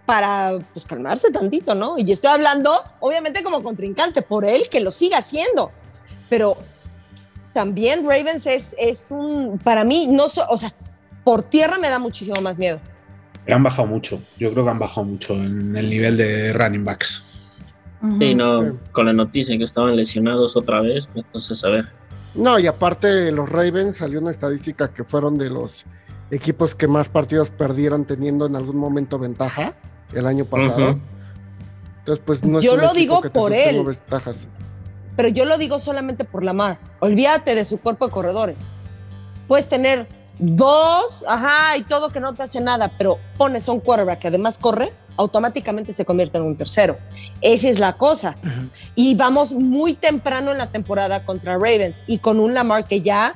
para 0.05 0.59
pues, 0.73 0.85
calmarse 0.85 1.31
tantito, 1.31 1.73
¿no? 1.75 1.95
Y 1.97 2.11
estoy 2.11 2.31
hablando, 2.31 2.71
obviamente, 2.99 3.43
como 3.43 3.61
contrincante, 3.63 4.21
por 4.21 4.45
él 4.45 4.63
que 4.69 4.79
lo 4.79 4.91
siga 4.91 5.17
haciendo, 5.19 5.71
pero 6.29 6.57
también 7.53 8.03
Ravens 8.07 8.45
es, 8.45 8.75
es 8.77 9.11
un, 9.11 9.59
para 9.59 9.83
mí, 9.83 10.07
no, 10.07 10.27
so- 10.29 10.45
o 10.49 10.57
sea, 10.57 10.71
por 11.23 11.43
tierra 11.43 11.77
me 11.77 11.89
da 11.89 11.99
muchísimo 11.99 12.39
más 12.41 12.57
miedo. 12.59 12.79
Han 13.49 13.63
bajado 13.63 13.87
mucho. 13.87 14.21
Yo 14.37 14.51
creo 14.51 14.63
que 14.63 14.69
han 14.69 14.79
bajado 14.79 15.03
mucho 15.05 15.33
en 15.33 15.75
el 15.75 15.89
nivel 15.89 16.15
de 16.15 16.53
running 16.53 16.83
backs. 16.85 17.23
Y 18.19 18.33
no, 18.33 18.63
Sí. 18.63 18.69
con 18.91 19.05
la 19.05 19.13
noticia 19.13 19.57
que 19.57 19.63
estaban 19.63 19.95
lesionados 19.95 20.55
otra 20.57 20.81
vez, 20.81 21.09
entonces 21.13 21.63
a 21.63 21.69
ver. 21.69 21.89
No, 22.35 22.57
y 22.59 22.67
aparte 22.67 23.31
los 23.31 23.49
Ravens 23.49 23.97
salió 23.97 24.19
una 24.19 24.31
estadística 24.31 24.93
que 24.93 25.03
fueron 25.03 25.37
de 25.37 25.49
los 25.49 25.85
equipos 26.31 26.75
que 26.75 26.87
más 26.87 27.09
partidos 27.09 27.49
perdieron 27.49 28.05
teniendo 28.05 28.45
en 28.45 28.55
algún 28.55 28.77
momento 28.77 29.19
ventaja 29.19 29.73
el 30.13 30.25
año 30.25 30.45
pasado. 30.45 30.97
Entonces, 31.99 32.23
pues 32.25 32.43
no 32.43 32.59
es 32.59 32.63
Yo 32.65 32.75
un 32.75 32.81
lo 32.81 32.93
digo 32.93 33.21
que 33.21 33.29
por 33.29 33.51
él. 33.53 33.83
ventajas. 33.83 34.47
pero 35.15 35.27
yo 35.27 35.45
lo 35.45 35.57
digo 35.57 35.77
solamente 35.77 36.23
por 36.23 36.43
la 36.43 36.53
mar. 36.53 36.77
Olvídate 36.99 37.53
de 37.53 37.65
su 37.65 37.79
cuerpo 37.81 38.05
de 38.07 38.11
corredores. 38.11 38.61
Puedes 39.47 39.67
tener 39.67 40.07
dos, 40.39 41.25
ajá, 41.27 41.75
y 41.75 41.83
todo 41.83 42.09
que 42.09 42.21
no 42.21 42.33
te 42.33 42.43
hace 42.43 42.61
nada, 42.61 42.93
pero 42.97 43.19
pones 43.37 43.67
a 43.67 43.73
un 43.73 43.81
quarterback 43.81 44.19
que 44.19 44.27
además 44.29 44.57
corre, 44.57 44.93
automáticamente 45.17 45.91
se 45.93 46.05
convierte 46.05 46.37
en 46.37 46.43
un 46.43 46.57
tercero. 46.57 46.97
Esa 47.41 47.69
es 47.69 47.79
la 47.79 47.97
cosa. 47.97 48.37
Ujú. 48.41 48.69
Y 48.95 49.15
vamos 49.15 49.53
muy 49.53 49.93
temprano 49.93 50.51
en 50.51 50.57
la 50.57 50.71
temporada 50.71 51.25
contra 51.25 51.53
Ravens 51.53 52.03
y 52.07 52.19
con 52.19 52.39
un 52.39 52.53
Lamar 52.53 52.85
que 52.87 53.01
ya 53.01 53.33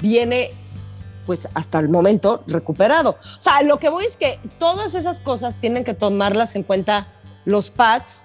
viene, 0.00 0.50
pues 1.26 1.48
hasta 1.54 1.78
el 1.78 1.88
momento, 1.88 2.44
recuperado. 2.46 3.18
O 3.20 3.40
sea, 3.40 3.62
lo 3.62 3.78
que 3.78 3.88
voy 3.88 4.04
es 4.04 4.16
que 4.16 4.38
todas 4.58 4.94
esas 4.94 5.20
cosas 5.20 5.58
tienen 5.60 5.84
que 5.84 5.94
tomarlas 5.94 6.56
en 6.56 6.62
cuenta 6.62 7.08
los 7.44 7.70
Pats 7.70 8.24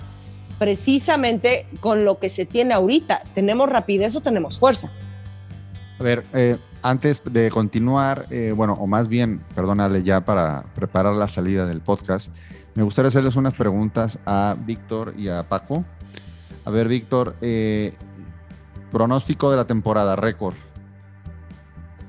precisamente 0.60 1.68
con 1.80 2.06
lo 2.06 2.20
que 2.20 2.30
se 2.30 2.46
tiene 2.46 2.74
ahorita. 2.76 3.24
¿Tenemos 3.34 3.68
rapidez 3.68 4.16
o 4.16 4.22
tenemos 4.22 4.60
fuerza? 4.60 4.92
A 6.00 6.04
ver, 6.04 6.24
eh, 6.34 6.58
antes 6.84 7.22
de 7.24 7.50
continuar, 7.50 8.28
eh, 8.30 8.54
bueno, 8.56 8.74
o 8.74 8.86
más 8.86 9.08
bien, 9.08 9.44
perdónale 9.56 10.04
ya 10.04 10.22
para 10.22 10.66
preparar 10.76 11.16
la 11.16 11.28
salida 11.28 11.66
del 11.66 11.82
podcast, 11.82 12.30
me 12.76 12.84
gustaría 12.84 13.10
hacerles 13.10 13.36
unas 13.36 13.54
preguntas 13.54 14.18
a 14.26 14.56
Víctor 14.58 15.14
y 15.18 15.28
a 15.28 15.44
Paco. 15.44 15.84
A 16.64 16.70
ver, 16.70 16.88
Víctor, 16.88 17.36
eh, 17.42 17.94
pronóstico 18.92 19.52
de 19.52 19.58
la 19.58 19.66
temporada, 19.66 20.16
récord. 20.16 20.56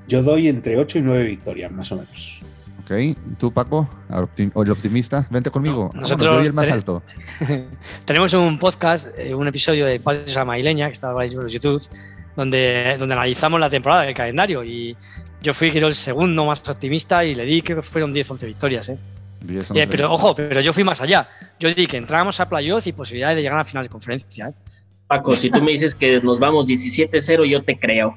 Yo 0.09 0.23
doy 0.23 0.49
entre 0.49 0.77
8 0.77 0.99
y 0.99 1.03
9 1.03 1.25
victorias, 1.25 1.73
más 1.73 1.91
o 1.93 1.97
menos. 1.97 2.41
Ok, 2.83 3.17
¿tú, 3.39 3.53
Paco? 3.53 3.89
¿O 4.55 4.63
el 4.63 4.71
optimista? 4.71 5.27
Vente 5.31 5.51
conmigo. 5.51 5.91
No, 5.95 6.01
nosotros 6.01 6.29
yo 6.29 6.35
doy 6.35 6.47
el 6.47 6.53
más 6.53 6.69
alto. 6.69 7.03
Tenemos 8.05 8.33
un 8.35 8.59
podcast, 8.59 9.09
eh, 9.17 9.35
un 9.35 9.47
episodio 9.47 9.87
de 9.87 10.01
Padres 10.01 10.37
a 10.37 10.45
Maileña, 10.45 10.87
que 10.87 10.93
está 10.93 11.15
en 11.25 11.49
YouTube, 11.49 11.81
donde, 12.37 12.97
donde 12.99 13.15
analizamos 13.15 13.61
la 13.61 13.71
temporada 13.71 14.03
del 14.03 14.15
calendario. 14.15 14.65
Y 14.65 14.97
yo 15.43 15.55
fui, 15.55 15.71
creo, 15.71 15.89
el 15.89 15.95
segundo 15.95 16.45
más 16.45 16.69
optimista 16.69 17.25
y 17.25 17.35
le 17.35 17.45
di 17.45 17.63
que 17.63 17.81
fueron 17.83 18.13
10, 18.13 18.33
11 18.33 18.47
victorias. 18.47 18.89
¿eh? 18.89 18.99
Eh, 19.75 19.87
pero 19.91 20.13
ojo, 20.13 20.35
pero 20.35 20.61
yo 20.61 20.73
fui 20.73 20.85
más 20.85 21.01
allá. 21.01 21.29
Yo 21.59 21.73
di 21.73 21.87
que 21.87 21.97
entrábamos 21.97 22.39
a 22.41 22.49
playoff 22.49 22.87
y 22.87 22.93
posibilidades 22.93 23.37
de 23.37 23.43
llegar 23.43 23.57
a 23.57 23.63
la 23.63 23.65
final 23.65 23.85
de 23.85 23.91
conferencia. 23.91 24.49
¿eh? 24.49 24.53
Paco, 25.07 25.37
si 25.37 25.51
tú 25.51 25.63
me 25.63 25.73
dices 25.73 25.95
que 25.95 26.21
nos 26.21 26.39
vamos 26.39 26.69
17-0, 26.69 27.45
yo 27.45 27.63
te 27.63 27.79
creo. 27.79 28.17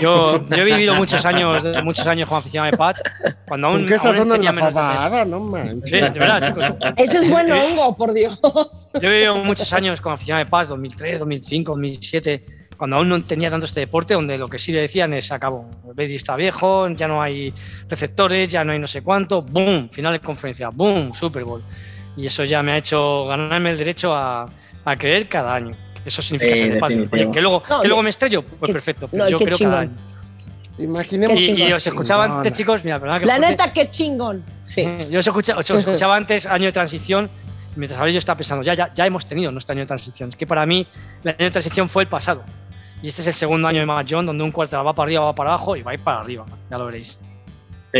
Yo, 0.00 0.46
yo, 0.48 0.56
he 0.56 0.64
vivido 0.64 0.94
muchos 0.94 1.24
años, 1.24 1.64
muchos 1.82 2.06
años 2.06 2.28
como 2.28 2.38
aficionado 2.38 2.70
de 2.70 2.76
Pats, 2.76 3.02
cuando 3.46 3.68
aún, 3.68 3.86
¿Qué 3.86 3.94
esa 3.94 4.14
zona 4.14 4.36
la 4.36 4.52
fabada? 4.52 5.24
No 5.24 5.40
manches. 5.40 5.88
Sí, 5.88 5.96
de 5.96 6.10
verdad, 6.10 6.48
chicos. 6.48 6.66
Ese 6.96 7.18
es 7.18 7.30
buen 7.30 7.50
hongo, 7.50 7.96
por 7.96 8.12
Dios. 8.12 8.38
Yo 9.00 9.08
he 9.08 9.12
vivido 9.12 9.36
muchos 9.36 9.72
años 9.72 10.00
como 10.00 10.14
aficionado 10.14 10.44
de 10.44 10.50
Paz, 10.50 10.68
2003, 10.68 11.20
2005, 11.20 11.72
2007, 11.72 12.42
cuando 12.78 12.96
aún 12.96 13.08
no 13.10 13.22
tenía 13.24 13.50
tanto 13.50 13.66
este 13.66 13.80
deporte, 13.80 14.14
donde 14.14 14.38
lo 14.38 14.48
que 14.48 14.56
sí 14.56 14.72
le 14.72 14.80
decían 14.80 15.12
es, 15.12 15.30
acabó, 15.32 15.68
Brady 15.94 16.14
está 16.14 16.36
viejo, 16.36 16.88
ya 16.90 17.06
no 17.08 17.20
hay 17.20 17.52
receptores, 17.88 18.48
ya 18.48 18.64
no 18.64 18.72
hay 18.72 18.78
no 18.78 18.86
sé 18.86 19.02
cuánto, 19.02 19.42
boom, 19.42 19.90
final 19.90 20.12
de 20.14 20.20
conferencia, 20.20 20.70
boom, 20.70 21.12
Super 21.12 21.44
Bowl. 21.44 21.62
Y 22.16 22.24
eso 22.26 22.44
ya 22.44 22.62
me 22.62 22.72
ha 22.72 22.76
hecho 22.78 23.26
ganarme 23.26 23.70
el 23.72 23.76
derecho 23.78 24.14
a, 24.14 24.48
a 24.84 24.96
creer 24.96 25.28
cada 25.28 25.54
año. 25.56 25.72
Eso 26.04 26.22
significa 26.22 26.54
Sí, 26.56 26.62
ser 26.62 26.80
definitivo. 26.80 27.08
Oye, 27.12 27.30
que 27.32 27.40
luego, 27.40 27.62
No, 27.68 27.80
que 27.82 27.88
luego 27.88 28.02
me 28.02 28.10
estrello, 28.10 28.42
pues 28.44 28.68
que- 28.68 28.72
perfecto, 28.72 29.08
pero 29.08 29.24
no, 29.24 29.30
yo 29.30 29.38
creo 29.38 29.54
chingón. 29.58 29.70
cada 29.72 29.82
año. 29.82 29.92
Imaginemos. 30.78 31.44
Y, 31.46 31.50
y 31.64 31.72
os 31.72 31.84
escuchaba 31.86 32.24
Chingona. 32.24 32.40
antes, 32.42 32.56
chicos, 32.58 32.84
mira, 32.84 32.98
perdona 33.00 33.18
que 33.20 33.26
La 33.26 33.38
neta, 33.38 33.72
qué 33.72 33.90
chingón. 33.90 34.44
Sí. 34.62 34.84
Yo 35.10 35.18
os 35.18 35.26
escuchaba, 35.26 35.60
os 35.60 35.68
escuchaba 35.70 36.14
antes, 36.16 36.46
año 36.46 36.66
de 36.66 36.72
transición, 36.72 37.28
mientras 37.74 37.98
hablaba 37.98 38.12
yo 38.12 38.18
estaba 38.18 38.36
pensando, 38.36 38.62
ya, 38.62 38.74
ya, 38.74 38.92
ya 38.94 39.04
hemos 39.04 39.26
tenido 39.26 39.50
nuestro 39.50 39.72
año 39.72 39.80
de 39.82 39.86
transición. 39.86 40.28
Es 40.28 40.36
que 40.36 40.46
para 40.46 40.64
mí 40.66 40.86
el 41.24 41.30
año 41.30 41.44
de 41.46 41.50
transición 41.50 41.88
fue 41.88 42.04
el 42.04 42.08
pasado. 42.08 42.44
Y 43.02 43.08
este 43.08 43.22
es 43.22 43.28
el 43.28 43.34
segundo 43.34 43.68
año 43.68 43.80
de 43.80 43.86
Mac 43.86 44.06
John, 44.08 44.26
donde 44.26 44.42
un 44.42 44.50
cuarto 44.50 44.82
va 44.82 44.92
para 44.92 45.06
arriba, 45.06 45.24
va 45.26 45.34
para 45.34 45.50
abajo 45.50 45.76
y 45.76 45.82
va 45.82 45.92
a 45.92 45.94
ir 45.94 46.02
para 46.02 46.20
arriba. 46.20 46.44
Ya 46.70 46.78
lo 46.78 46.86
veréis. 46.86 47.18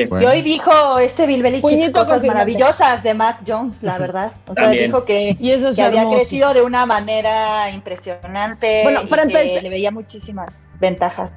Bueno. 0.08 0.20
Y 0.22 0.26
hoy 0.26 0.42
dijo 0.42 0.98
este 0.98 1.26
Bill 1.26 1.42
Belichick 1.42 1.92
cosas 1.92 2.22
maravillosas 2.22 3.02
de 3.02 3.14
Mac 3.14 3.40
Jones, 3.46 3.82
la 3.82 3.96
verdad. 3.96 4.32
O 4.46 4.54
sea, 4.54 4.64
También. 4.64 4.86
dijo 4.86 5.04
que, 5.04 5.34
Y 5.40 5.50
eso 5.50 5.68
es 5.68 5.76
que 5.76 5.82
había 5.82 6.06
crecido 6.08 6.52
de 6.52 6.60
una 6.62 6.84
manera 6.84 7.70
impresionante. 7.70 8.80
Bueno, 8.82 9.00
y 9.04 9.06
para 9.06 9.22
que 9.22 9.28
empezar- 9.28 9.62
le 9.62 9.68
veía 9.70 9.90
muchísimas 9.90 10.50
ventajas. 10.78 11.32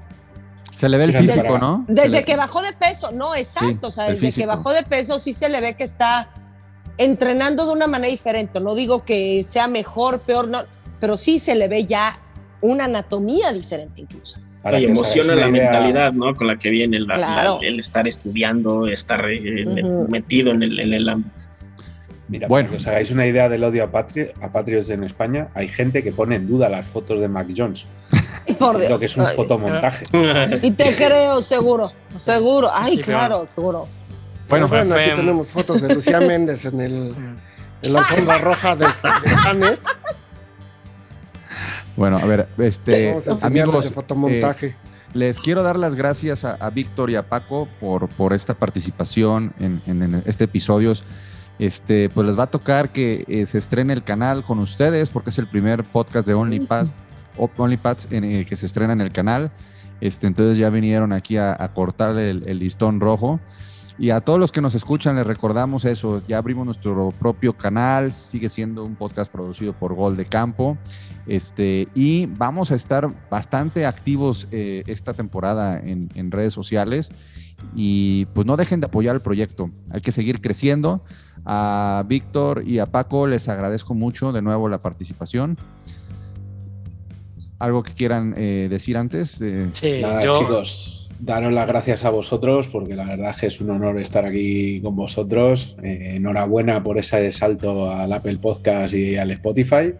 Se 0.78 0.90
le 0.90 0.98
ve 0.98 1.06
el 1.06 1.14
físico, 1.16 1.60
¿no? 1.60 1.86
Desde 1.88 2.18
le- 2.20 2.26
que 2.26 2.36
bajó 2.36 2.62
de 2.62 2.74
peso, 2.74 3.12
no, 3.12 3.36
exacto. 3.36 3.88
o 3.88 3.92
sea, 3.92 4.06
desde 4.06 4.32
que 4.34 4.46
bajó 4.46 4.74
de 4.74 4.84
peso 4.84 5.18
sí 5.20 5.32
se 5.32 5.48
le 5.48 5.62
ve 5.62 5.76
que 5.76 5.84
está 5.84 6.28
entrenando 6.98 7.66
de 7.68 7.72
una 7.72 7.88
manera 7.88 8.12
diferente. 8.12 8.60
No 8.60 8.76
digo 8.76 9.06
que 9.06 9.44
sea 9.44 9.68
mejor, 9.68 10.20
peor, 10.22 10.48
no, 10.50 10.64
pero 11.00 11.16
sí 11.18 11.40
se 11.40 11.56
le 11.56 11.68
ve 11.68 11.86
ya 11.86 12.20
una 12.62 12.86
anatomía 12.86 13.52
diferente 13.54 14.02
incluso. 14.02 14.40
Para 14.62 14.80
y 14.80 14.86
emociona 14.86 15.34
la 15.36 15.50
idea- 15.50 15.64
mentalidad, 15.72 16.14
¿no? 16.14 16.36
Con 16.36 16.46
la 16.48 16.58
que 16.58 16.70
viene 16.70 17.00
la- 17.00 17.18
la- 17.18 17.28
Claro. 17.28 17.60
el 17.62 17.80
estar 17.80 18.08
estudiando, 18.08 18.88
estar 18.88 19.26
eh, 19.32 19.66
Ujú. 19.66 20.08
metido 20.10 20.52
en 20.52 20.62
el, 20.64 20.80
en 20.80 20.94
el 20.94 21.10
ámbito. 21.10 21.46
Mira, 22.28 22.48
Bueno. 22.48 22.68
para 22.70 22.78
que 22.78 22.82
os 22.82 22.88
hagáis 22.88 23.12
una 23.12 23.26
idea 23.28 23.50
del 23.50 23.64
odio 23.64 23.84
a, 23.84 23.92
Patri 23.92 24.28
a 24.42 24.52
Patriots 24.52 24.90
en 24.90 25.04
España, 25.04 25.50
hay 25.56 25.68
gente 25.68 26.02
que 26.04 26.12
pone 26.12 26.36
en 26.38 26.48
duda 26.48 26.70
las 26.70 26.88
fotos 26.88 27.20
de 27.20 27.28
Mac 27.28 27.48
Jones. 27.58 27.86
Por 28.60 28.76
Lo 28.80 28.88
Dios. 28.88 29.00
que 29.00 29.06
es 29.08 29.18
un 29.18 29.26
Ay. 29.26 29.36
fotomontaje. 29.36 30.06
Y 30.62 30.72
te 30.72 30.96
creo, 30.96 31.42
seguro, 31.42 31.90
seguro. 32.18 32.70
Ay, 32.74 32.96
sí, 32.96 33.02
claro, 33.02 33.38
seguro. 33.40 33.88
Bueno, 34.48 34.68
Bueno, 34.68 34.86
bueno, 34.94 35.02
aquí 35.02 35.16
tenemos 35.16 35.50
fotos 35.50 35.82
de 35.82 35.94
Lucía 35.96 36.20
Méndez 36.20 36.66
en, 36.66 36.80
el, 36.82 37.16
en 37.82 37.94
la 37.94 38.00
alfombra 38.08 38.38
roja 38.38 38.76
de, 38.76 38.86
de 38.86 39.30
James. 39.30 39.82
Bueno, 41.98 42.18
a 42.18 42.26
ver, 42.26 42.48
este, 42.58 43.10
Vamos 43.10 43.28
a 43.28 43.32
enseñarles 43.32 43.64
amigos, 43.66 43.86
el 43.86 43.92
fotomontaje. 43.94 44.68
eh, 44.68 44.76
les 45.14 45.40
quiero 45.40 45.62
dar 45.64 45.78
las 45.78 45.96
gracias 45.96 46.46
a, 46.46 46.54
a 46.56 46.70
Víctor 46.70 47.10
y 47.10 47.16
a 47.16 47.28
Paco 47.28 47.68
por, 47.80 48.08
por 48.10 48.32
esta 48.34 48.54
participación 48.54 49.54
en, 49.60 49.82
en- 49.88 50.02
en 50.04 50.24
este 50.26 50.46
episodio. 50.46 50.94
Este, 51.60 52.10
pues 52.10 52.26
les 52.26 52.40
va 52.40 52.44
a 52.44 52.48
tocar 52.52 52.92
que 52.92 53.24
eh, 53.28 53.46
se 53.46 53.58
estrene 53.60 53.94
el 53.94 54.04
canal 54.04 54.44
con 54.44 54.58
ustedes 54.60 55.10
porque 55.10 55.30
es 55.30 55.38
el 55.38 55.48
primer 55.48 55.84
podcast 55.84 56.26
de 56.26 56.34
OnlyPads, 56.34 56.96
OnlyPads 57.58 58.08
en 58.12 58.24
el 58.24 58.46
que 58.46 58.56
se 58.56 58.66
estrena 58.66 58.94
en 58.94 59.02
el 59.02 59.12
canal. 59.12 59.52
Este, 60.00 60.26
entonces 60.26 60.58
ya 60.58 60.70
vinieron 60.70 61.14
aquí 61.14 61.38
a, 61.38 61.56
a 61.62 61.74
cortar 61.74 62.18
el, 62.18 62.38
el 62.48 62.60
listón 62.60 63.00
rojo. 63.00 63.40
Y 64.02 64.10
a 64.10 64.20
todos 64.20 64.40
los 64.40 64.52
que 64.52 64.62
nos 64.62 64.74
escuchan 64.74 65.16
les 65.16 65.28
recordamos 65.28 65.86
eso, 65.86 66.24
ya 66.28 66.40
abrimos 66.40 66.66
nuestro 66.66 67.12
propio 67.20 67.54
canal, 67.54 68.12
sigue 68.12 68.50
siendo 68.50 68.84
un 68.84 68.96
podcast 68.96 69.32
producido 69.32 69.74
por 69.74 69.94
Gol 69.94 70.18
de 70.18 70.26
Campo. 70.26 70.76
Este, 71.28 71.88
y 71.94 72.26
vamos 72.26 72.72
a 72.72 72.76
estar 72.76 73.14
bastante 73.30 73.86
activos 73.86 74.48
eh, 74.50 74.82
esta 74.88 75.14
temporada 75.14 75.78
en, 75.78 76.10
en 76.16 76.32
redes 76.32 76.52
sociales. 76.52 77.12
Y 77.76 78.26
pues 78.34 78.48
no 78.48 78.58
dejen 78.58 78.80
de 78.80 78.88
apoyar 78.88 79.14
el 79.14 79.22
proyecto. 79.22 79.70
Hay 79.92 80.02
que 80.02 80.12
seguir 80.12 80.42
creciendo. 80.42 81.04
A 81.46 82.04
Víctor 82.08 82.64
y 82.68 82.80
a 82.80 82.88
Paco 82.88 83.28
les 83.28 83.50
agradezco 83.50 83.94
mucho 83.94 84.32
de 84.32 84.42
nuevo 84.42 84.68
la 84.68 84.80
participación. 84.80 85.60
¿Algo 87.60 87.84
que 87.84 87.94
quieran 87.94 88.34
eh, 88.36 88.66
decir 88.68 88.98
antes? 88.98 89.40
Eh, 89.42 89.70
Sí, 89.74 90.00
Nada, 90.02 90.24
yo, 90.24 90.40
chicos, 90.40 91.01
daros 91.22 91.54
las 91.54 91.68
gracias 91.68 92.04
a 92.04 92.10
vosotros 92.10 92.68
porque 92.68 92.96
la 92.96 93.06
verdad 93.06 93.30
es 93.32 93.36
que 93.38 93.48
es 93.48 93.62
un 93.62 93.70
honor 93.70 94.00
estar 94.00 94.26
aquí 94.26 94.82
con 94.82 94.96
vosotros. 94.96 95.76
Eh, 95.84 96.14
enhorabuena 96.16 96.84
por 96.84 96.98
ese 96.98 97.32
salto 97.32 97.90
al 97.92 98.12
Apple 98.12 98.38
Podcast 98.38 98.94
y 98.94 99.16
al 99.18 99.32
Spotify. 99.32 99.94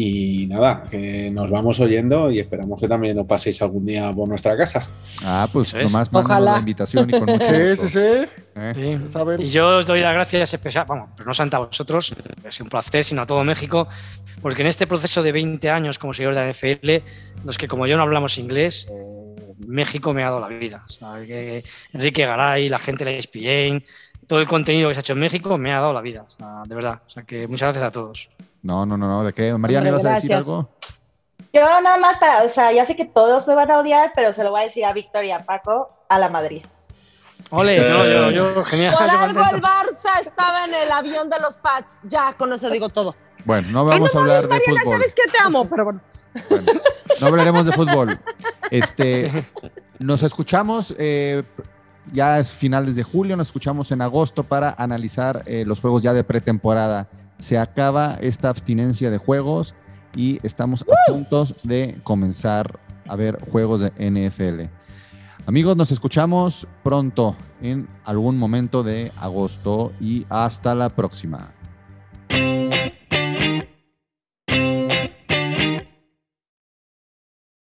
Y 0.00 0.46
nada, 0.46 0.84
que 0.88 1.28
nos 1.30 1.50
vamos 1.50 1.80
oyendo 1.80 2.30
y 2.30 2.38
esperamos 2.38 2.78
que 2.80 2.86
también 2.86 3.18
os 3.18 3.26
paséis 3.26 3.60
algún 3.62 3.84
día 3.84 4.12
por 4.12 4.28
nuestra 4.28 4.56
casa. 4.56 4.86
ah, 5.24 5.48
pues 5.52 5.74
es. 5.74 5.90
nomás 5.92 6.08
Ojalá. 6.12 6.52
la 6.52 6.58
invitación 6.60 7.08
y 7.10 7.18
con 7.18 7.24
mucho 7.26 7.44
Sí, 7.52 7.60
gusto. 7.70 7.88
sí, 7.88 7.88
sí. 7.88 7.98
¿eh? 8.54 8.72
sí. 8.74 9.08
saben. 9.10 9.40
Y 9.40 9.48
yo 9.48 9.78
os 9.78 9.86
doy 9.86 10.00
las 10.00 10.12
gracias 10.12 10.54
especial, 10.54 10.84
vamos, 10.88 11.08
pero 11.16 11.26
no 11.26 11.34
solamente 11.34 11.56
a 11.56 11.60
vosotros, 11.60 12.14
es 12.44 12.60
un 12.60 12.68
placer, 12.68 13.02
sino 13.02 13.22
a 13.22 13.26
todo 13.26 13.42
México, 13.42 13.88
porque 14.40 14.62
en 14.62 14.68
este 14.68 14.86
proceso 14.86 15.20
de 15.22 15.32
20 15.32 15.68
años 15.68 15.98
como 15.98 16.12
seguidor 16.14 16.36
de 16.36 16.42
la 16.42 16.52
NFL, 16.52 17.04
los 17.44 17.58
que 17.58 17.66
como 17.66 17.86
yo 17.88 17.96
no 17.96 18.04
hablamos 18.04 18.38
inglés, 18.38 18.86
eh, 18.92 19.17
México 19.68 20.12
me 20.12 20.22
ha 20.22 20.30
dado 20.30 20.40
la 20.40 20.48
vida. 20.48 20.84
O 20.86 20.90
sea, 20.90 21.22
que 21.26 21.62
Enrique 21.92 22.24
Garay, 22.24 22.68
la 22.68 22.78
gente 22.78 23.04
de 23.04 23.12
la 23.12 23.18
ESPN, 23.18 23.84
todo 24.26 24.40
el 24.40 24.48
contenido 24.48 24.88
que 24.88 24.94
se 24.94 25.00
ha 25.00 25.02
hecho 25.02 25.12
en 25.12 25.20
México 25.20 25.56
me 25.58 25.72
ha 25.72 25.80
dado 25.80 25.92
la 25.92 26.00
vida, 26.00 26.24
o 26.26 26.30
sea, 26.30 26.62
de 26.66 26.74
verdad. 26.74 27.00
O 27.06 27.10
sea, 27.10 27.22
que 27.22 27.46
muchas 27.46 27.68
gracias 27.68 27.84
a 27.84 27.90
todos. 27.90 28.30
No, 28.62 28.84
no, 28.86 28.96
no, 28.96 29.06
no. 29.06 29.24
¿De 29.24 29.32
qué? 29.32 29.52
Mariana, 29.54 29.88
Hombre, 29.88 30.00
¿ibas 30.00 30.04
a 30.04 30.14
decir 30.16 30.30
gracias. 30.30 30.48
algo? 30.48 30.70
Yo 31.52 31.80
nada 31.80 31.98
más 31.98 32.18
para, 32.18 32.44
o 32.44 32.48
sea, 32.48 32.72
ya 32.72 32.84
sé 32.84 32.96
que 32.96 33.04
todos 33.04 33.46
me 33.46 33.54
van 33.54 33.70
a 33.70 33.78
odiar, 33.78 34.12
pero 34.14 34.32
se 34.32 34.44
lo 34.44 34.50
voy 34.50 34.62
a 34.62 34.64
decir 34.64 34.84
a 34.84 34.92
Víctor 34.92 35.24
y 35.24 35.30
a 35.30 35.40
Paco, 35.40 35.88
a 36.08 36.18
la 36.18 36.28
Madrid. 36.28 36.62
Ole, 37.50 37.78
no, 37.78 38.30
yo, 38.30 38.30
yo, 38.30 38.64
genial. 38.64 38.94
Por 38.94 39.06
yo 39.06 39.18
algo 39.18 39.40
el 39.54 39.62
Barça 39.62 40.20
estaba 40.20 40.64
en 40.64 40.74
el 40.74 40.92
avión 40.92 41.30
de 41.30 41.40
los 41.40 41.56
Pats. 41.56 42.00
Ya, 42.04 42.34
con 42.34 42.52
eso 42.52 42.68
digo 42.68 42.90
todo. 42.90 43.14
Bueno, 43.44 43.68
no 43.70 43.84
vamos 43.84 44.10
no 44.14 44.20
a 44.20 44.22
hablar 44.22 44.48
de 44.48 44.60
fútbol. 44.60 44.82
sabes 44.84 45.14
que 45.14 45.30
te 45.30 45.38
amo, 45.42 45.64
pero 45.64 45.84
bueno. 45.84 46.00
Bueno, 46.50 46.72
no 47.20 47.26
hablaremos 47.26 47.66
de 47.66 47.72
fútbol. 47.72 48.18
Este, 48.70 49.30
nos 49.98 50.22
escuchamos, 50.22 50.94
eh, 50.98 51.42
ya 52.12 52.38
es 52.38 52.52
finales 52.52 52.96
de 52.96 53.02
julio, 53.02 53.36
nos 53.36 53.48
escuchamos 53.48 53.90
en 53.92 54.02
agosto 54.02 54.44
para 54.44 54.74
analizar 54.76 55.42
eh, 55.46 55.64
los 55.66 55.80
juegos 55.80 56.02
ya 56.02 56.12
de 56.12 56.24
pretemporada. 56.24 57.08
Se 57.38 57.58
acaba 57.58 58.18
esta 58.20 58.48
abstinencia 58.48 59.10
de 59.10 59.18
juegos 59.18 59.74
y 60.14 60.38
estamos 60.42 60.82
a 60.82 61.12
punto 61.12 61.46
de 61.62 61.98
comenzar 62.02 62.78
a 63.06 63.16
ver 63.16 63.38
juegos 63.50 63.80
de 63.80 63.90
NFL. 63.98 64.70
Amigos, 65.46 65.76
nos 65.76 65.90
escuchamos 65.90 66.68
pronto 66.82 67.34
en 67.62 67.88
algún 68.04 68.36
momento 68.36 68.82
de 68.82 69.12
agosto 69.16 69.92
y 69.98 70.26
hasta 70.28 70.74
la 70.74 70.90
próxima. 70.90 71.52